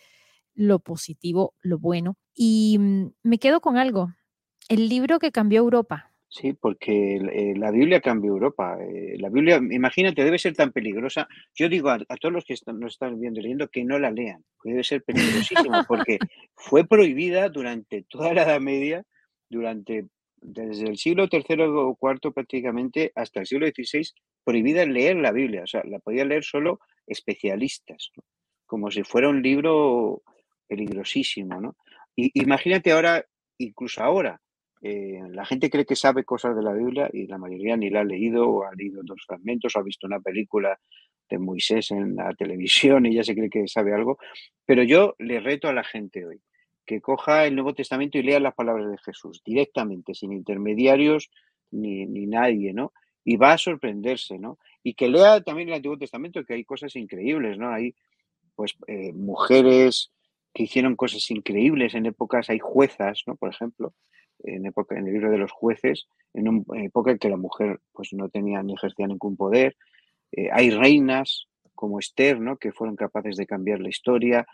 lo 0.55 0.79
positivo, 0.79 1.55
lo 1.61 1.79
bueno. 1.79 2.17
Y 2.33 2.77
mm, 2.79 3.07
me 3.23 3.39
quedo 3.39 3.61
con 3.61 3.77
algo, 3.77 4.13
el 4.69 4.89
libro 4.89 5.19
que 5.19 5.31
cambió 5.31 5.59
Europa. 5.61 6.12
Sí, 6.33 6.53
porque 6.53 7.17
eh, 7.17 7.53
la 7.55 7.69
Biblia 7.69 8.01
cambió 8.01 8.31
Europa. 8.31 8.75
Eh, 8.81 9.17
la 9.19 9.29
Biblia, 9.29 9.57
imagínate, 9.57 10.23
debe 10.23 10.39
ser 10.39 10.55
tan 10.55 10.71
peligrosa. 10.71 11.27
Yo 11.53 11.69
digo 11.69 11.89
a, 11.89 11.99
todos 12.19 12.33
los 12.33 12.43
que 12.43 12.55
nos 12.73 12.93
están 12.93 13.19
viendo 13.19 13.39
y 13.39 13.43
leyendo 13.43 13.67
que 13.67 13.85
no 13.85 13.99
la 13.99 14.09
lean, 14.09 14.43
debe 14.63 14.83
ser 14.83 15.03
peligrosísima, 15.03 15.83
porque 15.87 16.17
fue 16.55 16.87
prohibida 16.87 17.49
durante 17.49 18.01
toda 18.09 18.33
la 18.33 18.43
Edad 18.43 18.59
Media, 18.61 19.03
durante 19.47 20.07
desde 20.41 20.89
el 20.89 20.97
siglo 20.97 21.27
III 21.31 21.65
o 21.67 21.97
IV 22.01 22.33
prácticamente 22.33 23.11
hasta 23.13 23.41
el 23.41 23.45
siglo 23.45 23.67
XVI, 23.67 24.09
prohibida 24.43 24.87
leer 24.87 25.17
la 25.17 25.31
Biblia. 25.31 25.61
O 25.61 25.67
sea, 25.67 25.83
la 25.85 25.99
podían 25.99 26.29
leer 26.29 26.43
solo 26.43 26.79
especialistas, 27.05 28.09
como 28.65 28.89
si 28.89 29.03
fuera 29.03 29.29
un 29.29 29.43
libro 29.43 30.23
peligrosísimo, 30.67 31.61
¿no? 31.61 31.75
Y 32.15 32.31
imagínate 32.41 32.91
ahora, 32.91 33.23
incluso 33.59 34.01
ahora, 34.01 34.41
eh, 34.85 35.21
la 35.29 35.45
gente 35.45 35.69
cree 35.69 35.85
que 35.85 35.95
sabe 35.95 36.25
cosas 36.25 36.57
de 36.57 36.61
la 36.61 36.73
Biblia 36.73 37.09
y 37.13 37.25
la 37.27 37.37
mayoría 37.37 37.77
ni 37.77 37.89
la 37.89 38.01
ha 38.01 38.03
leído 38.03 38.49
o 38.49 38.65
ha 38.65 38.75
leído 38.75 39.01
dos 39.01 39.23
fragmentos 39.25 39.73
o 39.73 39.79
ha 39.79 39.83
visto 39.83 40.07
una 40.07 40.19
película 40.19 40.77
de 41.29 41.39
Moisés 41.39 41.91
en 41.91 42.17
la 42.17 42.33
televisión 42.37 43.05
y 43.05 43.15
ya 43.15 43.23
se 43.23 43.33
cree 43.33 43.49
que 43.49 43.65
sabe 43.69 43.93
algo. 43.93 44.17
Pero 44.65 44.83
yo 44.83 45.15
le 45.19 45.39
reto 45.39 45.69
a 45.69 45.73
la 45.73 45.85
gente 45.85 46.25
hoy 46.25 46.41
que 46.85 46.99
coja 46.99 47.45
el 47.45 47.55
Nuevo 47.55 47.73
Testamento 47.73 48.17
y 48.17 48.23
lea 48.23 48.41
las 48.41 48.55
palabras 48.55 48.91
de 48.91 48.97
Jesús 48.97 49.41
directamente, 49.45 50.13
sin 50.13 50.33
intermediarios 50.33 51.31
ni, 51.71 52.05
ni 52.05 52.27
nadie, 52.27 52.73
¿no? 52.73 52.91
Y 53.23 53.37
va 53.37 53.53
a 53.53 53.57
sorprenderse, 53.57 54.37
¿no? 54.37 54.59
Y 54.83 54.95
que 54.95 55.07
lea 55.07 55.39
también 55.39 55.69
el 55.69 55.75
Antiguo 55.75 55.97
Testamento, 55.97 56.43
que 56.43 56.55
hay 56.55 56.65
cosas 56.65 56.97
increíbles, 56.97 57.57
¿no? 57.57 57.71
Hay, 57.71 57.95
pues, 58.53 58.75
eh, 58.87 59.13
mujeres 59.13 60.11
que 60.53 60.63
hicieron 60.63 60.97
cosas 60.97 61.31
increíbles 61.31 61.95
en 61.95 62.05
épocas, 62.05 62.49
hay 62.49 62.59
juezas, 62.59 63.23
¿no? 63.25 63.37
Por 63.37 63.49
ejemplo, 63.49 63.93
en, 64.43 64.65
época, 64.65 64.97
en 64.97 65.07
el 65.07 65.13
libro 65.13 65.31
de 65.31 65.37
los 65.37 65.51
jueces, 65.51 66.07
en 66.33 66.47
una 66.47 66.83
época 66.83 67.11
en 67.11 67.17
que 67.17 67.29
la 67.29 67.37
mujer 67.37 67.79
pues, 67.91 68.13
no 68.13 68.29
tenía 68.29 68.61
ni 68.63 68.73
ejercía 68.73 69.07
ningún 69.07 69.35
poder. 69.37 69.75
Eh, 70.31 70.49
hay 70.51 70.71
reinas 70.71 71.47
como 71.75 71.99
Esther, 71.99 72.39
que 72.59 72.71
fueron 72.71 72.95
capaces 72.95 73.35
de 73.35 73.45
cambiar 73.45 73.79
la 73.79 73.89
historia. 73.89 74.45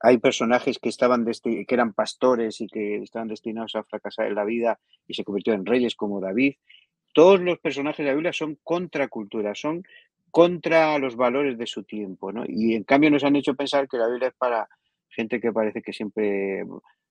Hay 0.00 0.18
personajes 0.18 0.78
que, 0.78 0.88
estaban 0.88 1.24
que 1.24 1.66
eran 1.68 1.94
pastores 1.94 2.60
y 2.60 2.66
que 2.66 2.96
estaban 2.96 3.28
destinados 3.28 3.74
a 3.76 3.84
fracasar 3.84 4.26
en 4.26 4.34
la 4.34 4.44
vida 4.44 4.78
y 5.06 5.14
se 5.14 5.24
convirtieron 5.24 5.60
en 5.60 5.66
reyes 5.66 5.94
como 5.94 6.20
David. 6.20 6.56
Todos 7.14 7.40
los 7.40 7.58
personajes 7.60 8.04
de 8.04 8.10
la 8.10 8.14
Biblia 8.14 8.32
son 8.32 8.58
contracultura, 8.62 9.54
son 9.54 9.84
contra 10.30 10.98
los 10.98 11.16
valores 11.16 11.56
de 11.56 11.66
su 11.66 11.84
tiempo, 11.84 12.30
¿no? 12.30 12.44
Y 12.46 12.74
en 12.74 12.84
cambio 12.84 13.10
nos 13.10 13.24
han 13.24 13.36
hecho 13.36 13.54
pensar 13.54 13.88
que 13.88 13.96
la 13.96 14.08
Biblia 14.08 14.28
es 14.28 14.34
para 14.34 14.68
gente 15.08 15.40
que 15.40 15.50
parece 15.50 15.80
que 15.80 15.94
siempre 15.94 16.62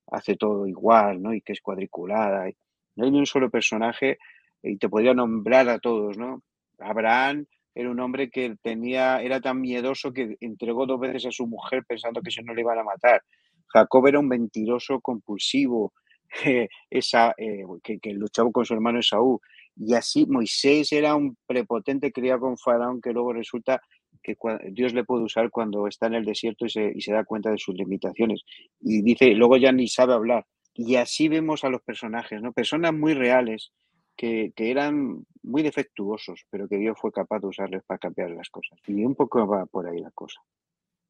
hace 0.08 0.36
todo 0.36 0.68
igual, 0.68 1.22
¿no? 1.22 1.34
Y 1.34 1.42
que 1.42 1.54
es 1.54 1.62
cuadriculada. 1.62 2.50
No 2.96 3.06
hay 3.06 3.12
ni 3.12 3.20
un 3.20 3.26
solo 3.26 3.50
personaje 3.50 4.18
y 4.62 4.78
te 4.78 4.90
podría 4.90 5.14
nombrar 5.14 5.70
a 5.70 5.80
todos, 5.80 6.18
¿no? 6.18 6.42
Abraham 6.80 7.46
era 7.74 7.92
un 7.92 8.00
hombre 8.00 8.30
que 8.30 8.56
tenía, 8.62 9.22
era 9.22 9.42
tan 9.42 9.60
miedoso 9.60 10.14
que 10.14 10.38
entregó 10.40 10.86
dos 10.86 11.00
veces 11.00 11.26
a 11.26 11.32
su 11.32 11.46
mujer 11.46 11.84
pensando 11.86 12.22
que 12.22 12.32
si 12.32 12.42
no 12.42 12.54
le 12.54 12.62
iban 12.62 12.80
a 12.80 12.84
matar. 12.84 13.22
Jacob 13.68 14.08
era 14.08 14.20
un 14.20 14.28
mentiroso 14.28 15.02
compulsivo, 15.02 15.94
esa, 16.90 17.34
eh, 17.38 17.64
que, 17.84 18.00
que, 18.00 18.14
luchaba 18.14 18.52
con 18.52 18.66
su 18.66 18.74
hermano 18.74 19.00
Esaú. 19.00 19.42
Y 19.76 19.94
así 19.94 20.26
Moisés 20.26 20.92
era 20.94 21.16
un 21.16 21.38
prepotente 21.46 22.12
criado 22.12 22.42
con 22.42 22.58
Faraón 22.58 23.02
que 23.02 23.12
luego 23.12 23.34
resulta 23.34 23.82
que 24.26 24.36
Dios 24.72 24.94
le 24.94 25.04
puede 25.04 25.24
usar 25.24 25.50
cuando 25.52 25.88
está 25.88 26.08
en 26.08 26.16
el 26.16 26.26
desierto 26.26 26.66
y 26.66 26.70
se, 26.70 27.14
da 27.14 27.24
cuenta 27.24 27.52
de 27.52 27.58
sus 27.58 27.76
limitaciones. 27.76 28.44
Y 28.82 29.02
dice, 29.02 29.34
luego 29.36 29.58
ya 29.58 29.72
ni 29.72 29.88
sabe 29.88 30.14
hablar. 30.14 30.46
Y 30.74 30.96
así 30.96 31.28
vemos 31.28 31.64
a 31.64 31.70
los 31.70 31.82
personajes, 31.82 32.42
¿no? 32.42 32.52
Personas 32.52 32.94
muy 32.94 33.14
reales 33.14 33.72
que, 34.18 34.52
que 34.56 34.72
eran 34.72 35.26
muy 35.44 35.62
defectuosos, 35.62 36.46
pero 36.50 36.68
que 36.68 36.78
Dios 36.78 36.98
fue 37.00 37.12
capaz 37.12 37.40
de 37.40 37.48
usarles 37.48 37.84
para 37.86 38.00
cambiar 38.00 38.32
las 38.32 38.50
cosas. 38.50 38.80
Y 38.88 39.04
un 39.04 39.16
poco 39.16 39.46
va 39.48 39.66
por 39.66 39.88
ahí 39.88 40.00
la 40.00 40.12
cosa. 40.12 40.42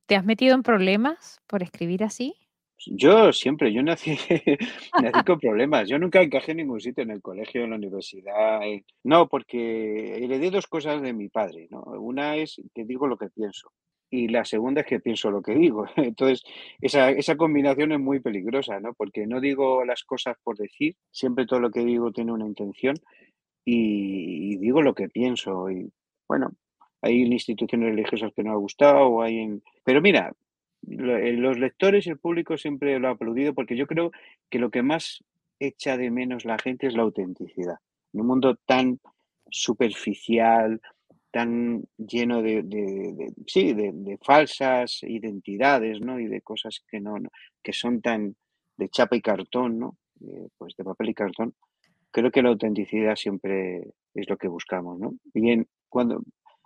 ¿Te 0.05 0.15
has 0.15 0.25
metido 0.25 0.53
en 0.53 0.61
problemas 0.61 1.41
por 1.47 1.63
escribir 1.63 2.03
así? 2.03 2.35
Yo 2.87 3.31
siempre, 3.33 3.73
yo 3.73 3.81
nací, 3.81 4.17
nací 5.01 5.23
con 5.25 5.39
problemas. 5.39 5.87
Yo 5.87 5.97
nunca 5.97 6.21
encajé 6.21 6.51
en 6.51 6.57
ningún 6.57 6.81
sitio, 6.81 7.03
en 7.03 7.11
el 7.11 7.21
colegio, 7.21 7.63
en 7.63 7.71
la 7.71 7.77
universidad. 7.77 8.61
No, 9.03 9.27
porque 9.27 10.23
heredé 10.23 10.51
dos 10.51 10.67
cosas 10.67 11.01
de 11.01 11.13
mi 11.13 11.29
padre. 11.29 11.67
¿no? 11.71 11.81
Una 11.81 12.35
es 12.35 12.61
que 12.73 12.85
digo 12.85 13.07
lo 13.07 13.17
que 13.17 13.29
pienso 13.29 13.71
y 14.09 14.27
la 14.27 14.45
segunda 14.45 14.81
es 14.81 14.87
que 14.87 14.99
pienso 14.99 15.31
lo 15.31 15.41
que 15.41 15.55
digo. 15.55 15.85
Entonces, 15.95 16.43
esa, 16.81 17.11
esa 17.11 17.35
combinación 17.35 17.91
es 17.91 17.99
muy 17.99 18.19
peligrosa, 18.19 18.79
¿no? 18.79 18.93
Porque 18.93 19.27
no 19.27 19.41
digo 19.41 19.83
las 19.85 20.03
cosas 20.03 20.37
por 20.43 20.57
decir, 20.57 20.95
siempre 21.11 21.45
todo 21.45 21.59
lo 21.59 21.71
que 21.71 21.83
digo 21.83 22.11
tiene 22.11 22.31
una 22.31 22.45
intención 22.45 22.95
y, 23.65 24.57
digo 24.57 24.81
lo 24.81 24.93
que 24.93 25.09
pienso. 25.09 25.69
Y 25.69 25.91
bueno, 26.27 26.51
hay 27.01 27.23
instituciones 27.23 27.89
religiosas 27.89 28.31
que 28.35 28.43
no 28.43 28.51
ha 28.51 28.57
gustado, 28.57 29.21
hay 29.21 29.39
en... 29.39 29.63
Pero 29.83 30.01
mira, 30.01 30.33
los 30.87 31.57
lectores 31.57 32.05
y 32.05 32.11
el 32.11 32.19
público 32.19 32.57
siempre 32.57 32.99
lo 32.99 33.07
ha 33.07 33.11
aplaudido 33.11 33.53
porque 33.53 33.75
yo 33.75 33.87
creo 33.87 34.11
que 34.49 34.59
lo 34.59 34.69
que 34.69 34.83
más 34.83 35.23
echa 35.59 35.97
de 35.97 36.11
menos 36.11 36.45
la 36.45 36.57
gente 36.57 36.87
es 36.87 36.95
la 36.95 37.03
autenticidad. 37.03 37.77
En 38.13 38.21
un 38.21 38.27
mundo 38.27 38.55
tan 38.65 38.99
superficial, 39.49 40.81
tan 41.31 41.83
lleno 41.97 42.41
de, 42.41 43.33
sí, 43.47 43.73
de, 43.73 44.17
falsas 44.23 45.03
identidades, 45.03 45.99
¿no? 45.99 46.19
Y 46.19 46.27
de 46.27 46.41
cosas 46.41 46.81
que 46.87 46.99
no, 46.99 47.17
que 47.61 47.73
son 47.73 48.01
tan 48.01 48.35
de 48.77 48.89
chapa 48.89 49.15
y 49.15 49.21
cartón, 49.21 49.79
¿no? 49.79 49.97
Eh, 50.21 50.47
pues 50.57 50.75
de 50.77 50.83
papel 50.83 51.09
y 51.09 51.13
cartón. 51.13 51.53
Creo 52.11 52.31
que 52.31 52.41
la 52.41 52.49
autenticidad 52.49 53.15
siempre 53.15 53.83
es 54.13 54.29
lo 54.29 54.37
que 54.37 54.47
buscamos, 54.47 54.97
¿no? 54.99 55.13
Bien, 55.33 55.67
cuando 55.89 56.23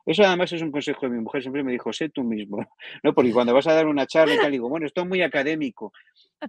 eso 0.09 0.23
además 0.23 0.51
es 0.51 0.63
un 0.63 0.71
consejo 0.71 1.05
de 1.05 1.11
mi 1.11 1.19
mujer, 1.19 1.43
siempre 1.43 1.63
me 1.63 1.71
dijo, 1.71 1.93
sé 1.93 2.09
tú 2.09 2.23
mismo, 2.23 2.57
¿no? 3.03 3.13
Porque 3.13 3.31
cuando 3.31 3.53
vas 3.53 3.67
a 3.67 3.73
dar 3.73 3.85
una 3.85 4.07
charla 4.07 4.33
y 4.33 4.37
tal, 4.39 4.51
digo, 4.51 4.67
bueno, 4.67 4.87
esto 4.87 5.01
es 5.01 5.07
muy 5.07 5.21
académico, 5.21 5.93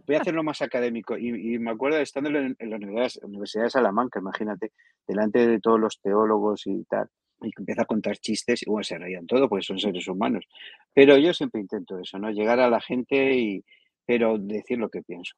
voy 0.06 0.16
a 0.16 0.20
hacerlo 0.20 0.42
más 0.42 0.62
académico. 0.62 1.18
Y, 1.18 1.58
me 1.58 1.70
acuerdo 1.70 1.98
estando 1.98 2.30
en, 2.30 2.56
la 2.58 2.76
universidad, 2.76 3.64
de 3.64 3.70
Salamanca, 3.70 4.18
imagínate, 4.18 4.72
delante 5.06 5.46
de 5.46 5.60
todos 5.60 5.78
los 5.78 6.00
teólogos 6.00 6.66
y 6.66 6.84
tal, 6.84 7.08
y 7.42 7.50
empieza 7.54 7.82
a 7.82 7.84
contar 7.84 8.16
chistes 8.16 8.62
y 8.62 8.70
bueno, 8.70 8.82
se 8.82 8.96
reían 8.96 9.26
todo 9.26 9.46
porque 9.46 9.66
son 9.66 9.78
seres 9.78 10.08
humanos. 10.08 10.46
Pero 10.94 11.18
yo 11.18 11.34
siempre 11.34 11.60
intento 11.60 11.98
eso, 11.98 12.18
¿no? 12.18 12.30
Llegar 12.30 12.60
a 12.60 12.70
la 12.70 12.80
gente 12.80 13.36
y, 13.36 13.62
pero 14.06 14.38
decir 14.38 14.78
lo 14.78 14.88
que 14.88 15.02
pienso. 15.02 15.34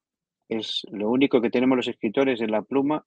Es 0.49 0.83
lo 0.93 1.11
único 1.11 1.41
que 1.41 1.51
tenemos 1.51 1.77
los 1.77 1.89
escritores 1.89 2.41
en 2.41 2.53
la 2.53 2.63
pluma, 2.63 3.05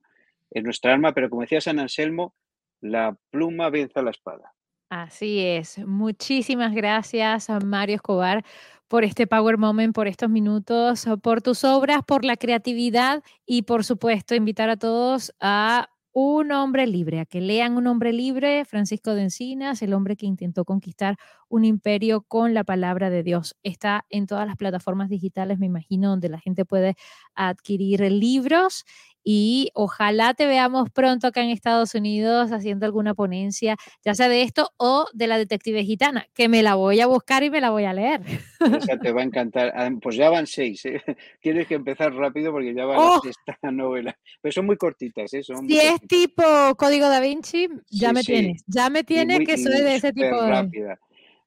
en 0.51 0.63
nuestra 0.65 0.93
alma, 0.93 1.13
pero 1.13 1.29
como 1.29 1.43
decía 1.43 1.61
San 1.61 1.79
Anselmo, 1.79 2.35
la 2.81 3.17
pluma 3.31 3.69
vence 3.69 3.97
a 3.97 4.03
la 4.03 4.11
espada. 4.11 4.51
Así 4.89 5.39
es. 5.39 5.79
Muchísimas 5.85 6.73
gracias 6.73 7.49
a 7.49 7.59
Mario 7.59 7.95
Escobar 7.95 8.45
por 8.87 9.03
este 9.03 9.25
Power 9.25 9.57
Moment, 9.57 9.95
por 9.95 10.07
estos 10.07 10.29
minutos, 10.29 11.05
por 11.23 11.41
tus 11.41 11.63
obras, 11.63 12.01
por 12.05 12.23
la 12.23 12.37
creatividad 12.37 13.23
y 13.45 13.63
por 13.63 13.83
supuesto 13.83 14.35
invitar 14.35 14.69
a 14.69 14.77
todos 14.77 15.33
a 15.39 15.89
un 16.13 16.51
hombre 16.51 16.87
libre, 16.87 17.19
a 17.19 17.25
que 17.25 17.41
lean 17.41 17.75
Un 17.77 17.87
hombre 17.87 18.13
libre, 18.13 18.63
Francisco 18.63 19.15
de 19.15 19.23
Encinas, 19.23 19.81
el 19.81 19.93
hombre 19.93 20.15
que 20.15 20.27
intentó 20.27 20.63
conquistar 20.63 21.17
un 21.55 21.65
imperio 21.65 22.21
con 22.21 22.53
la 22.53 22.63
palabra 22.63 23.09
de 23.09 23.23
Dios. 23.23 23.55
Está 23.63 24.05
en 24.09 24.27
todas 24.27 24.45
las 24.45 24.57
plataformas 24.57 25.09
digitales, 25.09 25.57
me 25.57 25.65
imagino, 25.65 26.09
donde 26.09 26.29
la 26.29 26.39
gente 26.39 26.65
puede 26.65 26.95
adquirir 27.33 28.01
libros 28.01 28.85
y 29.27 29.71
ojalá 29.73 30.35
te 30.35 30.45
veamos 30.45 30.91
pronto 30.91 31.25
acá 31.25 31.41
en 31.41 31.49
Estados 31.49 31.95
Unidos 31.95 32.51
haciendo 32.51 32.85
alguna 32.85 33.15
ponencia, 33.15 33.75
ya 34.03 34.13
sea 34.13 34.29
de 34.29 34.43
esto 34.43 34.69
o 34.77 35.07
de 35.13 35.25
la 35.25 35.39
detective 35.39 35.83
gitana, 35.83 36.27
que 36.35 36.47
me 36.47 36.61
la 36.61 36.75
voy 36.75 37.01
a 37.01 37.07
buscar 37.07 37.41
y 37.43 37.49
me 37.49 37.59
la 37.59 37.71
voy 37.71 37.85
a 37.85 37.93
leer. 37.93 38.21
Esa 38.59 38.99
te 38.99 39.11
va 39.11 39.21
a 39.21 39.23
encantar. 39.23 39.73
Pues 39.99 40.15
ya 40.15 40.29
van 40.29 40.45
seis, 40.45 40.85
¿eh? 40.85 41.01
tienes 41.41 41.65
que 41.65 41.73
empezar 41.73 42.13
rápido 42.13 42.51
porque 42.51 42.75
ya 42.75 42.85
va 42.85 42.97
¡Oh! 42.99 43.21
la 43.63 43.71
novela. 43.71 44.15
Pero 44.41 44.51
son 44.51 44.67
muy 44.67 44.77
cortitas, 44.77 45.33
¿eh? 45.33 45.41
si 45.41 45.79
es 45.79 45.99
tipo 46.07 46.43
Código 46.77 47.09
da 47.09 47.19
Vinci, 47.19 47.67
ya 47.89 48.13
me 48.13 48.21
tienes, 48.21 48.63
ya 48.67 48.91
me 48.91 49.03
tienes 49.03 49.39
que 49.39 49.57
soy 49.57 49.81
de 49.81 49.95
ese 49.95 50.13
tipo 50.13 50.39
rápida. 50.39 50.99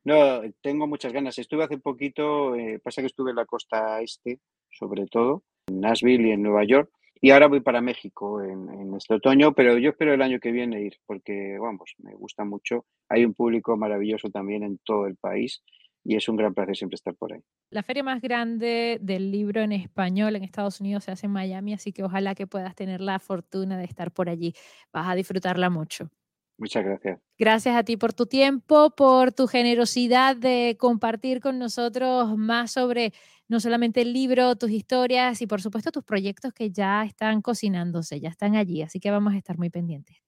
No, 0.08 0.40
tengo 0.62 0.86
muchas 0.86 1.12
ganas. 1.12 1.38
Estuve 1.38 1.64
hace 1.64 1.76
poquito, 1.76 2.54
eh, 2.56 2.80
pasa 2.82 3.02
que 3.02 3.08
estuve 3.08 3.28
en 3.28 3.36
la 3.36 3.44
costa 3.44 4.00
este, 4.00 4.40
sobre 4.70 5.04
todo, 5.04 5.42
en 5.66 5.80
Nashville 5.80 6.28
y 6.28 6.30
en 6.30 6.42
Nueva 6.42 6.64
York, 6.64 6.90
y 7.20 7.28
ahora 7.28 7.46
voy 7.46 7.60
para 7.60 7.82
México 7.82 8.42
en, 8.42 8.94
este 8.96 9.16
otoño, 9.16 9.52
pero 9.52 9.76
yo 9.76 9.90
espero 9.90 10.14
el 10.14 10.22
año 10.22 10.40
que 10.40 10.50
viene 10.50 10.80
ir, 10.80 10.96
porque, 11.04 11.58
vamos, 11.60 11.94
me 11.98 12.14
gusta 12.14 12.46
mucho. 12.46 12.86
Hay 13.10 13.26
un 13.26 13.34
público 13.34 13.76
maravilloso 13.76 14.30
también 14.30 14.62
en 14.62 14.78
todo 14.82 15.06
el 15.06 15.16
país 15.16 15.62
y 16.02 16.16
es 16.16 16.26
un 16.26 16.36
gran 16.36 16.54
placer 16.54 16.74
siempre 16.74 16.94
estar 16.94 17.14
por 17.14 17.34
ahí. 17.34 17.42
La 17.70 17.82
feria 17.82 18.02
más 18.02 18.22
grande 18.22 18.96
del 19.02 19.30
libro 19.30 19.60
en 19.60 19.72
español 19.72 20.36
en 20.36 20.42
Estados 20.42 20.80
Unidos 20.80 21.04
se 21.04 21.10
hace 21.10 21.26
en 21.26 21.32
Miami, 21.32 21.74
así 21.74 21.92
que 21.92 22.02
ojalá 22.02 22.34
que 22.34 22.46
puedas 22.46 22.74
tener 22.74 23.02
la 23.02 23.18
fortuna 23.18 23.76
de 23.76 23.84
estar 23.84 24.10
por 24.10 24.30
allí. 24.30 24.54
Vas 24.90 25.06
a 25.06 25.14
disfrutarla 25.14 25.68
mucho. 25.68 26.08
Muchas 26.58 26.84
gracias. 26.84 27.20
Gracias 27.38 27.76
a 27.76 27.84
ti 27.84 27.96
por 27.96 28.12
tu 28.12 28.26
tiempo, 28.26 28.90
por 28.96 29.32
tu 29.32 29.46
generosidad 29.46 30.36
de 30.36 30.76
compartir 30.78 31.40
con 31.40 31.58
nosotros 31.58 32.36
más 32.36 32.72
sobre 32.72 33.12
no 33.46 33.60
solamente 33.60 34.02
el 34.02 34.12
libro, 34.12 34.56
tus 34.56 34.70
historias 34.70 35.40
y 35.40 35.46
por 35.46 35.62
supuesto 35.62 35.92
tus 35.92 36.04
proyectos 36.04 36.52
que 36.52 36.70
ya 36.72 37.04
están 37.04 37.40
cocinándose, 37.40 38.18
ya 38.20 38.28
están 38.28 38.56
allí, 38.56 38.82
así 38.82 38.98
que 38.98 39.10
vamos 39.12 39.34
a 39.34 39.38
estar 39.38 39.56
muy 39.56 39.70
pendientes. 39.70 40.27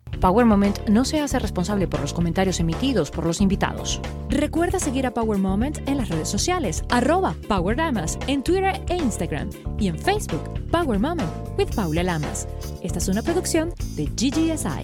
Power 0.21 0.45
Moment 0.45 0.87
no 0.87 1.03
se 1.03 1.19
hace 1.19 1.39
responsable 1.39 1.87
por 1.87 1.99
los 1.99 2.13
comentarios 2.13 2.59
emitidos 2.59 3.09
por 3.09 3.25
los 3.25 3.41
invitados. 3.41 3.99
Recuerda 4.29 4.77
seguir 4.77 5.07
a 5.07 5.13
Power 5.15 5.39
Moment 5.39 5.79
en 5.87 5.97
las 5.97 6.09
redes 6.09 6.29
sociales, 6.29 6.83
arroba 6.89 7.35
Power 7.47 7.75
Lamas, 7.75 8.19
en 8.27 8.43
Twitter 8.43 8.79
e 8.87 8.97
Instagram 8.97 9.49
y 9.79 9.87
en 9.87 9.97
Facebook, 9.97 10.43
Power 10.69 10.99
Moment 10.99 11.31
with 11.57 11.73
Paula 11.75 12.03
Lamas. 12.03 12.47
Esta 12.83 12.99
es 12.99 13.07
una 13.07 13.23
producción 13.23 13.73
de 13.95 14.05
GGSI. 14.05 14.83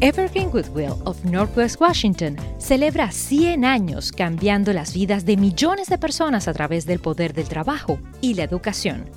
Evergreen 0.00 0.50
Goodwill 0.50 0.94
of 1.04 1.22
Northwest 1.24 1.80
Washington 1.80 2.36
celebra 2.58 3.10
100 3.10 3.64
años 3.64 4.12
cambiando 4.12 4.72
las 4.72 4.94
vidas 4.94 5.26
de 5.26 5.36
millones 5.36 5.88
de 5.88 5.98
personas 5.98 6.46
a 6.46 6.54
través 6.54 6.86
del 6.86 7.00
poder 7.00 7.34
del 7.34 7.48
trabajo 7.48 7.98
y 8.20 8.34
la 8.34 8.44
educación 8.44 9.10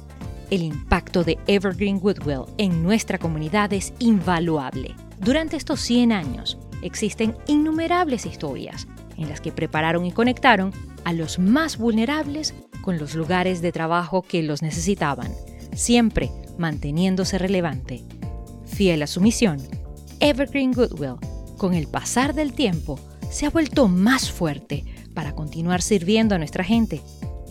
el 0.50 0.62
impacto 0.62 1.24
de 1.24 1.38
Evergreen 1.48 2.00
Goodwill 2.00 2.46
en 2.58 2.84
nuestra 2.84 3.18
comunidad 3.18 3.74
es 3.74 3.94
invaluable. 4.00 4.96
Durante 5.20 5.58
estos 5.58 5.80
100 5.82 6.12
años 6.12 6.58
existen 6.82 7.36
innumerables 7.48 8.26
historias 8.26 8.88
en 9.18 9.30
las 9.30 9.42
que 9.42 9.52
prepararon 9.52 10.06
y 10.06 10.12
conectaron 10.12 10.74
a 11.06 11.14
los 11.14 11.40
más 11.40 11.78
vulnerables 11.78 12.54
con 12.82 12.98
los 12.98 13.16
lugares 13.16 13.62
de 13.62 13.72
trabajo 13.72 14.22
que 14.22 14.44
los 14.44 14.62
necesitaban, 14.62 15.32
siempre 15.74 16.32
manteniéndose 16.58 17.38
relevante. 17.38 18.04
Fiel 18.66 19.02
a 19.04 19.08
su 19.08 19.22
misión, 19.22 19.58
Evergreen 20.20 20.74
Goodwill, 20.74 21.16
con 21.58 21.74
el 21.74 21.88
pasar 21.88 22.34
del 22.34 22.54
tiempo, 22.54 23.00
se 23.30 23.46
ha 23.46 23.50
vuelto 23.50 23.88
más 23.88 24.32
fuerte 24.32 24.84
para 25.14 25.34
continuar 25.34 25.82
sirviendo 25.82 26.36
a 26.36 26.38
nuestra 26.38 26.64
gente. 26.64 27.02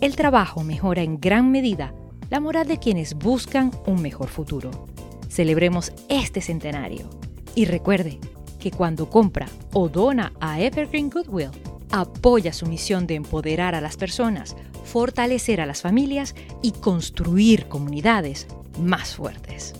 El 0.01 0.15
trabajo 0.15 0.63
mejora 0.63 1.01
en 1.01 1.19
gran 1.19 1.51
medida 1.51 1.93
la 2.33 2.39
moral 2.39 2.67
de 2.67 2.79
quienes 2.79 3.13
buscan 3.13 3.69
un 3.85 4.01
mejor 4.01 4.27
futuro. 4.27 4.87
Celebremos 5.29 5.93
este 6.09 6.41
centenario 6.41 7.07
y 7.53 7.65
recuerde 7.65 8.19
que 8.59 8.71
cuando 8.71 9.07
compra 9.07 9.47
o 9.71 9.87
dona 9.87 10.33
a 10.39 10.59
Evergreen 10.59 11.11
Goodwill, 11.11 11.51
apoya 11.91 12.51
su 12.51 12.65
misión 12.65 13.05
de 13.05 13.13
empoderar 13.13 13.75
a 13.75 13.81
las 13.81 13.97
personas, 13.97 14.55
fortalecer 14.83 15.61
a 15.61 15.67
las 15.67 15.83
familias 15.83 16.33
y 16.63 16.71
construir 16.71 17.67
comunidades 17.67 18.47
más 18.79 19.13
fuertes. 19.13 19.75